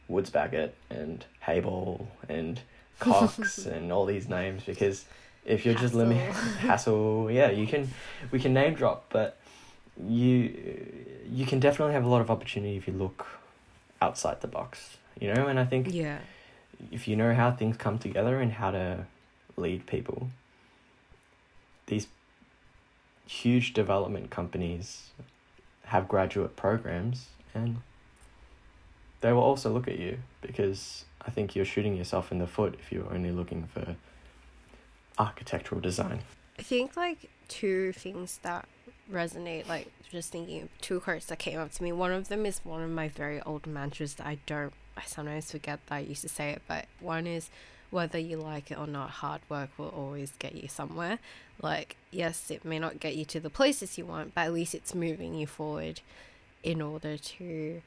Woods 0.08 0.30
Bagot 0.30 0.72
and 0.90 1.26
Habel 1.46 2.08
and 2.30 2.60
Cox 3.00 3.66
and 3.66 3.92
all 3.92 4.06
these 4.06 4.30
names 4.30 4.64
because 4.64 5.06
if 5.46 5.66
you're 5.66 5.76
Hassell. 5.76 5.82
just 5.82 5.94
limited 5.94 6.34
Hassell, 6.34 7.34
yeah, 7.34 7.52
you 7.52 7.68
can 7.68 7.90
we 8.32 8.40
can 8.40 8.54
name 8.54 8.74
drop, 8.74 9.06
but 9.10 9.38
you 10.08 10.94
you 11.30 11.46
can 11.46 11.60
definitely 11.60 11.94
have 11.94 12.06
a 12.06 12.08
lot 12.08 12.22
of 12.22 12.30
opportunity 12.32 12.78
if 12.78 12.88
you 12.88 12.94
look 12.94 13.26
outside 14.02 14.42
the 14.42 14.48
box, 14.48 14.98
you 15.20 15.34
know, 15.34 15.48
and 15.48 15.60
I 15.60 15.66
think 15.66 15.88
yeah. 15.92 16.20
if 16.92 17.08
you 17.08 17.16
know 17.16 17.34
how 17.34 17.52
things 17.52 17.78
come 17.78 17.98
together 18.00 18.40
and 18.40 18.52
how 18.52 18.72
to 18.72 19.06
lead 19.58 19.86
people. 19.86 20.30
These 21.88 22.08
huge 23.28 23.74
development 23.74 24.30
companies 24.30 25.10
have 25.86 26.08
graduate 26.08 26.56
programs 26.56 27.28
and 27.54 27.78
they 29.22 29.32
will 29.34 29.42
also 29.42 29.72
look 29.72 29.88
at 29.88 29.98
you 29.98 30.20
because 30.42 31.06
I 31.26 31.32
think 31.32 31.56
you're 31.56 31.66
shooting 31.66 31.96
yourself 31.96 32.32
in 32.32 32.40
the 32.40 32.48
foot 32.48 32.76
if 32.80 32.92
you're 32.92 33.12
only 33.12 33.32
looking 33.32 33.68
for 33.74 33.96
architectural 35.18 35.82
design. 35.82 36.20
I 36.60 36.62
think 36.62 36.96
like 36.96 37.30
two 37.48 37.92
things 37.94 38.40
that 38.44 38.68
resonate, 39.12 39.68
like 39.68 39.92
just 40.12 40.32
thinking 40.32 40.64
of 40.64 40.70
two 40.82 41.00
quotes 41.00 41.26
that 41.28 41.40
came 41.40 41.60
up 41.60 41.72
to 41.72 41.84
me. 41.84 41.92
One 41.92 42.12
of 42.12 42.28
them 42.28 42.46
is 42.46 42.62
one 42.64 42.82
of 42.82 42.90
my 42.90 43.08
very 43.08 43.42
old 43.42 43.66
mantras 43.68 44.16
that 44.16 44.28
I 44.28 44.40
don't, 44.46 44.74
I 44.98 45.04
sometimes 45.06 45.52
forget 45.52 45.80
that 45.88 45.96
I 45.96 46.00
used 46.00 46.22
to 46.22 46.30
say 46.30 46.52
it, 46.52 46.62
but 46.68 46.86
one 47.00 47.28
is 47.28 47.50
whether 47.96 48.20
you 48.20 48.38
like 48.38 48.70
it 48.70 48.78
or 48.78 48.86
not, 48.86 49.10
hard 49.10 49.42
work 49.48 49.70
will 49.78 49.90
always 49.90 50.34
get 50.38 50.54
you 50.54 50.68
somewhere. 50.68 51.18
Like, 51.62 51.96
yes, 52.12 52.52
it 52.52 52.66
may 52.66 52.78
not 52.78 53.00
get 53.00 53.16
you 53.16 53.24
to 53.26 53.40
the 53.40 53.50
places 53.50 53.98
you 53.98 54.06
want, 54.06 54.36
but 54.36 54.42
at 54.42 54.54
least 54.54 54.76
it's 54.76 54.94
moving 54.94 55.34
you 55.34 55.48
forward 55.48 56.02
in 56.62 56.82
order 56.82 57.18
to 57.18 57.82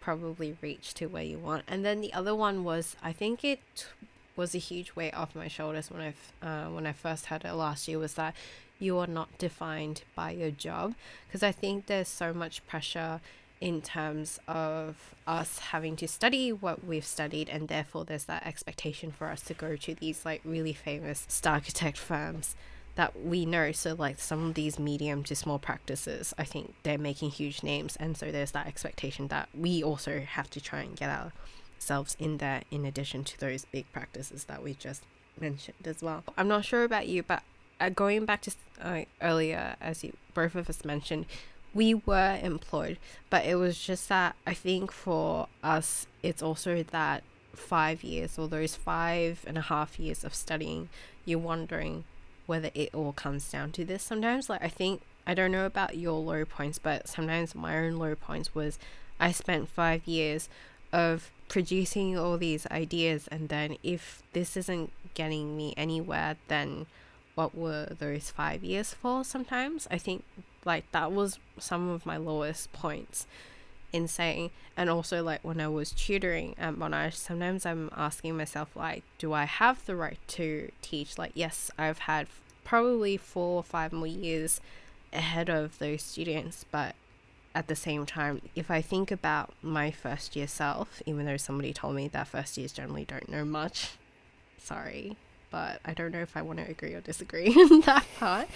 probably 0.00 0.56
reach 0.60 0.92
to 0.94 1.06
where 1.06 1.22
you 1.22 1.38
want. 1.38 1.64
And 1.66 1.82
then 1.84 2.02
the 2.02 2.12
other 2.12 2.34
one 2.34 2.62
was, 2.62 2.94
I 3.02 3.12
think 3.12 3.42
it 3.42 3.88
was 4.36 4.54
a 4.54 4.58
huge 4.58 4.94
weight 4.94 5.14
off 5.14 5.34
my 5.34 5.48
shoulders 5.48 5.90
when 5.90 6.02
I 6.02 6.46
uh, 6.46 6.68
when 6.68 6.86
I 6.86 6.92
first 6.92 7.26
had 7.26 7.44
it 7.44 7.54
last 7.54 7.86
year 7.88 7.98
was 7.98 8.14
that 8.14 8.34
you 8.78 8.98
are 8.98 9.06
not 9.06 9.38
defined 9.38 10.02
by 10.16 10.32
your 10.32 10.50
job 10.50 10.94
because 11.26 11.42
I 11.42 11.52
think 11.52 11.86
there's 11.86 12.08
so 12.08 12.34
much 12.34 12.66
pressure 12.66 13.20
in 13.64 13.80
terms 13.80 14.38
of 14.46 15.14
us 15.26 15.58
having 15.58 15.96
to 15.96 16.06
study 16.06 16.52
what 16.52 16.84
we've 16.84 17.06
studied 17.06 17.48
and 17.48 17.68
therefore 17.68 18.04
there's 18.04 18.26
that 18.26 18.46
expectation 18.46 19.10
for 19.10 19.28
us 19.28 19.40
to 19.40 19.54
go 19.54 19.74
to 19.74 19.94
these 19.94 20.22
like 20.26 20.42
really 20.44 20.74
famous 20.74 21.24
star 21.28 21.54
architect 21.54 21.96
firms 21.96 22.56
that 22.96 23.18
we 23.24 23.46
know. 23.46 23.72
So 23.72 23.94
like 23.94 24.20
some 24.20 24.48
of 24.48 24.54
these 24.54 24.78
medium 24.78 25.24
to 25.24 25.34
small 25.34 25.58
practices 25.58 26.34
i 26.36 26.44
think 26.44 26.74
they're 26.82 26.98
making 26.98 27.30
huge 27.30 27.62
names 27.62 27.96
and 27.96 28.18
so 28.18 28.30
there's 28.30 28.50
that 28.50 28.66
expectation 28.66 29.28
that 29.28 29.48
we 29.58 29.82
also 29.82 30.20
have 30.20 30.50
to 30.50 30.60
try 30.60 30.82
and 30.82 30.94
get 30.94 31.08
ourselves 31.08 32.16
in 32.18 32.36
there 32.36 32.62
in 32.70 32.84
addition 32.84 33.24
to 33.24 33.40
those 33.40 33.64
big 33.72 33.90
practices 33.92 34.44
that 34.44 34.62
we 34.62 34.74
just 34.74 35.04
mentioned 35.40 35.86
as 35.86 36.02
well. 36.02 36.22
I'm 36.36 36.48
not 36.48 36.66
sure 36.66 36.84
about 36.84 37.08
you 37.08 37.22
but 37.22 37.42
uh, 37.80 37.88
going 37.88 38.26
back 38.26 38.42
to 38.42 38.50
uh, 38.82 39.04
earlier 39.22 39.76
as 39.80 40.04
you 40.04 40.12
both 40.34 40.54
of 40.54 40.68
us 40.68 40.84
mentioned 40.84 41.24
we 41.74 41.94
were 41.94 42.38
employed, 42.42 42.98
but 43.30 43.44
it 43.44 43.56
was 43.56 43.78
just 43.78 44.08
that 44.08 44.36
I 44.46 44.54
think 44.54 44.92
for 44.92 45.48
us, 45.62 46.06
it's 46.22 46.42
also 46.42 46.82
that 46.82 47.22
five 47.52 48.02
years 48.02 48.38
or 48.38 48.48
those 48.48 48.74
five 48.74 49.44
and 49.46 49.58
a 49.58 49.62
half 49.62 49.98
years 49.98 50.24
of 50.24 50.34
studying 50.34 50.88
you're 51.24 51.38
wondering 51.38 52.04
whether 52.46 52.70
it 52.74 52.94
all 52.94 53.12
comes 53.12 53.50
down 53.50 53.72
to 53.72 53.84
this 53.84 54.02
sometimes. 54.02 54.50
Like, 54.50 54.62
I 54.62 54.68
think, 54.68 55.02
I 55.26 55.34
don't 55.34 55.52
know 55.52 55.66
about 55.66 55.96
your 55.96 56.20
low 56.20 56.44
points, 56.44 56.78
but 56.78 57.08
sometimes 57.08 57.54
my 57.54 57.78
own 57.78 57.98
low 57.98 58.14
points 58.14 58.54
was 58.54 58.78
I 59.18 59.32
spent 59.32 59.68
five 59.68 60.06
years 60.06 60.48
of 60.92 61.30
producing 61.48 62.18
all 62.18 62.36
these 62.36 62.66
ideas, 62.66 63.28
and 63.28 63.48
then 63.48 63.76
if 63.82 64.22
this 64.32 64.56
isn't 64.56 64.92
getting 65.14 65.56
me 65.56 65.72
anywhere, 65.76 66.36
then 66.48 66.86
what 67.34 67.54
were 67.54 67.86
those 67.98 68.30
five 68.30 68.62
years 68.62 68.94
for 68.94 69.24
sometimes? 69.24 69.88
I 69.90 69.98
think 69.98 70.24
like 70.64 70.90
that 70.92 71.12
was 71.12 71.38
some 71.58 71.88
of 71.88 72.06
my 72.06 72.16
lowest 72.16 72.72
points 72.72 73.26
in 73.92 74.08
saying 74.08 74.50
and 74.76 74.90
also 74.90 75.22
like 75.22 75.40
when 75.42 75.60
I 75.60 75.68
was 75.68 75.92
tutoring 75.92 76.54
at 76.58 76.74
Monash, 76.74 77.14
sometimes 77.14 77.64
I'm 77.64 77.90
asking 77.96 78.36
myself 78.36 78.74
like, 78.74 79.04
do 79.18 79.32
I 79.32 79.44
have 79.44 79.84
the 79.86 79.96
right 79.96 80.18
to 80.28 80.70
teach? 80.82 81.18
Like 81.18 81.32
yes, 81.34 81.70
I've 81.78 82.00
had 82.00 82.26
probably 82.64 83.16
four 83.16 83.56
or 83.56 83.62
five 83.62 83.92
more 83.92 84.06
years 84.06 84.60
ahead 85.12 85.48
of 85.48 85.78
those 85.78 86.02
students, 86.02 86.64
but 86.70 86.94
at 87.54 87.68
the 87.68 87.76
same 87.76 88.04
time, 88.04 88.42
if 88.56 88.70
I 88.70 88.82
think 88.82 89.12
about 89.12 89.52
my 89.62 89.92
first 89.92 90.34
year 90.34 90.48
self, 90.48 91.00
even 91.06 91.24
though 91.24 91.36
somebody 91.36 91.72
told 91.72 91.94
me 91.94 92.08
that 92.08 92.26
first 92.26 92.58
years 92.58 92.72
generally 92.72 93.04
don't 93.04 93.28
know 93.28 93.44
much, 93.44 93.92
sorry, 94.58 95.16
but 95.54 95.78
I 95.84 95.94
don't 95.94 96.10
know 96.10 96.20
if 96.20 96.36
I 96.36 96.42
want 96.42 96.58
to 96.58 96.68
agree 96.68 96.94
or 96.94 97.00
disagree 97.00 97.46
in 97.56 97.82
that 97.82 98.04
part. 98.18 98.48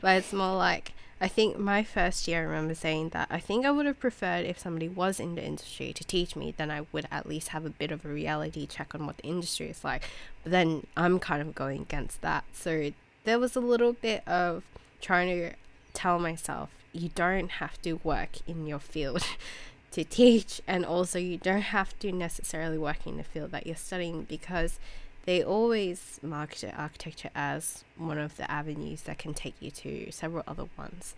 But 0.00 0.16
it's 0.16 0.32
more 0.32 0.56
like 0.56 0.92
I 1.20 1.28
think 1.28 1.56
my 1.56 1.84
first 1.84 2.26
year, 2.26 2.40
I 2.40 2.42
remember 2.42 2.74
saying 2.74 3.10
that 3.10 3.28
I 3.30 3.38
think 3.38 3.64
I 3.64 3.70
would 3.70 3.86
have 3.86 4.00
preferred 4.00 4.46
if 4.46 4.58
somebody 4.58 4.88
was 4.88 5.20
in 5.20 5.36
the 5.36 5.44
industry 5.44 5.92
to 5.92 6.02
teach 6.02 6.34
me, 6.34 6.52
then 6.56 6.68
I 6.68 6.86
would 6.90 7.06
at 7.08 7.28
least 7.28 7.48
have 7.48 7.64
a 7.64 7.70
bit 7.70 7.92
of 7.92 8.04
a 8.04 8.08
reality 8.08 8.66
check 8.66 8.96
on 8.96 9.06
what 9.06 9.18
the 9.18 9.28
industry 9.28 9.68
is 9.68 9.84
like. 9.84 10.02
But 10.42 10.50
then 10.50 10.88
I'm 10.96 11.20
kind 11.20 11.40
of 11.40 11.54
going 11.54 11.82
against 11.82 12.20
that. 12.22 12.42
So 12.52 12.90
there 13.22 13.38
was 13.38 13.54
a 13.54 13.60
little 13.60 13.92
bit 13.92 14.26
of 14.26 14.64
trying 15.00 15.28
to 15.28 15.54
tell 15.92 16.18
myself 16.18 16.70
you 16.92 17.10
don't 17.14 17.50
have 17.62 17.80
to 17.82 18.00
work 18.02 18.38
in 18.48 18.66
your 18.66 18.80
field 18.80 19.22
to 19.92 20.02
teach, 20.02 20.60
and 20.66 20.84
also 20.84 21.20
you 21.20 21.36
don't 21.36 21.70
have 21.78 21.96
to 22.00 22.10
necessarily 22.10 22.78
work 22.78 23.06
in 23.06 23.18
the 23.18 23.22
field 23.22 23.52
that 23.52 23.68
you're 23.68 23.76
studying 23.76 24.24
because 24.24 24.80
they 25.26 25.42
always 25.42 26.18
market 26.22 26.74
architecture 26.76 27.30
as 27.34 27.84
one 27.96 28.18
of 28.18 28.36
the 28.36 28.50
avenues 28.50 29.02
that 29.02 29.18
can 29.18 29.34
take 29.34 29.54
you 29.60 29.70
to 29.70 30.10
several 30.10 30.44
other 30.46 30.66
ones. 30.78 31.14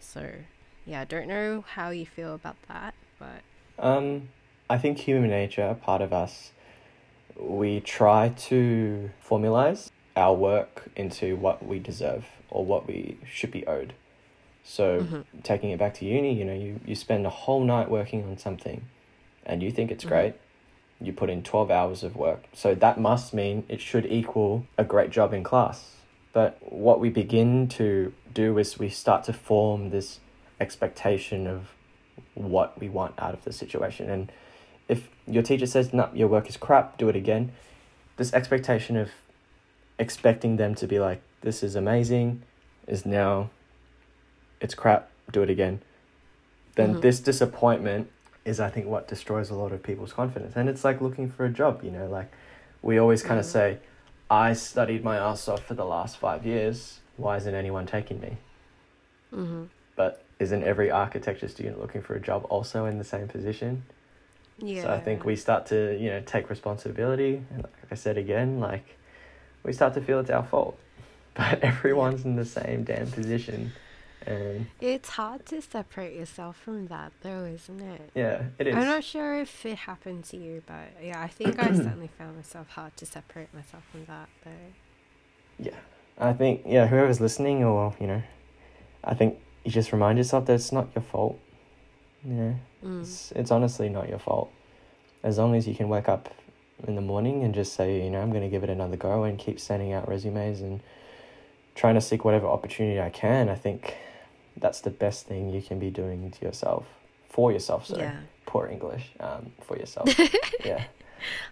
So, 0.00 0.30
yeah, 0.84 1.00
I 1.00 1.04
don't 1.04 1.28
know 1.28 1.64
how 1.74 1.90
you 1.90 2.06
feel 2.06 2.34
about 2.34 2.56
that, 2.68 2.94
but. 3.18 3.42
Um, 3.78 4.28
I 4.68 4.78
think 4.78 4.98
human 4.98 5.30
nature, 5.30 5.76
part 5.80 6.02
of 6.02 6.12
us, 6.12 6.52
we 7.36 7.80
try 7.80 8.30
to 8.30 9.10
formalize 9.26 9.90
our 10.16 10.34
work 10.34 10.88
into 10.96 11.36
what 11.36 11.64
we 11.64 11.78
deserve 11.78 12.26
or 12.50 12.64
what 12.64 12.86
we 12.86 13.18
should 13.24 13.50
be 13.50 13.66
owed. 13.66 13.94
So, 14.64 15.00
mm-hmm. 15.00 15.40
taking 15.42 15.70
it 15.70 15.78
back 15.78 15.94
to 15.94 16.04
uni, 16.04 16.34
you 16.34 16.44
know, 16.44 16.52
you, 16.52 16.80
you 16.84 16.94
spend 16.94 17.24
a 17.24 17.30
whole 17.30 17.64
night 17.64 17.90
working 17.90 18.24
on 18.24 18.36
something 18.36 18.82
and 19.46 19.62
you 19.62 19.70
think 19.70 19.90
it's 19.90 20.04
mm-hmm. 20.04 20.14
great 20.14 20.34
you 21.00 21.12
put 21.12 21.30
in 21.30 21.42
12 21.42 21.70
hours 21.70 22.02
of 22.02 22.16
work. 22.16 22.44
So 22.52 22.74
that 22.74 23.00
must 23.00 23.32
mean 23.32 23.64
it 23.68 23.80
should 23.80 24.06
equal 24.06 24.66
a 24.76 24.84
great 24.84 25.10
job 25.10 25.32
in 25.32 25.44
class. 25.44 25.92
But 26.32 26.58
what 26.60 27.00
we 27.00 27.08
begin 27.08 27.68
to 27.68 28.12
do 28.34 28.58
is 28.58 28.78
we 28.78 28.88
start 28.88 29.24
to 29.24 29.32
form 29.32 29.90
this 29.90 30.20
expectation 30.60 31.46
of 31.46 31.72
what 32.34 32.78
we 32.78 32.88
want 32.88 33.14
out 33.18 33.34
of 33.34 33.44
the 33.44 33.52
situation. 33.52 34.10
And 34.10 34.30
if 34.88 35.08
your 35.26 35.42
teacher 35.42 35.66
says, 35.66 35.92
no, 35.92 36.08
your 36.12 36.28
work 36.28 36.48
is 36.48 36.56
crap, 36.56 36.98
do 36.98 37.08
it 37.08 37.16
again, 37.16 37.52
this 38.16 38.32
expectation 38.32 38.96
of 38.96 39.10
expecting 39.98 40.56
them 40.56 40.74
to 40.76 40.86
be 40.86 40.98
like, 40.98 41.22
this 41.40 41.62
is 41.62 41.76
amazing, 41.76 42.42
is 42.86 43.06
now, 43.06 43.50
it's 44.60 44.74
crap, 44.74 45.10
do 45.30 45.42
it 45.42 45.50
again. 45.50 45.80
Then 46.74 46.92
mm-hmm. 46.92 47.00
this 47.00 47.20
disappointment 47.20 48.10
is 48.44 48.60
I 48.60 48.70
think 48.70 48.86
what 48.86 49.08
destroys 49.08 49.50
a 49.50 49.54
lot 49.54 49.72
of 49.72 49.82
people's 49.82 50.12
confidence. 50.12 50.54
And 50.56 50.68
it's 50.68 50.84
like 50.84 51.00
looking 51.00 51.30
for 51.30 51.44
a 51.44 51.50
job, 51.50 51.82
you 51.82 51.90
know, 51.90 52.06
like 52.06 52.30
we 52.82 52.98
always 52.98 53.22
kind 53.22 53.38
of 53.38 53.46
mm. 53.46 53.50
say, 53.50 53.78
I 54.30 54.52
studied 54.52 55.04
my 55.04 55.16
ass 55.16 55.48
off 55.48 55.64
for 55.64 55.74
the 55.74 55.84
last 55.84 56.18
five 56.18 56.44
years. 56.44 57.00
Why 57.16 57.36
isn't 57.36 57.54
anyone 57.54 57.86
taking 57.86 58.20
me? 58.20 58.36
Mm-hmm. 59.34 59.64
But 59.96 60.24
isn't 60.38 60.62
every 60.62 60.90
architecture 60.90 61.48
student 61.48 61.80
looking 61.80 62.02
for 62.02 62.14
a 62.14 62.20
job 62.20 62.46
also 62.48 62.84
in 62.84 62.98
the 62.98 63.04
same 63.04 63.28
position? 63.28 63.84
Yeah. 64.58 64.82
So 64.82 64.90
I 64.90 65.00
think 65.00 65.24
we 65.24 65.36
start 65.36 65.66
to, 65.66 65.96
you 65.98 66.10
know, 66.10 66.20
take 66.20 66.50
responsibility. 66.50 67.42
And 67.50 67.62
like 67.62 67.90
I 67.90 67.94
said 67.94 68.18
again, 68.18 68.60
like 68.60 68.98
we 69.62 69.72
start 69.72 69.94
to 69.94 70.00
feel 70.00 70.20
it's 70.20 70.30
our 70.30 70.44
fault. 70.44 70.78
But 71.34 71.60
everyone's 71.60 72.24
in 72.24 72.34
the 72.34 72.44
same 72.44 72.82
damn 72.82 73.08
position 73.12 73.70
and 74.26 74.66
it's 74.80 75.10
hard 75.10 75.46
to 75.46 75.62
separate 75.62 76.14
yourself 76.16 76.56
from 76.56 76.86
that 76.88 77.12
though 77.22 77.44
isn't 77.44 77.80
it? 77.80 78.10
Yeah 78.14 78.42
it 78.58 78.66
is. 78.66 78.74
I'm 78.74 78.84
not 78.84 79.04
sure 79.04 79.40
if 79.40 79.64
it 79.66 79.76
happened 79.76 80.24
to 80.24 80.36
you 80.36 80.62
but 80.66 80.90
yeah 81.02 81.20
i 81.22 81.28
think 81.28 81.58
i 81.58 81.66
certainly 81.74 82.10
found 82.18 82.36
myself 82.36 82.68
hard 82.68 82.96
to 82.96 83.06
separate 83.06 83.52
myself 83.54 83.82
from 83.90 84.04
that 84.06 84.28
though. 84.44 84.50
Yeah. 85.58 85.76
I 86.18 86.32
think 86.32 86.62
yeah 86.66 86.86
whoever's 86.86 87.20
listening 87.20 87.64
or 87.64 87.94
you 88.00 88.06
know 88.06 88.22
i 89.04 89.14
think 89.14 89.38
you 89.64 89.70
just 89.70 89.92
remind 89.92 90.18
yourself 90.18 90.46
that 90.46 90.54
it's 90.54 90.72
not 90.72 90.88
your 90.94 91.02
fault. 91.02 91.38
Yeah. 92.24 92.54
Mm. 92.84 93.02
it's, 93.02 93.32
it's 93.32 93.50
honestly 93.50 93.88
not 93.88 94.08
your 94.08 94.18
fault. 94.18 94.50
As 95.22 95.36
long 95.36 95.54
as 95.54 95.66
you 95.66 95.74
can 95.74 95.88
wake 95.88 96.08
up 96.08 96.32
in 96.86 96.94
the 96.94 97.00
morning 97.00 97.42
and 97.42 97.54
just 97.54 97.72
say 97.72 98.04
you 98.04 98.10
know 98.10 98.20
i'm 98.20 98.30
going 98.30 98.42
to 98.42 98.48
give 98.48 98.62
it 98.62 98.70
another 98.70 98.96
go 98.96 99.24
and 99.24 99.38
keep 99.38 99.58
sending 99.58 99.92
out 99.92 100.08
resumes 100.08 100.60
and 100.60 100.80
trying 101.74 101.94
to 101.94 102.00
seek 102.00 102.24
whatever 102.24 102.46
opportunity 102.46 103.00
i 103.00 103.10
can 103.10 103.48
i 103.48 103.54
think 103.54 103.96
that's 104.60 104.80
the 104.80 104.90
best 104.90 105.26
thing 105.26 105.50
you 105.50 105.62
can 105.62 105.78
be 105.78 105.90
doing 105.90 106.30
to 106.30 106.44
yourself 106.44 106.86
for 107.28 107.52
yourself 107.52 107.86
So 107.86 107.98
yeah. 107.98 108.20
poor 108.46 108.66
english 108.66 109.10
um, 109.20 109.52
for 109.62 109.76
yourself. 109.78 110.08
Yeah. 110.64 110.84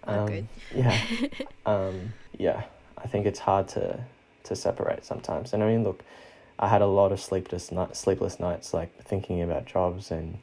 Um, 0.05 0.27
good. 0.27 0.47
yeah. 0.73 0.97
Um, 1.65 2.13
yeah. 2.37 2.63
I 2.97 3.07
think 3.07 3.25
it's 3.25 3.39
hard 3.39 3.67
to 3.69 3.99
to 4.43 4.55
separate 4.55 5.03
sometimes. 5.05 5.53
And 5.53 5.63
i 5.63 5.67
mean 5.67 5.83
look 5.83 6.03
i 6.59 6.67
had 6.67 6.81
a 6.81 6.87
lot 6.87 7.11
of 7.11 7.19
sleepless 7.19 7.71
night, 7.71 7.95
sleepless 7.95 8.39
nights 8.39 8.73
like 8.73 8.91
thinking 9.03 9.41
about 9.41 9.65
jobs 9.65 10.11
and 10.11 10.37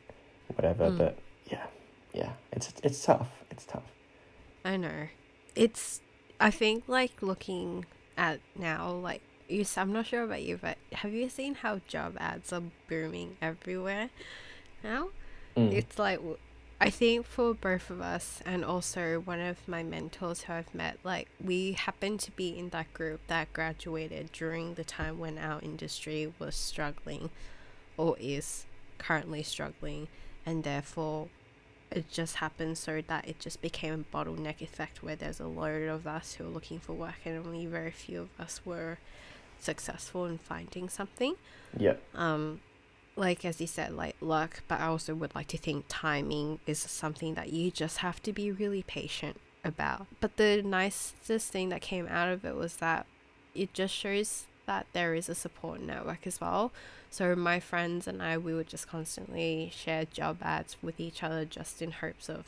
whatever 0.54 0.90
mm. 0.90 0.98
but 0.98 1.18
yeah. 1.46 1.66
Yeah. 2.12 2.32
It's 2.52 2.72
it's 2.82 3.02
tough. 3.04 3.30
It's 3.50 3.64
tough. 3.64 3.88
I 4.64 4.76
know. 4.76 5.08
It's 5.54 6.00
i 6.40 6.50
think 6.50 6.84
like 6.88 7.22
looking 7.22 7.84
at 8.16 8.40
now 8.56 8.90
like 8.90 9.22
you 9.48 9.64
I'm 9.76 9.92
not 9.92 10.06
sure 10.06 10.22
about 10.22 10.42
you, 10.42 10.58
but 10.60 10.78
have 10.92 11.12
you 11.12 11.28
seen 11.28 11.56
how 11.56 11.80
job 11.86 12.16
ads 12.18 12.52
are 12.52 12.62
booming 12.88 13.36
everywhere 13.42 14.10
now? 14.82 15.08
Mm. 15.56 15.72
It's 15.72 15.98
like 15.98 16.20
I 16.80 16.90
think 16.90 17.24
for 17.26 17.54
both 17.54 17.88
of 17.88 18.00
us 18.00 18.42
and 18.44 18.64
also 18.64 19.20
one 19.20 19.40
of 19.40 19.56
my 19.68 19.82
mentors 19.82 20.42
who 20.42 20.52
I've 20.52 20.74
met, 20.74 20.98
like 21.04 21.28
we 21.42 21.72
happened 21.72 22.20
to 22.20 22.30
be 22.32 22.58
in 22.58 22.70
that 22.70 22.92
group 22.92 23.20
that 23.28 23.52
graduated 23.52 24.32
during 24.32 24.74
the 24.74 24.84
time 24.84 25.18
when 25.18 25.38
our 25.38 25.60
industry 25.62 26.32
was 26.38 26.54
struggling 26.54 27.30
or 27.96 28.16
is 28.20 28.66
currently 28.98 29.42
struggling 29.42 30.08
and 30.44 30.64
therefore 30.64 31.28
it 31.90 32.10
just 32.10 32.36
happened 32.36 32.76
so 32.76 33.00
that 33.06 33.26
it 33.28 33.38
just 33.38 33.62
became 33.62 33.94
a 34.12 34.16
bottleneck 34.16 34.60
effect 34.60 35.02
where 35.02 35.16
there's 35.16 35.40
a 35.40 35.46
load 35.46 35.88
of 35.88 36.06
us 36.06 36.34
who 36.34 36.44
are 36.44 36.48
looking 36.48 36.80
for 36.80 36.92
work 36.92 37.14
and 37.24 37.46
only 37.46 37.66
very 37.66 37.90
few 37.90 38.22
of 38.22 38.28
us 38.38 38.60
were 38.64 38.98
successful 39.60 40.26
in 40.26 40.38
finding 40.38 40.88
something. 40.88 41.36
Yeah. 41.76 41.94
Um, 42.14 42.60
like 43.16 43.44
as 43.44 43.60
you 43.60 43.66
said, 43.66 43.92
like 43.92 44.16
luck, 44.20 44.62
but 44.68 44.80
I 44.80 44.86
also 44.86 45.14
would 45.14 45.34
like 45.34 45.48
to 45.48 45.58
think 45.58 45.84
timing 45.88 46.58
is 46.66 46.78
something 46.78 47.34
that 47.34 47.52
you 47.52 47.70
just 47.70 47.98
have 47.98 48.22
to 48.24 48.32
be 48.32 48.50
really 48.50 48.82
patient 48.82 49.40
about. 49.64 50.06
But 50.20 50.36
the 50.36 50.62
nicest 50.62 51.52
thing 51.52 51.68
that 51.68 51.80
came 51.80 52.08
out 52.08 52.28
of 52.28 52.44
it 52.44 52.56
was 52.56 52.76
that 52.76 53.06
it 53.54 53.72
just 53.72 53.94
shows 53.94 54.44
that 54.66 54.86
there 54.92 55.14
is 55.14 55.28
a 55.28 55.34
support 55.34 55.80
network 55.80 56.26
as 56.26 56.40
well. 56.40 56.72
So 57.10 57.36
my 57.36 57.60
friends 57.60 58.08
and 58.08 58.22
I, 58.22 58.36
we 58.38 58.54
would 58.54 58.66
just 58.66 58.88
constantly 58.88 59.70
share 59.74 60.04
job 60.04 60.38
ads 60.42 60.76
with 60.82 60.98
each 60.98 61.22
other 61.22 61.44
just 61.44 61.80
in 61.80 61.92
hopes 61.92 62.28
of 62.28 62.46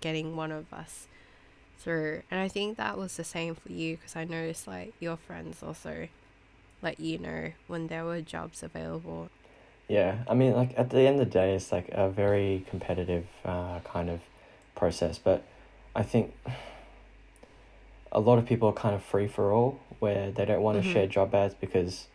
getting 0.00 0.34
one 0.34 0.50
of 0.50 0.72
us 0.72 1.06
through. 1.78 2.22
And 2.30 2.40
I 2.40 2.48
think 2.48 2.76
that 2.76 2.98
was 2.98 3.16
the 3.16 3.24
same 3.24 3.54
for 3.54 3.70
you 3.70 3.96
because 3.96 4.16
I 4.16 4.24
noticed 4.24 4.66
like 4.66 4.94
your 4.98 5.16
friends 5.16 5.62
also 5.62 6.08
let 6.82 7.00
you 7.00 7.18
know 7.18 7.52
when 7.66 7.86
there 7.86 8.04
were 8.04 8.20
jobs 8.20 8.62
available. 8.62 9.30
Yeah, 9.88 10.18
I 10.28 10.34
mean, 10.34 10.54
like 10.54 10.74
at 10.76 10.90
the 10.90 11.00
end 11.00 11.20
of 11.20 11.26
the 11.26 11.32
day, 11.32 11.54
it's 11.54 11.72
like 11.72 11.88
a 11.92 12.08
very 12.08 12.64
competitive 12.68 13.26
uh, 13.44 13.80
kind 13.80 14.10
of 14.10 14.20
process, 14.74 15.18
but 15.18 15.44
I 15.94 16.02
think 16.02 16.34
a 18.10 18.20
lot 18.20 18.38
of 18.38 18.46
people 18.46 18.68
are 18.68 18.74
kind 18.74 18.94
of 18.94 19.02
free 19.02 19.26
for 19.26 19.52
all 19.52 19.80
where 19.98 20.30
they 20.30 20.44
don't 20.44 20.62
want 20.62 20.76
to 20.76 20.82
mm-hmm. 20.82 20.92
share 20.92 21.06
job 21.06 21.34
ads 21.34 21.54
because 21.54 22.06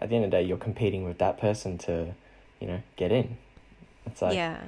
at 0.00 0.08
the 0.08 0.16
end 0.16 0.24
of 0.24 0.30
the 0.30 0.36
day, 0.38 0.42
you're 0.42 0.56
competing 0.56 1.04
with 1.04 1.18
that 1.18 1.38
person 1.38 1.78
to, 1.78 2.14
you 2.58 2.66
know, 2.66 2.82
get 2.96 3.12
in. 3.12 3.36
It's 4.06 4.22
like, 4.22 4.34
yeah. 4.34 4.60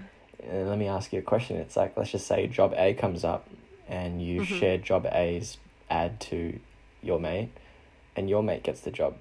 Uh, 0.43 0.57
let 0.57 0.79
me 0.79 0.89
ask 0.89 1.13
you 1.13 1.21
a 1.21 1.23
question. 1.23 1.57
It's 1.57 1.77
like, 1.77 1.97
let's 1.97 2.11
just 2.11 2.27
say 2.27 2.47
job 2.49 2.75
A 2.77 2.95
comes 2.95 3.25
up 3.25 3.49
and 3.89 4.21
you 4.21 4.43
mm-hmm. 4.43 4.59
share 4.59 4.79
job 4.79 5.07
A's 5.07 5.59
ad 5.89 6.21
to 6.21 6.59
your 7.03 7.19
mate 7.19 7.51
and 8.17 8.29
your 8.29 8.43
mate 8.43 8.63
gets 8.63 8.81
the 8.81 8.91
job, 8.91 9.17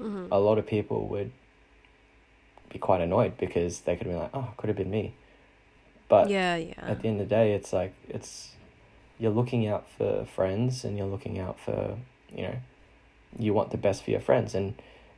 Mm-hmm. 0.00 0.32
a 0.32 0.38
lot 0.38 0.58
of 0.58 0.66
people 0.66 1.08
would 1.08 1.32
be 2.70 2.78
quite 2.78 3.00
annoyed 3.00 3.36
because 3.38 3.80
they 3.80 3.96
could 3.96 4.06
be 4.06 4.14
like, 4.14 4.30
oh, 4.34 4.48
could 4.56 4.68
have 4.68 4.76
been 4.76 4.90
me. 4.90 5.14
But 6.08 6.30
yeah, 6.30 6.56
yeah. 6.56 6.72
at 6.78 7.02
the 7.02 7.08
end 7.08 7.20
of 7.20 7.28
the 7.28 7.34
day, 7.34 7.52
it's 7.52 7.72
like 7.72 7.94
it's 8.08 8.52
you're 9.18 9.32
looking 9.32 9.66
out 9.66 9.86
for 9.96 10.24
friends 10.24 10.84
and 10.84 10.96
you're 10.96 11.06
looking 11.06 11.38
out 11.38 11.58
for 11.58 11.98
you 12.34 12.42
know 12.42 12.56
you 13.38 13.52
want 13.52 13.70
the 13.72 13.76
best 13.76 14.04
for 14.04 14.10
your 14.10 14.20
friends 14.20 14.54
and 14.54 14.74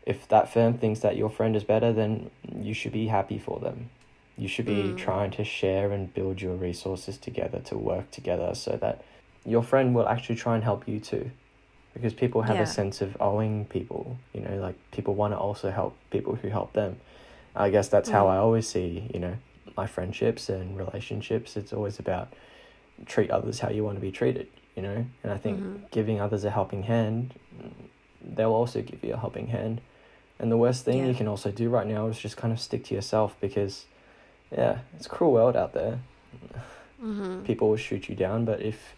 if 0.07 0.27
that 0.29 0.51
firm 0.53 0.75
thinks 0.79 1.01
that 1.01 1.17
your 1.17 1.29
friend 1.29 1.55
is 1.55 1.63
better 1.65 1.93
then 1.93 2.31
you 2.57 2.73
should 2.75 2.93
be 2.93 3.07
happy 3.09 3.39
for 3.39 3.61
them 3.61 3.91
you 4.39 4.49
should 4.49 4.65
be 4.65 4.83
Mm. 4.95 4.97
trying 4.97 5.31
to 5.33 5.45
share 5.45 5.93
and 5.93 6.13
build 6.15 6.41
your 6.41 6.55
resources 6.57 7.19
together 7.19 7.61
to 7.61 7.77
work 7.77 8.11
together 8.11 8.55
so 8.55 8.79
that 8.81 9.05
your 9.45 9.63
friend 9.63 9.95
will 9.95 10.09
actually 10.09 10.35
try 10.37 10.55
and 10.55 10.65
help 10.65 10.89
you 10.89 10.99
too 10.99 11.31
because 11.95 12.15
people 12.15 12.43
have 12.43 12.57
Yeah. 12.57 12.63
a 12.63 12.67
sense 12.67 13.01
of 13.01 13.17
owing 13.21 13.65
people 13.67 14.17
you 14.33 14.41
know 14.41 14.57
like 14.57 14.77
people 14.93 15.15
want 15.15 15.33
to 15.35 15.39
also 15.39 15.71
help 15.71 15.97
people 16.11 16.35
who 16.37 16.49
help 16.49 16.73
them 16.73 16.97
i 17.57 17.69
guess 17.71 17.89
that's 17.89 18.11
how 18.11 18.27
Mm. 18.27 18.31
i 18.31 18.37
always 18.37 18.69
see 18.69 19.09
you 19.13 19.21
know 19.21 19.35
my 19.77 19.87
friendships 19.87 20.49
and 20.49 20.77
relationships 20.79 21.57
it's 21.57 21.73
always 21.73 21.99
about 21.99 22.29
treat 23.07 23.31
others 23.31 23.61
how 23.61 23.71
you 23.71 23.83
want 23.85 23.97
to 23.97 24.01
be 24.01 24.13
treated 24.13 24.47
you 24.77 24.83
know 24.83 25.05
and 25.23 25.33
i 25.33 25.37
think 25.37 25.61
Mhm. 25.63 25.91
giving 25.91 26.21
others 26.21 26.45
a 26.45 26.51
helping 26.51 26.85
hand 26.85 27.35
they'll 28.23 28.53
also 28.53 28.83
give 28.83 29.03
you 29.03 29.15
a 29.15 29.17
helping 29.17 29.49
hand 29.49 29.81
and 30.39 30.51
the 30.53 30.57
worst 30.57 30.85
thing 30.85 30.99
Yeah. 30.99 31.07
you 31.07 31.15
can 31.15 31.27
also 31.29 31.51
do 31.51 31.69
right 31.71 31.87
now 31.87 32.07
is 32.07 32.19
just 32.19 32.37
kind 32.37 32.53
of 32.53 32.61
stick 32.61 32.85
to 32.85 32.95
yourself 32.95 33.35
because 33.41 33.87
yeah 34.53 34.79
it's 34.95 35.07
a 35.07 35.09
cruel 35.09 35.33
world 35.33 35.57
out 35.57 35.73
there 35.73 35.99
Mm-hmm. 37.03 37.45
people 37.45 37.71
will 37.71 37.77
shoot 37.79 38.09
you 38.11 38.15
down 38.15 38.45
but 38.45 38.61
if 38.61 38.95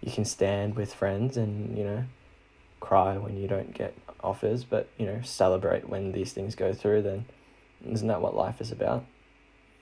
you 0.00 0.10
can 0.10 0.24
stand 0.24 0.74
with 0.74 0.94
friends 0.94 1.36
and 1.36 1.76
you 1.76 1.84
know 1.84 2.04
cry 2.82 3.16
when 3.16 3.36
you 3.36 3.46
don't 3.46 3.72
get 3.72 3.94
offers 4.22 4.64
but 4.64 4.88
you 4.98 5.06
know 5.06 5.20
celebrate 5.22 5.88
when 5.88 6.12
these 6.12 6.32
things 6.32 6.54
go 6.54 6.72
through 6.72 7.00
then 7.00 7.24
isn't 7.88 8.08
that 8.08 8.20
what 8.20 8.34
life 8.34 8.60
is 8.60 8.70
about 8.72 9.04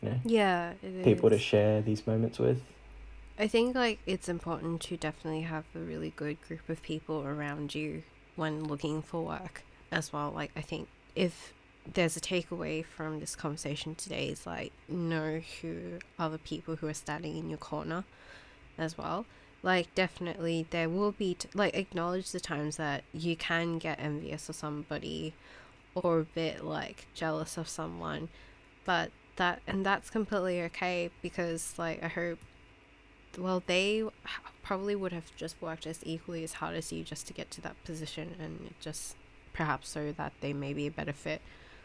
you 0.02 0.10
know 0.10 0.20
Yeah, 0.24 0.72
it 0.82 0.94
is. 0.98 1.04
people 1.04 1.30
to 1.30 1.38
share 1.38 1.80
these 1.82 2.06
moments 2.06 2.38
with 2.38 2.60
I 3.38 3.48
think 3.48 3.74
like 3.74 4.00
it's 4.04 4.28
important 4.28 4.82
to 4.82 4.98
definitely 4.98 5.42
have 5.42 5.64
a 5.74 5.78
really 5.78 6.12
good 6.14 6.36
group 6.46 6.68
of 6.68 6.82
people 6.82 7.22
around 7.26 7.74
you 7.74 8.02
when 8.36 8.64
looking 8.64 9.00
for 9.00 9.24
work 9.24 9.62
as 9.90 10.12
well. 10.12 10.30
Like 10.30 10.50
I 10.54 10.60
think 10.60 10.88
if 11.16 11.54
there's 11.90 12.18
a 12.18 12.20
takeaway 12.20 12.84
from 12.84 13.18
this 13.18 13.34
conversation 13.34 13.94
today 13.94 14.26
is 14.28 14.46
like 14.46 14.72
know 14.88 15.40
who 15.62 15.98
are 16.18 16.28
the 16.28 16.38
people 16.38 16.76
who 16.76 16.86
are 16.86 16.94
standing 16.94 17.38
in 17.38 17.48
your 17.48 17.58
corner 17.58 18.04
as 18.76 18.98
well. 18.98 19.24
Like 19.62 19.94
definitely 19.94 20.66
there 20.70 20.88
will 20.88 21.12
be 21.12 21.34
t- 21.34 21.48
like 21.54 21.76
acknowledge 21.76 22.30
the 22.30 22.40
times 22.40 22.76
that 22.76 23.04
you 23.12 23.36
can 23.36 23.78
get 23.78 24.00
envious 24.00 24.48
of 24.48 24.56
somebody 24.56 25.34
or 25.94 26.20
a 26.20 26.24
bit 26.24 26.64
like 26.64 27.06
jealous 27.14 27.58
of 27.58 27.68
someone, 27.68 28.28
but 28.84 29.10
that 29.36 29.60
and 29.66 29.84
that's 29.84 30.08
completely 30.10 30.62
okay 30.62 31.10
because 31.22 31.74
like 31.78 32.02
I 32.02 32.08
hope 32.08 32.38
well 33.38 33.62
they 33.66 34.04
probably 34.62 34.94
would 34.94 35.12
have 35.12 35.34
just 35.36 35.60
worked 35.60 35.86
as 35.86 36.00
equally 36.04 36.42
as 36.42 36.54
hard 36.54 36.74
as 36.74 36.92
you 36.92 37.04
just 37.04 37.26
to 37.26 37.32
get 37.32 37.50
to 37.52 37.60
that 37.60 37.82
position 37.84 38.36
and 38.40 38.74
just 38.80 39.14
perhaps 39.52 39.90
so 39.90 40.12
that 40.12 40.32
they 40.40 40.52
may 40.52 40.72
be 40.72 40.86
a 40.86 40.90
better 40.90 41.12
fit 41.12 41.42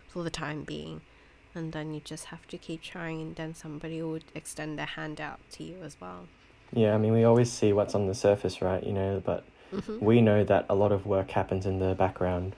for 0.07 0.23
the 0.23 0.29
time 0.29 0.63
being. 0.63 1.01
And 1.53 1.71
then 1.71 1.93
you 1.93 2.01
just 2.03 2.25
have 2.25 2.47
to 2.47 2.57
keep 2.57 2.81
trying 2.81 3.21
and 3.21 3.35
then 3.35 3.53
somebody 3.53 4.01
would 4.01 4.25
extend 4.33 4.77
their 4.77 4.85
hand 4.85 5.19
out 5.19 5.39
to 5.51 5.63
you 5.63 5.81
as 5.83 5.97
well 5.99 6.27
yeah 6.73 6.93
i 6.93 6.97
mean 6.97 7.13
we 7.13 7.23
always 7.23 7.51
see 7.51 7.71
what's 7.73 7.95
on 7.95 8.07
the 8.07 8.15
surface 8.15 8.61
right 8.61 8.83
you 8.85 8.93
know 8.93 9.21
but 9.25 9.43
mm-hmm. 9.73 10.03
we 10.03 10.21
know 10.21 10.43
that 10.43 10.65
a 10.69 10.75
lot 10.75 10.91
of 10.91 11.05
work 11.05 11.31
happens 11.31 11.65
in 11.65 11.79
the 11.79 11.93
background 11.95 12.55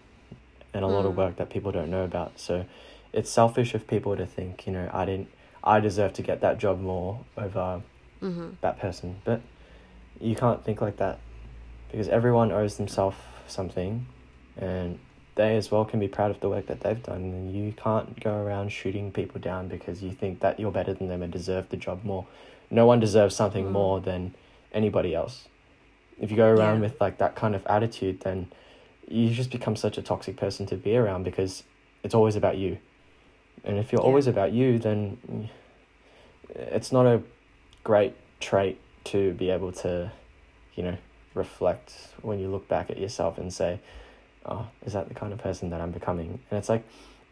and 0.74 0.84
a 0.84 0.88
lot 0.88 1.06
of 1.06 1.14
Mm. 1.14 1.18
work 1.18 1.36
that 1.38 1.50
people 1.50 1.72
don't 1.72 1.90
know 1.90 2.04
about 2.04 2.40
so 2.40 2.66
it's 3.14 3.30
selfish 3.32 3.74
of 3.74 3.88
people 3.88 4.16
to 4.18 4.26
think 4.26 4.66
you 4.68 4.74
know 4.74 4.90
i 4.94 5.06
didn't 5.06 5.30
i 5.64 5.80
deserve 5.80 6.14
to 6.14 6.22
get 6.22 6.42
that 6.42 6.58
job 6.58 6.80
more 6.80 7.20
over 7.38 7.82
Mm-hmm. 8.22 8.50
that 8.62 8.80
person 8.80 9.18
but 9.26 9.42
you 10.20 10.36
can't 10.36 10.66
think 10.66 10.82
like 10.82 10.98
that 10.98 11.20
because 11.92 12.08
everyone 12.08 12.52
owes 12.52 12.78
themselves 12.78 13.16
something 13.48 14.08
and 14.58 14.98
they 15.36 15.56
as 15.56 15.70
well 15.70 15.86
can 15.86 16.00
be 16.00 16.08
proud 16.08 16.32
of 16.32 16.40
the 16.40 16.50
work 16.50 16.66
that 16.66 16.80
they've 16.82 17.04
done 17.04 17.22
and 17.22 17.56
you 17.56 17.72
can't 17.74 18.20
go 18.20 18.34
around 18.34 18.72
shooting 18.72 19.12
people 19.12 19.40
down 19.40 19.68
because 19.68 20.02
you 20.02 20.12
think 20.12 20.40
that 20.40 20.60
you're 20.60 20.72
better 20.72 20.94
than 20.96 21.08
them 21.10 21.22
and 21.22 21.32
deserve 21.32 21.70
the 21.70 21.78
job 21.78 22.04
more 22.04 22.26
no 22.70 22.86
one 22.86 23.00
deserves 23.00 23.36
something 23.36 23.66
Mm. 23.66 23.72
more 23.72 24.00
than 24.02 24.34
anybody 24.74 25.16
else 25.16 25.48
if 26.20 26.30
you 26.32 26.38
go 26.38 26.48
around 26.48 26.76
Yeah. 26.76 26.82
with 26.82 27.00
like 27.02 27.18
that 27.20 27.36
kind 27.36 27.56
of 27.56 27.66
attitude 27.68 28.20
then 28.22 28.48
you 29.08 29.30
just 29.30 29.52
become 29.52 29.76
such 29.76 29.98
a 29.98 30.02
toxic 30.02 30.36
person 30.36 30.66
to 30.66 30.76
be 30.76 30.96
around 30.98 31.24
because 31.24 31.64
it's 32.04 32.14
always 32.14 32.36
about 32.36 32.58
you 32.58 32.78
and 33.64 33.78
if 33.78 33.92
you're 33.92 34.02
Yeah. 34.02 34.08
always 34.08 34.28
about 34.28 34.52
you 34.52 34.78
then 34.80 35.50
it's 36.56 36.92
not 36.92 37.06
a 37.06 37.22
great 37.84 38.14
trait 38.40 38.80
to 39.06 39.34
be 39.34 39.50
able 39.50 39.72
to 39.72 40.12
you 40.76 40.84
know 40.84 40.98
reflect 41.34 41.94
when 42.22 42.40
you 42.40 42.50
look 42.50 42.68
back 42.68 42.90
at 42.90 42.98
yourself 42.98 43.38
and 43.38 43.54
say 43.54 43.80
oh 44.46 44.68
is 44.86 44.94
that 44.94 45.08
the 45.08 45.14
kind 45.14 45.32
of 45.34 45.40
person 45.40 45.70
that 45.70 45.80
i'm 45.82 45.92
becoming 45.92 46.40
and 46.50 46.58
it's 46.58 46.70
like 46.70 46.84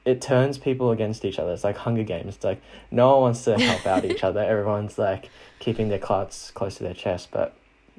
it 0.05 0.21
turns 0.21 0.59
people 0.59 0.91
against 0.91 1.25
each 1.25 1.39
other. 1.39 1.51
It's 1.51 1.63
like 1.63 1.77
hunger 1.77 2.03
games. 2.03 2.35
It's 2.35 2.45
like 2.45 2.61
no 2.91 3.13
one 3.13 3.21
wants 3.21 3.43
to 3.45 3.57
help 3.57 3.85
out 3.87 4.05
each 4.05 4.23
other. 4.23 4.39
Everyone's 4.47 4.97
like 4.97 5.29
keeping 5.59 5.89
their 5.89 5.99
cards 5.99 6.51
close 6.53 6.75
to 6.75 6.83
their 6.83 6.93
chest 6.93 7.29
but 7.31 7.55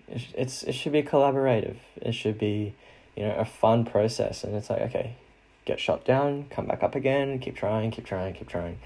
it's, 0.09 0.27
it's 0.35 0.63
it 0.63 0.73
should 0.73 0.93
be 0.93 1.03
collaborative. 1.03 1.77
It 1.97 2.13
should 2.13 2.39
be 2.39 2.75
you 3.17 3.25
know 3.25 3.35
a 3.35 3.45
fun 3.45 3.85
process 3.85 4.45
and 4.45 4.55
it's 4.55 4.71
like 4.71 4.83
okay 4.83 5.17
get 5.65 5.81
shot 5.81 6.05
down 6.05 6.47
come 6.49 6.67
back 6.67 6.85
up 6.85 6.95
again 6.95 7.41
keep 7.41 7.57
trying 7.57 7.91
keep 7.91 8.07
trying 8.07 8.33
keep 8.35 8.49
trying. 8.49 8.79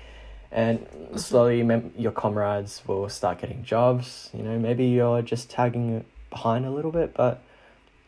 And 0.53 0.87
slowly 1.15 1.63
mem- 1.63 1.93
your 1.97 2.11
comrades 2.11 2.83
will 2.87 3.09
start 3.09 3.39
getting 3.39 3.63
jobs. 3.63 4.31
You 4.33 4.43
know 4.43 4.59
maybe 4.59 4.87
you're 4.87 5.21
just 5.21 5.51
tagging 5.51 6.05
behind 6.31 6.65
a 6.65 6.71
little 6.71 6.93
bit 6.93 7.13
but 7.13 7.43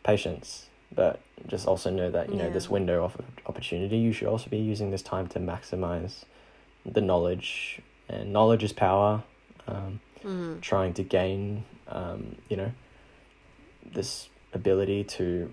patience 0.03 0.69
but 0.95 1.19
just 1.47 1.67
also 1.67 1.89
know 1.89 2.09
that 2.11 2.29
you 2.29 2.37
know 2.37 2.49
this 2.49 2.69
window 2.69 3.03
of 3.03 3.17
opportunity 3.45 3.97
you 3.97 4.13
should 4.13 4.27
also 4.27 4.49
be 4.49 4.57
using 4.57 4.91
this 4.91 5.01
time 5.01 5.27
to 5.27 5.39
maximize 5.39 6.23
the 6.85 7.01
knowledge 7.01 7.81
and 8.09 8.31
knowledge 8.31 8.63
is 8.63 8.73
power 8.73 9.23
um, 9.67 9.99
Mm-hmm. 10.23 10.59
trying 10.61 10.93
to 10.93 11.03
gain 11.03 11.65
um, 11.89 12.37
you 12.47 12.55
know 12.55 12.71
this 13.93 14.29
ability 14.53 15.03
to 15.03 15.51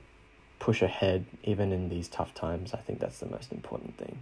push 0.60 0.80
ahead 0.80 1.24
even 1.42 1.72
in 1.72 1.88
these 1.88 2.06
tough 2.06 2.32
times 2.34 2.72
i 2.72 2.76
think 2.76 3.00
that's 3.00 3.18
the 3.18 3.26
most 3.26 3.50
important 3.50 3.96
thing 3.98 4.20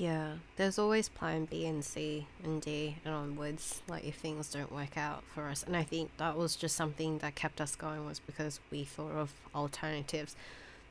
Yeah, 0.00 0.36
there's 0.56 0.78
always 0.78 1.10
plan 1.10 1.44
B 1.44 1.66
and 1.66 1.84
C 1.84 2.26
and 2.42 2.62
D 2.62 2.96
and 3.04 3.12
onwards, 3.12 3.82
like 3.86 4.02
if 4.02 4.14
things 4.14 4.48
don't 4.48 4.72
work 4.72 4.96
out 4.96 5.22
for 5.24 5.46
us. 5.46 5.62
And 5.62 5.76
I 5.76 5.82
think 5.82 6.16
that 6.16 6.38
was 6.38 6.56
just 6.56 6.74
something 6.74 7.18
that 7.18 7.34
kept 7.34 7.60
us 7.60 7.76
going 7.76 8.06
was 8.06 8.18
because 8.18 8.60
we 8.70 8.84
thought 8.84 9.12
of 9.12 9.30
alternatives. 9.54 10.36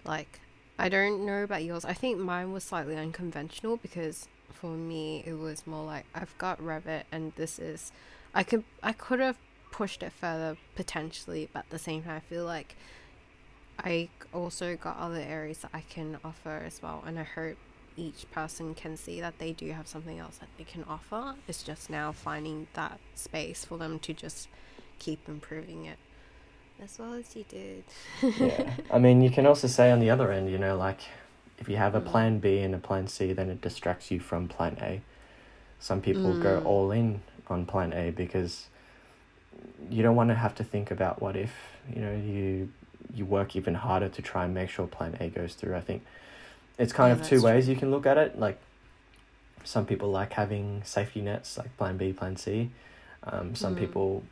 Like, 0.06 0.40
I 0.78 0.90
don't 0.90 1.26
know 1.26 1.42
about 1.42 1.64
yours. 1.64 1.86
I 1.86 1.94
think 1.94 2.20
mine 2.20 2.54
was 2.54 2.64
slightly 2.64 2.96
unconventional 2.96 3.78
because 3.78 4.28
for 4.54 4.76
me 4.76 5.24
it 5.26 5.40
was 5.40 5.66
more 5.66 5.84
like 5.84 6.06
I've 6.14 6.38
got 6.38 6.62
Revit 6.62 7.06
and 7.12 7.34
this 7.36 7.58
is 7.58 7.92
I 8.36 8.44
could 8.44 8.64
I 8.84 8.92
could 8.92 9.20
have 9.20 9.38
pushed 9.72 10.04
it 10.04 10.12
further 10.12 10.56
potentially, 10.76 11.50
but 11.52 11.62
at 11.62 11.70
the 11.72 11.80
same 11.80 12.04
time 12.04 12.18
I 12.18 12.20
feel 12.20 12.46
like 12.46 12.76
I 13.80 14.10
also 14.32 14.76
got 14.76 14.98
other 14.98 15.20
areas 15.28 15.58
that 15.60 15.72
I 15.74 15.82
can 15.82 16.20
offer 16.24 16.62
as 16.64 16.80
well 16.84 17.04
and 17.08 17.18
I 17.18 17.24
hope 17.24 17.58
each 18.00 18.30
person 18.32 18.74
can 18.74 18.96
see 18.96 19.20
that 19.20 19.38
they 19.40 19.52
do 19.52 19.72
have 19.72 19.88
something 19.88 20.18
else 20.20 20.38
that 20.38 20.50
they 20.58 20.64
can 20.64 20.84
offer. 20.86 21.36
It's 21.48 21.64
just 21.64 21.90
now 21.90 22.12
finding 22.12 22.68
that 22.74 23.00
space 23.16 23.66
for 23.66 23.78
them 23.78 24.00
to 24.00 24.14
just 24.14 24.48
keep 25.00 25.28
improving 25.28 25.86
it 25.86 25.98
as 26.82 26.98
well 26.98 27.14
as 27.14 27.36
you 27.36 27.44
did. 27.50 27.84
yeah 28.40 28.74
i 28.92 28.98
mean 28.98 29.22
you 29.22 29.30
can 29.30 29.46
also 29.46 29.68
say 29.68 29.92
on 29.92 30.00
the 30.00 30.10
other 30.10 30.32
end 30.32 30.50
you 30.50 30.58
know 30.58 30.76
like 30.78 31.02
if 31.58 31.68
you 31.70 31.76
have 31.76 31.94
a 31.96 32.00
Mm. 32.02 32.06
plan 32.12 32.40
b 32.40 32.60
and 32.60 32.74
a 32.74 32.78
plan 32.78 33.08
c 33.08 33.34
then 33.34 33.50
it 33.50 33.60
distracts 33.62 34.12
you 34.12 34.20
from 34.20 34.48
plan 34.48 34.78
a 34.82 35.02
some 35.80 36.02
people 36.02 36.34
go 36.36 36.62
Mm. 36.64 36.66
all 36.66 36.92
in 36.92 37.22
on 37.48 37.66
plan 37.66 37.92
a 37.94 38.12
because 38.12 38.68
you 39.90 40.04
don't 40.04 40.16
want 40.16 40.30
to 40.30 40.36
have 40.36 40.56
to 40.56 40.64
think 40.64 40.92
about 40.92 41.22
what 41.22 41.36
if 41.36 41.54
you 41.94 42.02
know 42.02 42.16
you 42.16 42.70
you 43.14 43.26
work 43.26 43.56
even 43.56 43.74
harder 43.76 44.08
to 44.10 44.22
try 44.22 44.46
and 44.46 44.54
make 44.54 44.70
sure 44.70 44.86
plan 44.88 45.16
a 45.20 45.30
goes 45.30 45.54
through 45.56 45.76
i 45.76 45.82
think 45.82 46.02
it's 46.80 46.94
kind 46.94 47.16
Yeah, 47.16 47.22
of 47.24 47.30
two 47.30 47.42
ways 47.42 47.66
true. 47.66 47.74
you 47.76 47.80
can 47.80 47.92
look 47.92 48.06
at 48.08 48.18
it 48.18 48.40
like 48.40 48.58
some 49.64 49.86
people 49.86 50.10
like 50.10 50.34
having 50.34 50.82
safety 50.84 51.22
nets 51.22 51.58
like 51.58 51.76
plan 51.78 51.98
b 51.98 52.14
plan 52.14 52.36
c 52.38 52.72
um, 53.24 53.54
some 53.54 53.76
Mm. 53.76 53.80
people 53.80 54.24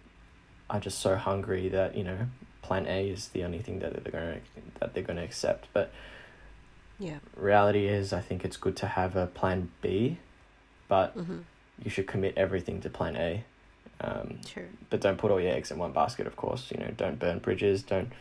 are 0.69 0.79
just 0.79 0.99
so 0.99 1.15
hungry 1.15 1.67
that 1.69 1.95
you 1.95 2.03
know 2.03 2.17
plan 2.61 2.85
a 2.87 3.09
is 3.09 3.27
the 3.29 3.43
only 3.43 3.59
thing 3.59 3.79
that 3.79 3.91
they're 4.03 4.11
going 4.11 4.33
to 4.35 4.79
that 4.79 4.93
they're 4.93 5.03
going 5.03 5.17
to 5.17 5.23
accept 5.23 5.67
but 5.73 5.91
yeah. 6.99 7.19
reality 7.35 7.87
is 7.87 8.13
i 8.13 8.21
think 8.21 8.43
it's 8.43 8.57
good 8.57 8.75
to 8.77 8.87
have 8.87 9.15
a 9.15 9.27
plan 9.27 9.69
b 9.81 10.17
but 10.87 11.15
Mm-hmm. 11.17 11.39
you 11.83 11.89
should 11.91 12.07
commit 12.07 12.33
everything 12.37 12.81
to 12.81 12.89
plan 12.89 13.15
a 13.15 13.43
um, 13.99 14.39
True. 14.45 14.67
but 14.89 15.01
don't 15.01 15.17
put 15.17 15.31
all 15.31 15.41
your 15.41 15.53
eggs 15.53 15.71
in 15.71 15.77
one 15.77 15.91
basket 15.91 16.27
of 16.27 16.35
course 16.35 16.71
you 16.71 16.77
know 16.77 16.91
don't 16.95 17.19
burn 17.19 17.39
bridges 17.39 17.81
don't 17.83 18.11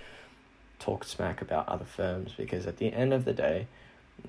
talk 0.78 1.04
smack 1.04 1.40
about 1.42 1.68
other 1.68 1.84
firms 1.84 2.32
because 2.36 2.66
at 2.66 2.76
the 2.78 2.92
end 2.92 3.12
of 3.14 3.24
the 3.24 3.32
day, 3.32 3.66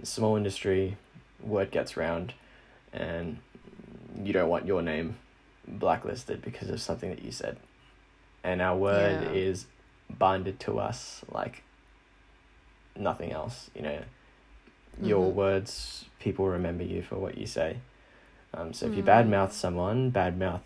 small 0.04 0.36
industry, 0.36 0.98
word 1.42 1.72
gets 1.72 1.98
round, 1.98 2.34
and 2.94 3.40
you 4.24 4.34
don't 4.34 4.50
want 4.50 4.66
your 4.66 4.82
name 4.82 5.18
blacklisted 5.68 6.42
because 6.42 6.70
of 6.70 6.82
something 6.82 7.10
that 7.10 7.24
you 7.24 7.32
said. 7.32 7.58
And 8.44 8.62
our 8.62 8.78
word 8.78 9.22
Yeah. 9.22 9.30
is 9.30 9.66
binded 10.10 10.60
to 10.62 10.80
us 10.80 11.24
like 11.30 11.64
nothing 12.96 13.32
else, 13.32 13.70
you 13.76 13.82
know. 13.82 14.00
Your 15.02 15.32
Mhm. 15.32 15.36
words, 15.36 16.06
people 16.20 16.48
remember 16.48 16.84
you 16.84 17.02
for 17.04 17.18
what 17.18 17.38
you 17.38 17.46
say. 17.46 17.78
Um, 18.54 18.74
so 18.74 18.86
if 18.88 18.96
you 18.96 19.04
Mm. 19.04 19.30
badmouth 19.30 19.52
someone, 19.52 20.12
badmouth 20.12 20.62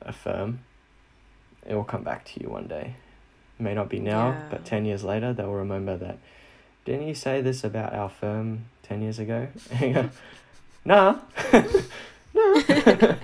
a 0.00 0.12
firm, 0.12 0.60
it 1.66 1.74
will 1.74 1.84
come 1.84 2.02
back 2.02 2.24
to 2.26 2.40
you 2.40 2.48
one 2.48 2.66
day. 2.66 2.94
It 3.58 3.62
may 3.62 3.74
not 3.74 3.88
be 3.88 3.98
now, 3.98 4.30
Yeah. 4.30 4.40
but 4.48 4.64
10 4.64 4.86
years 4.86 5.04
later, 5.04 5.32
they'll 5.32 5.52
remember 5.52 5.96
that. 5.96 6.18
Didn't 6.88 7.06
you 7.06 7.14
say 7.14 7.42
this 7.42 7.64
about 7.64 7.92
our 7.92 8.08
firm 8.08 8.64
10 8.84 9.02
years 9.02 9.18
ago? 9.18 9.48
Go, 9.78 10.08
nah. 10.86 11.18
no. 11.52 12.54
Uh, 12.64 13.16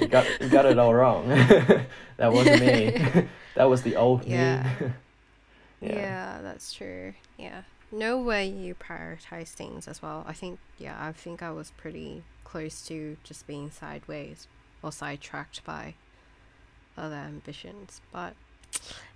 you, 0.00 0.08
got, 0.08 0.26
you 0.40 0.48
got 0.48 0.66
it 0.66 0.76
all 0.76 0.92
wrong. 0.92 1.28
that 2.16 2.32
wasn't 2.32 2.60
me. 2.60 3.28
that 3.54 3.70
was 3.70 3.82
the 3.82 3.94
old 3.94 4.24
Yeah. 4.24 4.64
me. 4.80 4.86
Yeah. 5.82 5.92
Yeah, 5.94 6.38
that's 6.42 6.72
true. 6.72 7.14
Yeah. 7.38 7.62
No 7.92 8.20
way 8.20 8.46
you 8.48 8.74
prioritize 8.74 9.50
things 9.50 9.86
as 9.86 10.02
well. 10.02 10.24
I 10.26 10.32
think, 10.32 10.58
yeah, 10.76 10.96
I 10.98 11.12
think 11.12 11.44
I 11.44 11.52
was 11.52 11.70
pretty 11.76 12.24
close 12.42 12.82
to 12.88 13.16
just 13.22 13.46
being 13.46 13.70
sideways 13.70 14.48
or 14.82 14.90
sidetracked 14.90 15.64
by 15.64 15.94
other 16.98 17.14
ambitions. 17.14 18.00
But 18.12 18.34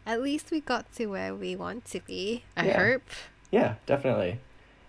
at 0.07 0.23
least 0.23 0.53
we 0.53 0.61
got 0.61 0.93
to 0.95 1.07
where 1.07 1.35
we 1.35 1.57
want 1.57 1.87
to 1.87 1.99
be. 2.07 2.45
I 2.57 2.67
Yeah. 2.69 2.79
hope. 2.93 3.03
Yeah, 3.51 3.75
definitely. 3.87 4.39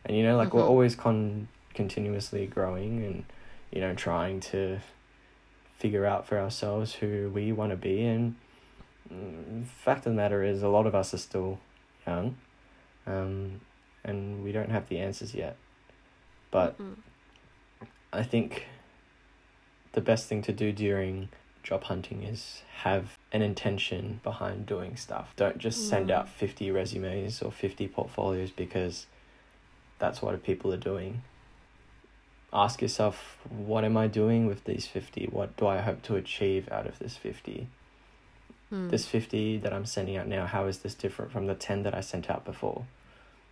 And 0.06 0.18
you 0.18 0.24
know, 0.24 0.38
like 0.38 0.54
we're 0.54 0.64
Mhm. 0.64 0.70
always 0.70 0.96
con 0.96 1.48
continuously 1.74 2.46
growing 2.48 3.04
and 3.04 3.24
you 3.72 3.80
know 3.80 3.94
trying 3.94 4.40
to 4.40 4.80
figure 5.78 6.06
out 6.06 6.26
for 6.28 6.38
ourselves 6.38 6.96
who 6.96 7.32
we 7.34 7.52
want 7.52 7.72
to 7.72 7.78
be. 7.78 8.04
And 8.06 8.36
mm, 9.12 9.66
fact 9.66 10.06
of 10.06 10.12
the 10.14 10.18
matter 10.18 10.44
is, 10.44 10.62
a 10.62 10.68
lot 10.68 10.86
of 10.86 10.94
us 10.94 11.14
are 11.14 11.18
still 11.18 11.60
young, 12.06 12.36
um, 13.08 13.62
and 14.04 14.44
we 14.44 14.52
don't 14.52 14.72
have 14.72 14.90
the 14.90 15.00
answers 15.00 15.34
yet. 15.34 15.56
But 16.52 16.78
Mm. 16.78 16.96
I 18.12 18.24
think 18.24 18.66
the 19.94 20.02
best 20.02 20.28
thing 20.28 20.42
to 20.44 20.52
do 20.52 20.72
during 20.72 21.30
job 21.70 21.84
hunting 21.84 22.24
is 22.24 22.64
have 22.82 23.16
an 23.32 23.44
intention 23.44 24.20
behind 24.24 24.66
doing 24.66 24.96
stuff. 24.96 25.34
Don't 25.36 25.60
just 25.60 25.88
send 25.88 26.10
Mm. 26.10 26.14
out 26.16 26.28
50 26.28 26.72
resumes 26.72 27.44
or 27.44 27.52
50 27.52 27.88
portfolios 27.88 28.50
because 28.50 29.06
that's 30.00 30.20
what 30.20 30.42
people 30.42 30.74
are 30.74 30.78
doing. 30.78 31.22
Ask 32.52 32.82
yourself, 32.82 33.38
what 33.48 33.84
am 33.84 33.96
I 33.96 34.08
doing 34.08 34.48
with 34.48 34.64
these 34.64 34.88
50? 34.88 35.28
What 35.28 35.56
do 35.58 35.68
I 35.68 35.82
hope 35.82 36.02
to 36.04 36.16
achieve 36.16 36.68
out 36.72 36.88
of 36.88 36.98
this 36.98 37.16
50? 37.16 37.68
Mm. 38.74 38.90
This 38.90 39.06
50 39.06 39.58
that 39.60 39.72
I'm 39.72 39.86
sending 39.86 40.18
out 40.18 40.28
now, 40.28 40.48
how 40.48 40.66
is 40.66 40.80
this 40.80 40.96
different 40.96 41.32
from 41.32 41.46
the 41.46 41.54
10 41.54 41.84
that 41.84 41.94
I 41.94 42.02
sent 42.02 42.32
out 42.32 42.46
before 42.46 42.86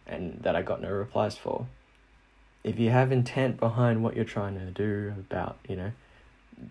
and 0.07 0.39
that 0.41 0.55
I 0.55 0.63
got 0.63 0.82
no 0.82 0.89
replies 0.89 1.38
for? 1.38 1.68
If 2.63 2.80
you 2.80 2.89
have 2.89 3.11
intent 3.11 3.59
behind 3.59 4.03
what 4.03 4.15
you're 4.15 4.26
trying 4.26 4.55
to 4.57 4.72
do 4.72 5.13
about, 5.20 5.59
you 5.70 5.76
know, 5.76 5.91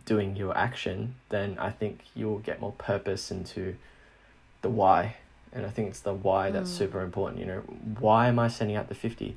doing 0.05 0.37
your 0.37 0.57
action, 0.57 1.15
then 1.29 1.57
I 1.59 1.71
think 1.71 2.01
you'll 2.15 2.39
get 2.39 2.61
more 2.61 2.73
purpose 2.73 3.31
into 3.31 3.77
the 4.63 4.69
why. 4.69 5.17
And 5.53 5.65
I 5.65 5.71
think 5.71 5.89
it's 5.89 6.01
the 6.01 6.13
why 6.15 6.51
that's 6.51 6.71
Mm. 6.71 6.77
super 6.79 7.01
important. 7.03 7.41
You 7.41 7.47
know, 7.47 7.61
why 8.01 8.29
am 8.29 8.39
I 8.39 8.49
sending 8.49 8.77
out 8.77 8.89
the 8.89 8.95
50? 8.95 9.37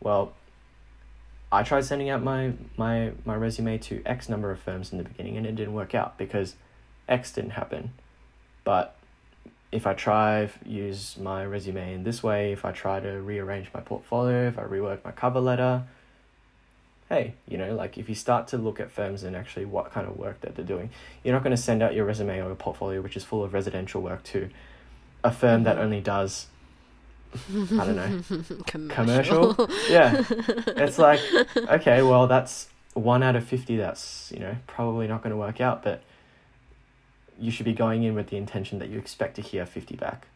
Well, 0.00 0.32
I 1.50 1.62
tried 1.62 1.84
sending 1.84 2.10
out 2.10 2.22
my, 2.22 2.52
my, 2.76 3.12
my 3.24 3.34
resume 3.34 3.78
to 3.78 4.02
X 4.06 4.28
number 4.28 4.50
of 4.50 4.60
firms 4.60 4.92
in 4.92 4.98
the 4.98 5.04
beginning 5.04 5.36
and 5.36 5.46
it 5.46 5.54
didn't 5.56 5.74
work 5.74 5.94
out 5.94 6.16
because 6.18 6.54
X 7.08 7.32
didn't 7.32 7.50
happen. 7.52 7.92
But 8.64 8.94
if 9.72 9.86
I 9.86 9.94
try 9.94 10.48
use 10.64 11.16
my 11.18 11.44
resume 11.44 11.92
in 11.94 12.04
this 12.04 12.22
way, 12.22 12.52
if 12.52 12.64
I 12.64 12.72
try 12.72 13.00
to 13.00 13.20
rearrange 13.20 13.68
my 13.74 13.80
portfolio, 13.80 14.48
if 14.48 14.58
I 14.58 14.62
rework 14.62 15.04
my 15.04 15.10
cover 15.10 15.40
letter, 15.40 15.84
hey, 17.08 17.34
you 17.46 17.56
know, 17.56 17.74
like 17.74 17.96
if 17.98 18.08
you 18.08 18.14
start 18.14 18.48
to 18.48 18.58
look 18.58 18.80
at 18.80 18.90
firms 18.90 19.22
and 19.22 19.34
actually 19.34 19.64
what 19.64 19.90
kind 19.92 20.06
of 20.06 20.16
work 20.18 20.40
that 20.42 20.54
they're 20.54 20.64
doing, 20.64 20.90
you're 21.24 21.34
not 21.34 21.42
going 21.42 21.56
to 21.56 21.62
send 21.62 21.82
out 21.82 21.94
your 21.94 22.04
resume 22.04 22.38
or 22.40 22.50
a 22.50 22.56
portfolio 22.56 23.00
which 23.00 23.16
is 23.16 23.24
full 23.24 23.42
of 23.42 23.54
residential 23.54 24.02
work 24.02 24.22
to 24.24 24.48
a 25.24 25.30
firm 25.32 25.62
that 25.64 25.76
Mhm. 25.76 25.80
only 25.80 26.00
does 26.00 26.46
I 27.78 27.84
don't 27.84 27.96
know, 27.96 28.20
commercial. 28.66 29.54
commercial? 29.54 29.70
yeah. 29.90 30.24
It's 30.66 30.98
like, 31.08 31.20
okay, 31.56 32.02
well, 32.02 32.26
that's 32.26 32.68
one 32.94 33.22
out 33.22 33.36
of 33.36 33.44
50 33.44 33.76
that's, 33.76 34.30
you 34.34 34.40
know, 34.40 34.56
probably 34.66 35.06
not 35.06 35.22
going 35.22 35.30
to 35.32 35.36
work 35.36 35.60
out, 35.60 35.82
but 35.82 36.02
you 37.38 37.50
should 37.50 37.66
be 37.66 37.72
going 37.74 38.02
in 38.02 38.14
with 38.14 38.28
the 38.28 38.36
intention 38.36 38.78
that 38.80 38.88
you 38.88 38.98
expect 38.98 39.36
to 39.36 39.42
hear 39.42 39.64
50 39.66 39.94
back 39.96 40.26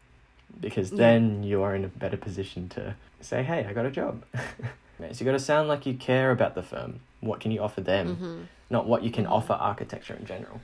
because 0.60 0.90
Yeah. 0.92 0.98
then 0.98 1.42
you 1.42 1.62
are 1.62 1.74
in 1.74 1.84
a 1.84 1.88
better 1.88 2.16
position 2.16 2.68
to 2.70 2.94
say, 3.20 3.42
hey, 3.42 3.66
I 3.68 3.72
got 3.72 3.86
a 3.86 3.90
job. 3.90 4.22
so 5.12 5.24
you 5.24 5.30
got 5.30 5.36
to 5.38 5.44
sound 5.44 5.68
like 5.68 5.86
you 5.86 5.94
care 5.94 6.30
about 6.30 6.54
the 6.54 6.62
firm. 6.62 7.00
What 7.20 7.40
can 7.40 7.50
you 7.50 7.60
offer 7.60 7.80
them? 7.80 8.16
hmm 8.16 8.42
Not 8.70 8.86
what 8.86 9.02
you 9.02 9.10
can 9.10 9.24
Mhm. 9.26 9.30
offer 9.32 9.52
architecture 9.54 10.14
in 10.14 10.24
general. 10.26 10.60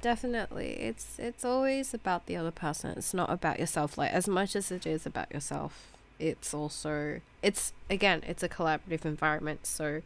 Definitely. 0.00 0.70
It's 0.80 1.18
it's 1.18 1.44
always 1.44 1.94
about 1.94 2.26
the 2.26 2.36
other 2.36 2.50
person. 2.50 2.94
It's 2.96 3.14
not 3.14 3.30
about 3.30 3.58
yourself. 3.60 3.96
Like 3.98 4.10
as 4.12 4.26
much 4.28 4.56
as 4.56 4.70
it 4.72 4.86
is 4.86 5.06
about 5.06 5.32
yourself, 5.32 5.92
it's 6.18 6.52
also 6.54 7.20
it's 7.42 7.72
again, 7.90 8.22
it's 8.26 8.42
a 8.42 8.48
collaborative 8.48 9.04
environment, 9.04 9.66
so 9.66 10.02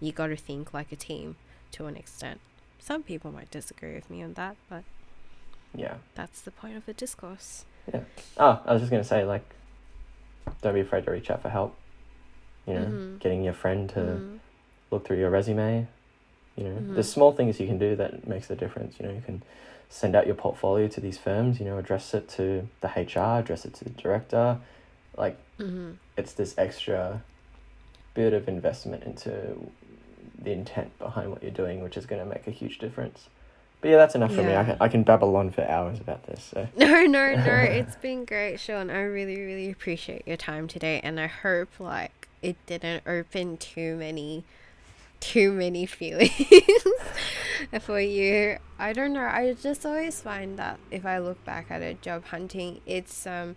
you 0.00 0.12
got 0.12 0.28
to 0.28 0.36
think 0.36 0.74
like 0.74 0.92
a 0.92 0.96
team 0.96 1.36
to 1.72 1.86
an 1.86 1.96
extent. 1.96 2.40
Some 2.78 3.02
people 3.02 3.30
might 3.32 3.50
disagree 3.50 3.94
with 3.94 4.10
me 4.10 4.22
on 4.22 4.34
that, 4.34 4.56
but 4.68 4.84
Yeah. 5.74 5.96
that's 6.14 6.40
the 6.40 6.50
point 6.50 6.76
of 6.76 6.84
the 6.86 6.92
discourse. 6.94 7.64
Yeah. 7.92 8.00
Oh, 8.36 8.60
I 8.66 8.72
was 8.72 8.82
just 8.82 8.90
going 8.90 9.02
to 9.02 9.08
say, 9.08 9.24
like, 9.24 9.44
don't 10.62 10.74
be 10.74 10.80
afraid 10.80 11.04
to 11.04 11.10
reach 11.12 11.30
out 11.30 11.42
for 11.42 11.48
help. 11.50 11.76
You 12.66 12.74
know, 12.74 12.86
Mhm. 12.86 13.20
getting 13.20 13.42
your 13.42 13.54
friend 13.54 13.88
to 13.90 14.00
Mhm. 14.00 14.38
look 14.90 15.06
through 15.06 15.18
your 15.18 15.30
resume. 15.30 15.86
You 16.56 16.64
know, 16.64 16.76
Mhm. 16.80 16.94
there's 16.94 17.10
small 17.10 17.32
things 17.32 17.58
you 17.60 17.66
can 17.66 17.78
do 17.78 17.96
that 17.96 18.26
makes 18.26 18.50
a 18.50 18.56
difference. 18.56 18.98
You 19.00 19.06
know, 19.06 19.12
you 19.12 19.22
can 19.22 19.42
send 19.88 20.14
out 20.14 20.26
your 20.26 20.34
portfolio 20.34 20.88
to 20.88 21.00
these 21.00 21.18
firms. 21.18 21.58
You 21.58 21.66
know, 21.66 21.78
address 21.78 22.14
it 22.14 22.28
to 22.30 22.68
the 22.80 22.88
HR, 22.88 23.40
address 23.40 23.64
it 23.64 23.74
to 23.74 23.84
the 23.84 23.90
director. 23.90 24.58
Like, 25.16 25.36
Mhm. 25.58 25.96
it's 26.16 26.32
this 26.32 26.54
extra 26.58 27.22
bit 28.14 28.32
of 28.32 28.48
investment 28.48 29.04
into 29.04 29.70
the 30.42 30.52
intent 30.52 30.96
behind 30.98 31.30
what 31.30 31.42
you're 31.42 31.52
doing, 31.52 31.82
which 31.82 31.96
is 31.96 32.06
going 32.06 32.20
to 32.22 32.28
make 32.28 32.46
a 32.46 32.50
huge 32.50 32.78
difference. 32.78 33.28
But 33.80 33.88
yeah, 33.90 33.96
that's 33.96 34.14
enough 34.14 34.34
for 34.34 34.42
me. 34.42 34.54
I 34.54 34.64
can, 34.64 34.76
I 34.80 34.88
can 34.88 35.02
babble 35.02 35.34
on 35.36 35.50
for 35.50 35.62
hours 35.62 36.00
about 36.00 36.26
this. 36.26 36.42
So 36.44 36.68
No, 36.76 37.04
no, 37.06 37.34
no. 37.34 37.60
It's 37.62 37.96
been 37.96 38.24
great, 38.24 38.58
Sean. 38.60 38.90
I 38.90 39.00
really, 39.02 39.40
really 39.40 39.70
appreciate 39.70 40.26
your 40.26 40.36
time 40.36 40.68
today, 40.68 41.00
and 41.02 41.18
I 41.18 41.26
hope 41.28 41.68
like 41.80 42.19
it 42.42 42.56
didn't 42.66 43.02
open 43.06 43.56
too 43.56 43.96
many, 43.96 44.44
too 45.20 45.52
many 45.52 45.86
feelings 45.86 46.32
for 47.80 48.00
you. 48.00 48.58
I 48.78 48.92
don't 48.92 49.12
know. 49.12 49.24
I 49.24 49.54
just 49.60 49.84
always 49.84 50.20
find 50.20 50.58
that 50.58 50.78
if 50.90 51.04
I 51.04 51.18
look 51.18 51.44
back 51.44 51.70
at 51.70 51.82
it, 51.82 52.02
job 52.02 52.24
hunting, 52.26 52.80
it's 52.86 53.26
um, 53.26 53.56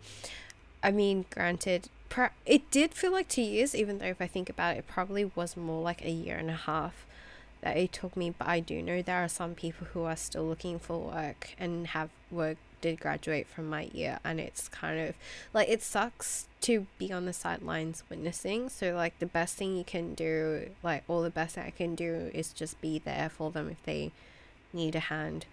I 0.83 0.91
mean, 0.91 1.25
granted, 1.33 1.89
pra- 2.09 2.31
it 2.45 2.69
did 2.69 2.93
feel 2.93 3.11
like 3.11 3.29
two 3.29 3.41
years. 3.41 3.73
Even 3.73 3.99
though 3.99 4.05
if 4.07 4.21
I 4.21 4.27
think 4.27 4.49
about 4.49 4.75
it, 4.75 4.79
it 4.79 4.87
probably 4.87 5.31
was 5.35 5.55
more 5.55 5.81
like 5.81 6.03
a 6.03 6.11
year 6.11 6.37
and 6.37 6.49
a 6.49 6.53
half 6.53 7.05
that 7.61 7.77
it 7.77 7.93
took 7.93 8.17
me. 8.17 8.31
But 8.37 8.47
I 8.47 8.59
do 8.59 8.81
know 8.81 9.01
there 9.01 9.23
are 9.23 9.29
some 9.29 9.55
people 9.55 9.87
who 9.93 10.03
are 10.03 10.17
still 10.17 10.43
looking 10.45 10.79
for 10.79 10.99
work 10.99 11.55
and 11.57 11.87
have 11.87 12.09
work 12.29 12.57
did 12.83 12.99
graduate 12.99 13.47
from 13.47 13.69
my 13.69 13.89
year 13.93 14.19
and 14.25 14.41
it's 14.41 14.67
kind 14.67 14.99
of 14.99 15.15
like 15.53 15.69
it 15.69 15.81
sucks 15.81 16.49
to 16.59 16.85
be 16.99 17.13
on 17.13 17.25
the 17.25 17.31
sidelines 17.31 18.03
witnessing. 18.09 18.67
So 18.67 18.93
like 18.93 19.17
the 19.19 19.25
best 19.25 19.55
thing 19.55 19.77
you 19.77 19.85
can 19.85 20.13
do 20.13 20.69
like 20.83 21.03
all 21.07 21.21
the 21.21 21.29
best 21.29 21.55
that 21.55 21.65
i 21.65 21.69
can 21.69 21.95
do 21.95 22.29
is 22.33 22.51
just 22.51 22.79
be 22.81 22.99
there 22.99 23.29
for 23.29 23.51
them 23.51 23.69
if 23.69 23.81
they 23.83 24.11
need 24.73 24.95
a 24.95 24.99
hand 24.99 25.45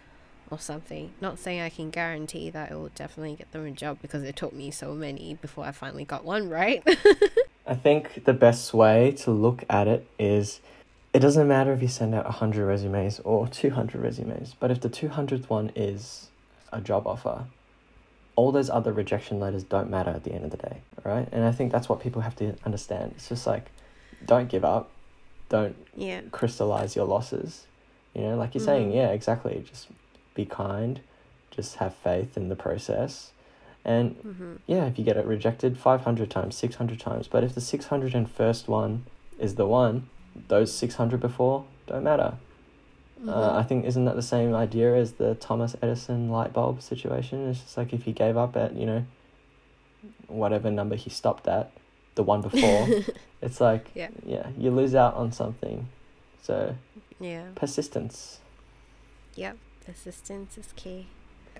or 0.51 0.59
something. 0.59 1.12
Not 1.20 1.39
saying 1.39 1.61
i 1.61 1.68
can 1.68 1.91
guarantee 1.91 2.51
that 2.51 2.72
it 2.72 2.74
will 2.74 2.91
definitely 2.97 3.37
get 3.37 3.53
them 3.53 3.64
a 3.64 3.70
job 3.70 3.99
because 4.03 4.24
it 4.24 4.35
took 4.35 4.53
me 4.53 4.72
so 4.72 4.93
many 4.93 5.35
before 5.41 5.64
i 5.64 5.70
finally 5.70 6.05
got 6.05 6.24
one 6.24 6.51
right? 6.51 6.83
I 7.66 7.74
think 7.74 8.24
the 8.24 8.33
best 8.33 8.74
way 8.74 9.12
to 9.18 9.31
look 9.31 9.62
at 9.70 9.87
it 9.87 10.05
is 10.18 10.61
it 11.12 11.20
doesn't 11.20 11.47
matter 11.47 11.72
if 11.72 11.81
you 11.81 11.87
send 11.87 12.12
out 12.12 12.24
100 12.24 12.66
resumes 12.66 13.20
or 13.20 13.47
200 13.47 14.01
resumes, 14.01 14.57
but 14.59 14.72
if 14.72 14.81
the 14.81 14.91
200th 14.91 15.49
one 15.49 15.70
is 15.76 16.30
a 16.73 16.81
job 16.81 17.07
offer, 17.07 17.47
all 18.37 18.53
those 18.53 18.71
other 18.71 18.93
rejection 18.93 19.39
letters 19.41 19.64
don't 19.64 19.91
matter 19.91 20.11
at 20.11 20.25
the 20.25 20.33
end 20.33 20.45
of 20.45 20.51
the 20.51 20.57
day, 20.57 20.83
right? 21.05 21.29
And 21.33 21.45
I 21.45 21.53
think 21.53 21.73
that's 21.73 21.89
what 21.89 22.01
people 22.01 22.23
have 22.23 22.37
to 22.37 22.57
understand. 22.64 23.12
It's 23.16 23.29
just 23.29 23.47
like, 23.47 23.71
don't 24.25 24.49
give 24.49 24.64
up, 24.64 24.93
don't 25.49 25.77
yeah 25.97 26.21
crystallize 26.31 26.95
your 26.97 27.07
losses. 27.07 27.66
You 28.14 28.23
know, 28.23 28.37
like 28.37 28.55
you're 28.55 28.64
saying, 28.64 28.91
Mhm. 28.91 28.95
yeah, 28.95 29.09
exactly. 29.11 29.62
Just 29.68 29.89
be 30.35 30.45
kind, 30.47 31.01
just 31.51 31.77
have 31.77 31.95
faith 31.95 32.37
in 32.37 32.49
the 32.49 32.57
process, 32.57 33.33
And 33.85 34.16
Mm-hmm. 34.27 34.57
yeah, 34.66 34.85
if 34.87 34.99
you 34.99 35.05
get 35.05 35.16
it 35.16 35.25
rejected 35.27 35.79
500 35.79 36.31
times, 36.31 36.55
600 36.57 37.01
times, 37.01 37.29
but 37.29 37.43
if 37.45 37.55
the 37.55 37.61
601st 37.62 38.68
one 38.68 39.07
is 39.39 39.55
the 39.55 39.66
one, 39.66 40.09
those 40.49 40.73
600 40.73 41.18
before 41.21 41.64
don't 41.87 42.05
matter. 42.05 42.35
Uh, 43.27 43.55
I 43.57 43.62
think 43.62 43.85
isn't 43.85 44.05
that 44.07 44.16
the 44.16 44.23
same 44.23 44.55
idea 44.55 44.97
as 44.97 45.12
the 45.12 45.35
Thomas 45.35 45.77
Edison 45.83 46.31
light 46.31 46.53
bulb 46.53 46.81
situation? 46.81 47.49
It's 47.49 47.61
just 47.61 47.77
like 47.77 47.93
if 47.93 48.05
he 48.05 48.12
gave 48.12 48.37
up 48.37 48.57
at 48.57 48.75
you 48.75 48.87
know 48.87 49.05
whatever 50.27 50.71
number 50.71 50.97
he 50.97 51.11
stopped 51.11 51.47
at, 51.47 51.71
the 52.14 52.23
one 52.23 52.41
before, 52.41 52.89
it's 53.43 53.61
like 53.61 53.91
Yeah. 53.95 54.09
yeah, 54.25 54.49
you 54.57 54.71
lose 54.71 54.95
out 54.95 55.14
on 55.14 55.33
something. 55.33 55.89
So 56.43 56.77
yeah. 57.18 57.49
persistence. 57.55 58.41
Yep, 59.35 59.57
persistence 59.85 60.57
is 60.57 60.73
key. 60.75 61.07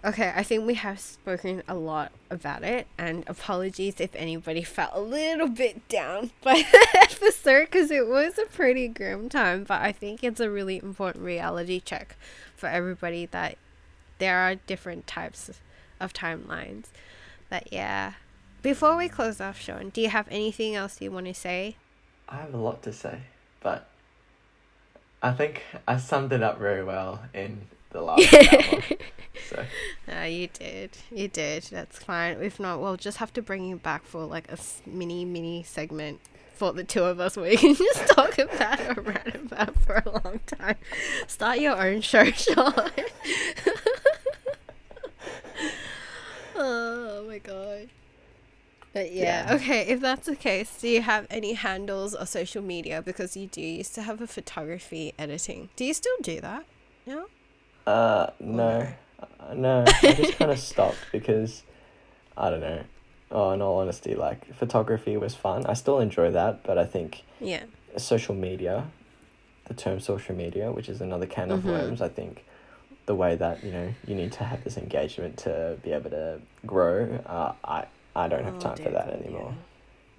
Okay, 0.03 0.32
I 0.34 0.42
think 0.42 0.66
we 0.66 0.74
have 0.74 0.98
spoken 0.98 1.62
a 1.68 1.74
lot 1.74 2.12
about 2.30 2.62
it, 2.62 2.86
and 2.96 3.22
apologies 3.26 4.01
if 4.01 4.16
anybody 4.16 4.62
felt 4.62 4.92
a 4.94 5.01
little 5.01 5.48
bit 5.48 5.86
down 5.88 6.30
by 6.42 6.55
the 6.55 6.86
episode 6.94 7.66
because 7.66 7.90
it 7.90 8.09
was 8.09 8.38
a 8.38 8.46
pretty 8.46 8.88
grim 8.88 9.28
time. 9.28 9.64
But 9.64 9.82
I 9.82 9.92
think 9.92 10.24
it's 10.24 10.40
a 10.40 10.48
really 10.48 10.78
important 10.78 11.24
reality 11.24 11.80
check 11.80 12.16
for 12.57 12.66
everybody 12.68 13.26
that 13.26 13.59
there 14.18 14.38
are 14.38 14.55
different 14.55 15.07
types 15.07 15.51
of 16.01 16.14
timelines. 16.14 16.86
But 17.51 17.70
yeah, 17.70 18.14
before 18.62 18.96
we 18.96 19.07
close 19.09 19.38
off, 19.38 19.61
Sean, 19.61 19.90
do 19.90 20.01
you 20.01 20.09
have 20.09 20.28
anything 20.30 20.74
else 20.74 21.03
you 21.03 21.11
want 21.11 21.26
to 21.26 21.34
say? 21.34 21.76
I 22.26 22.36
have 22.36 22.55
a 22.55 22.59
lot 22.59 22.82
to 22.84 22.92
say, 22.92 23.20
but 23.61 23.90
I 25.22 25.32
think 25.32 25.62
I 25.86 25.98
summed 25.98 26.32
it 26.32 26.42
up 26.42 26.59
very 26.59 26.82
well 26.82 27.20
in 27.34 27.62
the 27.91 28.01
last 28.03 28.32
hour. 28.34 28.82
So 30.07 30.22
you 30.24 30.49
did. 30.49 30.91
You 31.11 31.26
did. 31.28 31.64
That's 31.64 31.99
fine. 31.99 32.36
If 32.41 32.61
not, 32.61 32.80
we'll 32.80 32.97
just 32.97 33.18
have 33.18 33.32
to 33.32 33.43
bring 33.43 33.64
you 33.64 33.76
back 33.76 34.05
for 34.05 34.24
like 34.24 34.51
a 34.53 34.59
mini, 34.86 35.24
mini 35.24 35.62
segment 35.64 36.20
for 36.55 36.72
the 36.72 36.84
two 36.84 37.03
of 37.03 37.18
us 37.20 37.36
where 37.36 37.51
you 37.51 37.59
can 37.59 37.74
just 37.74 38.07
talk 38.09 38.38
about 38.38 38.80
or 38.97 39.01
rant 39.03 39.34
about 39.34 39.74
for 39.80 40.03
a 40.05 40.11
long 40.11 40.41
time. 40.47 40.76
Start 41.26 41.59
your 41.61 41.80
own 41.80 42.01
show, 42.01 42.24
Sean. 42.32 42.74
oh 46.57 47.24
my 47.26 47.38
god. 47.38 47.88
But 48.93 49.12
yeah, 49.12 49.47
Yeah. 49.49 49.55
okay, 49.57 49.80
if 49.88 50.01
that's 50.01 50.26
the 50.26 50.36
case, 50.36 50.80
do 50.80 50.88
you 50.88 51.03
have 51.03 51.26
any 51.30 51.53
handles 51.55 52.14
or 52.14 52.26
social 52.26 52.62
media? 52.62 53.03
Because 53.03 53.36
you 53.36 53.47
do 53.47 53.61
used 53.61 53.95
to 53.95 54.03
have 54.03 54.20
a 54.20 54.26
photography 54.26 55.14
editing. 55.18 55.70
Do 55.76 55.84
you 55.84 55.95
still 55.95 56.16
do 56.22 56.41
that? 56.41 56.64
No? 57.07 57.26
Uh, 57.91 58.30
no, 58.38 58.86
uh, 59.41 59.55
no. 59.55 59.84
I 60.07 60.12
just 60.12 60.32
kind 60.38 60.51
of 60.51 60.59
stopped 60.72 61.11
because 61.12 61.62
I 62.36 62.51
don't 62.51 62.61
know. 62.61 62.84
Oh, 63.32 63.51
in 63.53 63.62
all 63.62 63.78
honesty, 63.78 64.14
like 64.14 64.53
photography 64.55 65.16
was 65.16 65.34
fun. 65.34 65.66
I 65.66 65.74
still 65.74 66.01
enjoy 66.01 66.30
that, 66.32 66.62
but 66.64 66.78
I 66.78 66.84
think 66.84 67.22
Yeah. 67.41 67.64
social 67.97 68.34
media, 68.34 68.91
the 69.66 69.74
term 69.74 70.01
social 70.01 70.34
media, 70.34 70.72
which 70.72 70.88
is 70.88 71.01
another 71.01 71.26
can 71.26 71.51
of 71.51 71.61
Mhm. 71.61 71.70
worms. 71.70 72.01
I 72.03 72.09
think 72.09 72.45
the 73.07 73.14
way 73.14 73.34
that 73.36 73.64
you 73.64 73.72
know 73.72 73.95
you 74.07 74.14
need 74.14 74.32
to 74.32 74.45
have 74.45 74.62
this 74.64 74.76
engagement 74.76 75.38
to 75.38 75.76
be 75.82 75.93
able 75.93 76.11
to 76.11 76.41
grow. 76.66 77.20
Uh, 77.26 77.53
I 77.64 77.86
I 78.14 78.28
don't 78.28 78.45
have 78.45 78.57
Oh, 78.57 78.61
time 78.61 78.76
for 78.76 78.91
that 78.91 79.09
anymore. 79.11 79.55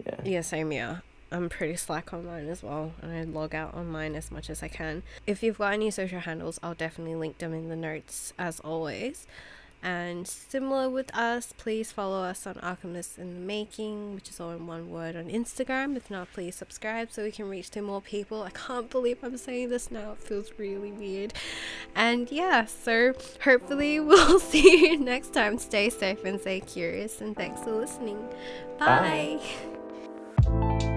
Yeah. 0.06 0.16
Yeah, 0.24 0.42
same 0.42 0.72
here. 0.72 1.02
I'm 1.32 1.50
pretty 1.50 1.76
slack 1.76 2.14
on 2.14 2.26
mine 2.26 2.50
as 2.50 2.62
well, 2.62 2.92
and 3.02 3.12
I 3.12 3.24
log 3.24 3.56
out 3.56 3.74
on 3.74 3.88
mine 3.88 4.16
as 4.16 4.32
much 4.32 4.50
as 4.50 4.62
I 4.62 4.68
can. 4.68 5.04
If 5.26 5.42
you've 5.42 5.60
got 5.60 5.74
any 5.74 5.90
social 5.92 6.20
handles, 6.20 6.60
I'll 6.62 6.74
definitely 6.74 7.16
link 7.16 7.38
them 7.38 7.54
in 7.54 7.70
the 7.70 7.76
notes 7.76 8.34
as 8.38 8.60
always. 8.60 9.28
And 9.84 10.28
similar 10.28 10.90
with 10.90 11.16
us, 11.16 11.54
please 11.58 11.92
follow 11.92 12.22
us 12.24 12.46
on 12.46 12.60
Alchemist 12.62 13.18
in 13.18 13.34
the 13.34 13.40
Making, 13.40 14.14
which 14.14 14.30
is 14.30 14.40
all 14.40 14.52
in 14.52 14.68
one 14.68 14.92
word 14.92 15.16
on 15.16 15.26
Instagram. 15.26 15.98
If 15.98 16.12
not, 16.12 16.32
please 16.34 16.56
subscribe 16.56 17.12
so 17.12 17.24
we 17.24 17.32
can 17.32 17.50
reach 17.50 17.72
to 17.72 17.82
more 17.82 18.02
people. 18.02 18.44
I 18.44 18.52
can't 18.52 18.92
believe 18.92 19.18
I'm 19.24 19.38
saying 19.38 19.70
this 19.70 19.90
now, 19.90 20.12
it 20.12 20.20
feels 20.20 20.52
really 20.58 20.92
weird. 20.92 21.34
And 21.96 22.32
yeah, 22.32 22.66
so 22.66 23.14
hopefully 23.44 24.00
we'll 24.02 24.40
see 24.40 24.88
you 24.88 25.00
next 25.00 25.34
time. 25.34 25.58
Stay 25.58 25.90
safe 25.90 26.24
and 26.26 26.40
stay 26.40 26.60
curious, 26.60 27.22
and 27.22 27.36
thanks 27.36 27.62
for 27.62 27.72
listening. 27.72 28.24
Bye. 28.78 29.40
Bye. 30.44 30.88